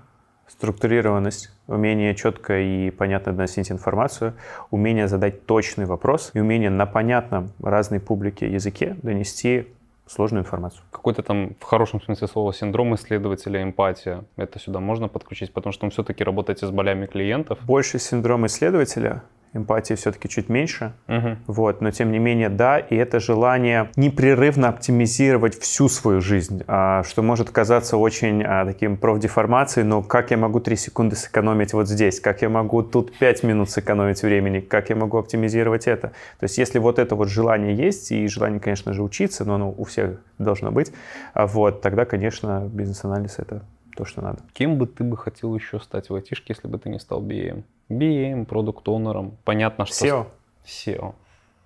структурированность, 0.48 1.52
умение 1.68 2.16
четко 2.16 2.60
и 2.60 2.90
понятно 2.92 3.32
доносить 3.32 3.72
информацию, 3.72 4.34
умение 4.72 5.08
задать 5.08 5.46
точный 5.46 5.86
вопрос 5.86 6.32
и 6.34 6.40
умение 6.40 6.70
на 6.70 6.86
понятном 6.86 7.52
разной 7.62 8.00
публике 8.00 8.52
языке 8.52 8.98
донести 9.02 9.68
сложную 10.10 10.44
информацию. 10.44 10.82
Какой-то 10.92 11.22
там, 11.22 11.56
в 11.60 11.64
хорошем 11.64 12.02
смысле 12.02 12.28
слова, 12.28 12.52
синдром 12.52 12.96
исследователя, 12.96 13.62
эмпатия, 13.62 14.24
это 14.38 14.60
сюда 14.60 14.80
можно 14.80 15.08
подключить, 15.08 15.54
потому 15.54 15.72
что 15.72 15.86
вы 15.86 15.92
все-таки 15.92 16.24
работаете 16.24 16.66
с 16.66 16.72
болями 16.72 17.06
клиентов. 17.06 17.60
Больше 17.62 18.00
синдром 18.00 18.46
исследователя, 18.48 19.24
эмпатии 19.54 19.96
все-таки 19.96 20.30
чуть 20.30 20.50
меньше, 20.50 20.94
угу. 21.08 21.38
вот, 21.48 21.82
но 21.82 21.92
тем 21.92 22.12
не 22.12 22.20
менее, 22.20 22.50
да, 22.50 22.78
и 22.80 22.96
это 22.96 23.20
желание 23.20 23.90
непрерывно 23.96 24.70
оптимизировать 24.70 25.60
всю 25.60 25.90
свою 25.90 26.22
жизнь, 26.22 26.64
а, 26.68 27.04
что 27.04 27.24
может 27.24 27.50
казаться 27.50 27.98
очень 27.98 28.44
а, 28.44 28.66
таким 28.66 28.98
профдеформацией, 28.98 29.86
но 29.86 30.04
как 30.04 30.32
я 30.32 30.38
могу 30.38 30.60
3 30.60 30.76
секунды 30.76 31.16
сэкономить 31.16 31.74
вот 31.74 31.88
здесь, 31.88 32.20
как 32.20 32.42
я 32.42 32.50
могу 32.50 32.84
тут 32.84 33.18
5 33.18 33.44
минут 33.44 33.70
сэкономить 33.70 34.22
времени, 34.22 34.60
как 34.60 34.90
я 34.90 34.96
могу 34.96 35.18
оптимизировать 35.18 35.88
это. 35.88 36.10
То 36.40 36.44
есть 36.44 36.58
если 36.58 36.80
вот 36.80 37.00
это 37.00 37.16
вот 37.16 37.30
желание 37.30 37.76
есть, 37.76 38.12
и 38.12 38.28
желание, 38.28 38.60
конечно 38.60 38.94
же, 38.94 39.02
учиться, 39.02 39.46
но 39.46 39.56
оно 39.56 39.74
у 39.76 39.84
всех 39.84 40.20
должно 40.38 40.72
быть, 40.72 40.92
а, 41.34 41.48
вот, 41.48 41.82
тогда, 41.82 42.06
конечно, 42.06 42.70
бизнес-анализ— 42.72 43.36
это 43.40 43.64
то, 44.00 44.06
что 44.06 44.22
надо. 44.22 44.40
Кем 44.54 44.78
бы 44.78 44.88
ты 44.88 45.04
бы 45.04 45.18
хотел 45.18 45.54
еще 45.54 45.80
стать 45.82 46.10
в 46.10 46.16
айтишке, 46.16 46.54
если 46.54 46.70
бы 46.70 46.80
ты 46.80 46.90
не 46.90 47.00
стал 47.00 47.22
BM? 47.22 47.64
BM, 47.90 48.46
продукт 48.46 48.88
оунером 48.88 49.38
Понятно, 49.44 49.86
что... 49.86 50.06
SEO. 50.06 50.28
SEO. 50.66 51.16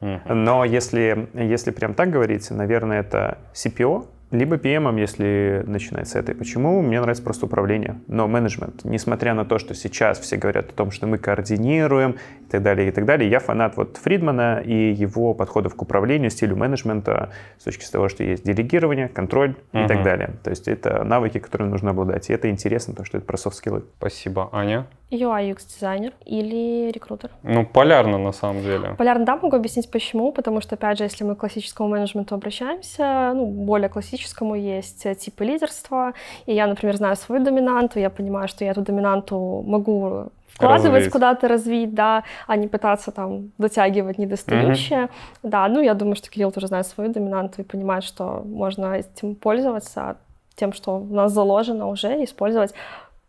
Угу. 0.01 0.33
Но 0.33 0.65
если, 0.65 1.29
если 1.35 1.69
прям 1.69 1.93
так 1.93 2.09
говорить, 2.09 2.49
наверное, 2.49 3.01
это 3.01 3.37
CPO, 3.53 4.07
либо 4.33 4.57
PM, 4.57 4.99
если 4.99 5.63
начинать 5.67 6.09
с 6.09 6.15
этой. 6.15 6.33
Почему? 6.33 6.81
Мне 6.81 6.99
нравится 6.99 7.23
просто 7.23 7.45
управление, 7.45 8.01
но 8.07 8.27
менеджмент. 8.27 8.83
Несмотря 8.83 9.35
на 9.35 9.45
то, 9.45 9.59
что 9.59 9.75
сейчас 9.75 10.19
все 10.19 10.37
говорят 10.37 10.71
о 10.71 10.73
том, 10.73 10.89
что 10.89 11.05
мы 11.05 11.19
координируем 11.19 12.17
и 12.41 12.49
так 12.49 12.63
далее, 12.63 12.87
и 12.89 12.91
так 12.91 13.05
далее, 13.05 13.29
я 13.29 13.39
фанат 13.39 13.77
вот 13.77 13.97
Фридмана 13.97 14.61
и 14.65 14.91
его 14.91 15.35
подходов 15.35 15.75
к 15.75 15.81
управлению, 15.83 16.31
стилю 16.31 16.55
менеджмента 16.55 17.29
с 17.59 17.63
точки 17.63 17.89
того, 17.89 18.09
что 18.09 18.23
есть 18.23 18.43
делегирование, 18.43 19.07
контроль 19.07 19.55
uh-huh. 19.71 19.85
и 19.85 19.87
так 19.87 20.03
далее. 20.03 20.31
То 20.43 20.49
есть 20.49 20.67
это 20.67 21.03
навыки, 21.03 21.37
которые 21.37 21.69
нужно 21.69 21.91
обладать. 21.91 22.29
И 22.31 22.33
это 22.33 22.49
интересно, 22.49 22.93
потому 22.93 23.05
что 23.05 23.17
это 23.17 23.27
про 23.27 23.37
софт-скиллы. 23.37 23.83
Спасибо. 23.99 24.49
Аня? 24.51 24.87
UI 25.13 25.51
UX 25.51 25.67
дизайнер 25.67 26.13
или 26.25 26.91
рекрутер. 26.91 27.29
Ну, 27.43 27.65
полярно 27.65 28.17
на 28.17 28.31
самом 28.31 28.61
деле. 28.61 28.95
Полярно, 28.97 29.25
да, 29.25 29.35
могу 29.35 29.55
объяснить 29.55 29.89
почему, 29.91 30.31
потому 30.31 30.61
что, 30.61 30.75
опять 30.75 30.97
же, 30.97 31.03
если 31.03 31.23
мы 31.23 31.35
к 31.35 31.39
классическому 31.39 31.89
менеджменту 31.89 32.35
обращаемся, 32.35 33.33
ну, 33.33 33.45
более 33.45 33.89
классическому 33.89 34.55
есть 34.55 35.07
типы 35.19 35.45
лидерства, 35.45 36.13
и 36.45 36.53
я, 36.53 36.67
например, 36.67 36.95
знаю 36.95 37.15
свою 37.15 37.43
доминанту, 37.43 37.99
я 37.99 38.09
понимаю, 38.09 38.47
что 38.47 38.65
я 38.65 38.71
эту 38.71 38.81
доминанту 38.81 39.63
могу 39.65 40.29
вкладывать 40.53 40.93
развить. 40.93 41.11
куда-то, 41.11 41.47
развить, 41.47 41.93
да, 41.93 42.23
а 42.47 42.55
не 42.55 42.67
пытаться 42.67 43.11
там 43.11 43.51
дотягивать 43.57 44.17
недостающее. 44.17 44.99
Mm-hmm. 44.99 45.09
Да, 45.43 45.67
ну 45.67 45.81
я 45.81 45.93
думаю, 45.93 46.15
что 46.15 46.29
Кирилл 46.29 46.51
тоже 46.51 46.67
знает 46.67 46.87
свою 46.87 47.11
доминанту 47.11 47.61
и 47.61 47.65
понимает, 47.65 48.03
что 48.03 48.43
можно 48.45 48.93
этим 48.93 49.35
пользоваться, 49.35 50.17
тем, 50.55 50.73
что 50.73 50.97
у 50.97 51.13
нас 51.13 51.31
заложено 51.31 51.87
уже, 51.87 52.23
использовать 52.23 52.73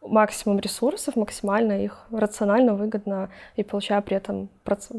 максимум 0.04 0.58
ресурсов, 0.60 1.16
максимально 1.16 1.84
их 1.84 2.06
рационально, 2.12 2.74
выгодно 2.74 3.30
и 3.56 3.64
получая 3.64 4.00
при 4.00 4.16
этом 4.16 4.48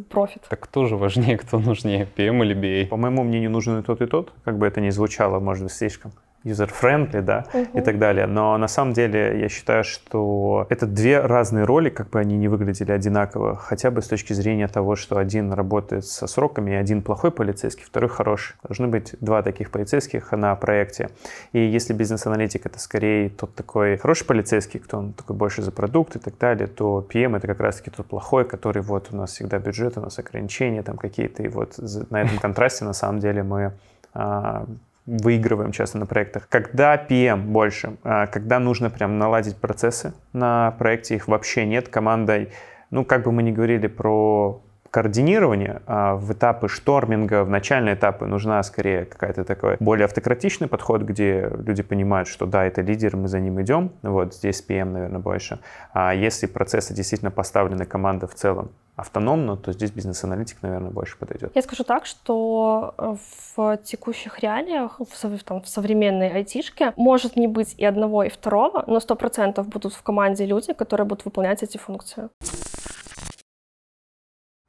профит. 0.10 0.44
Так 0.50 0.60
кто 0.60 0.86
же 0.86 0.98
важнее, 0.98 1.38
кто 1.38 1.60
нужнее, 1.60 2.08
PM 2.16 2.44
или 2.44 2.56
BA? 2.56 2.88
По 2.88 2.98
моему 2.98 3.24
мнению, 3.24 3.52
нужен 3.52 3.80
и 3.80 3.84
тот, 3.84 4.02
и 4.02 4.06
тот, 4.06 4.34
как 4.44 4.58
бы 4.58 4.68
это 4.68 4.82
ни 4.82 4.90
звучало, 4.90 5.40
может 5.40 5.64
быть, 5.64 5.74
слишком 5.74 6.12
user-friendly, 6.46 7.22
да, 7.22 7.46
uh-huh. 7.52 7.80
и 7.80 7.82
так 7.82 8.00
далее. 8.00 8.28
Но 8.28 8.58
на 8.58 8.68
самом 8.68 8.94
деле 8.94 9.40
я 9.40 9.50
считаю, 9.50 9.84
что 9.84 10.68
это 10.70 10.86
две 10.86 11.20
разные 11.20 11.66
роли, 11.66 11.90
как 11.90 12.12
бы 12.12 12.20
они 12.20 12.38
не 12.38 12.48
выглядели 12.48 12.92
одинаково, 12.92 13.56
хотя 13.56 13.92
бы 13.92 14.02
с 14.02 14.08
точки 14.08 14.34
зрения 14.34 14.68
того, 14.68 14.96
что 14.96 15.18
один 15.18 15.52
работает 15.52 16.06
со 16.06 16.28
сроками, 16.28 16.72
и 16.72 16.76
один 16.76 17.02
плохой 17.02 17.32
полицейский, 17.32 17.84
второй 17.84 18.10
хороший. 18.10 18.56
Должны 18.64 18.88
быть 18.88 19.16
два 19.20 19.42
таких 19.42 19.72
полицейских 19.72 20.32
на 20.32 20.56
проекте. 20.56 21.10
И 21.52 21.60
если 21.60 21.94
бизнес-аналитик 21.94 22.66
это 22.66 22.80
скорее 22.80 23.30
тот 23.30 23.56
такой 23.56 23.98
хороший 23.98 24.26
полицейский, 24.26 24.80
кто 24.80 25.00
он 25.00 25.14
такой 25.14 25.36
больше 25.36 25.64
за 25.64 25.72
продукт 25.72 26.16
и 26.16 26.20
так 26.20 26.38
далее, 26.38 26.68
то 26.68 27.06
PM 27.10 27.36
это 27.36 27.48
как 27.48 27.60
раз-таки 27.60 27.90
тот 27.90 28.06
плохой, 28.06 28.46
который 28.46 28.84
вот 28.84 29.08
у 29.12 29.16
нас 29.16 29.32
всегда 29.32 29.58
бюджет, 29.58 29.98
у 29.98 30.02
нас 30.02 30.20
ограничения 30.20 30.84
там 30.84 30.98
какие-то, 30.98 31.42
и 31.44 31.48
вот 31.48 31.80
на 32.10 32.22
этом 32.22 32.38
контрасте 32.38 32.86
на 32.86 32.94
самом 32.94 33.20
деле 33.20 33.42
мы 33.44 33.74
а, 34.14 34.66
выигрываем 35.06 35.72
часто 35.72 35.98
на 35.98 36.06
проектах. 36.06 36.48
Когда 36.50 36.96
PM 36.98 37.44
больше, 37.44 37.98
а, 38.04 38.28
когда 38.28 38.60
нужно 38.60 38.90
прям 38.90 39.18
наладить 39.18 39.58
процессы 39.58 40.14
на 40.34 40.72
проекте, 40.72 41.16
их 41.16 41.28
вообще 41.28 41.66
нет, 41.66 41.90
командой, 41.90 42.52
ну, 42.90 43.06
как 43.06 43.24
бы 43.24 43.32
мы 43.32 43.44
ни 43.44 43.52
говорили 43.52 43.88
про 43.88 44.62
координирование 44.96 45.82
а 45.88 46.16
в 46.16 46.32
этапы 46.32 46.70
шторминга, 46.70 47.44
в 47.44 47.50
начальные 47.50 47.96
этапы 47.96 48.28
нужна 48.28 48.64
скорее 48.64 49.04
какая-то 49.04 49.44
такой 49.44 49.76
более 49.82 50.06
автократичный 50.06 50.70
подход, 50.70 51.02
где 51.02 51.52
люди 51.66 51.84
понимают, 51.84 52.30
что 52.30 52.46
да, 52.46 52.64
это 52.64 52.82
лидер, 52.82 53.18
мы 53.18 53.28
за 53.28 53.42
ним 53.42 53.62
идем. 53.62 53.92
Вот 54.04 54.34
здесь 54.34 54.64
PM, 54.66 54.86
наверное, 54.86 55.20
больше. 55.20 55.60
А 55.92 56.14
если 56.14 56.48
процессы 56.48 56.94
действительно 56.94 57.30
поставлены, 57.30 57.86
команда 57.86 58.26
в 58.26 58.36
целом 58.36 58.72
автономно, 58.96 59.58
то 59.58 59.74
здесь 59.74 59.92
бизнес-аналитик, 59.92 60.62
наверное, 60.62 60.92
больше 60.92 61.18
подойдет. 61.18 61.52
Я 61.54 61.62
скажу 61.62 61.84
так, 61.84 62.06
что 62.06 62.94
э, 62.98 63.16
в 63.58 63.78
текущих 63.84 64.40
реалиях, 64.40 65.02
в, 65.02 65.44
там, 65.44 65.62
в 65.62 65.68
современной 65.68 66.30
айтишке, 66.30 66.94
может 66.96 67.36
не 67.36 67.48
быть 67.48 67.76
и 67.78 67.84
одного, 67.84 68.24
и 68.24 68.30
второго, 68.30 68.86
но 68.88 69.02
сто 69.02 69.16
процентов 69.16 69.68
будут 69.68 69.94
в 69.94 70.02
команде 70.04 70.46
люди, 70.46 70.72
которые 70.72 71.06
будут 71.06 71.26
выполнять 71.26 71.64
эти 71.64 71.78
функции. 71.78 72.30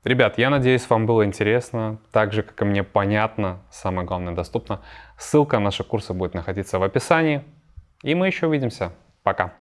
Ребят, 0.07 0.39
я 0.39 0.51
надеюсь, 0.51 0.89
вам 0.89 1.05
было 1.05 1.25
интересно, 1.25 1.99
так 2.13 2.33
же, 2.33 2.45
как 2.45 2.63
и 2.63 2.65
мне 2.65 2.85
понятно, 2.85 3.59
самое 3.73 4.07
главное, 4.07 4.37
доступно. 4.37 4.81
Ссылка 5.19 5.57
на 5.57 5.65
наши 5.65 5.83
курсы 5.83 6.15
будет 6.15 6.33
находиться 6.33 6.79
в 6.79 6.85
описании. 6.85 7.43
И 8.05 8.15
мы 8.15 8.29
еще 8.29 8.47
увидимся. 8.47 8.93
Пока. 9.25 9.55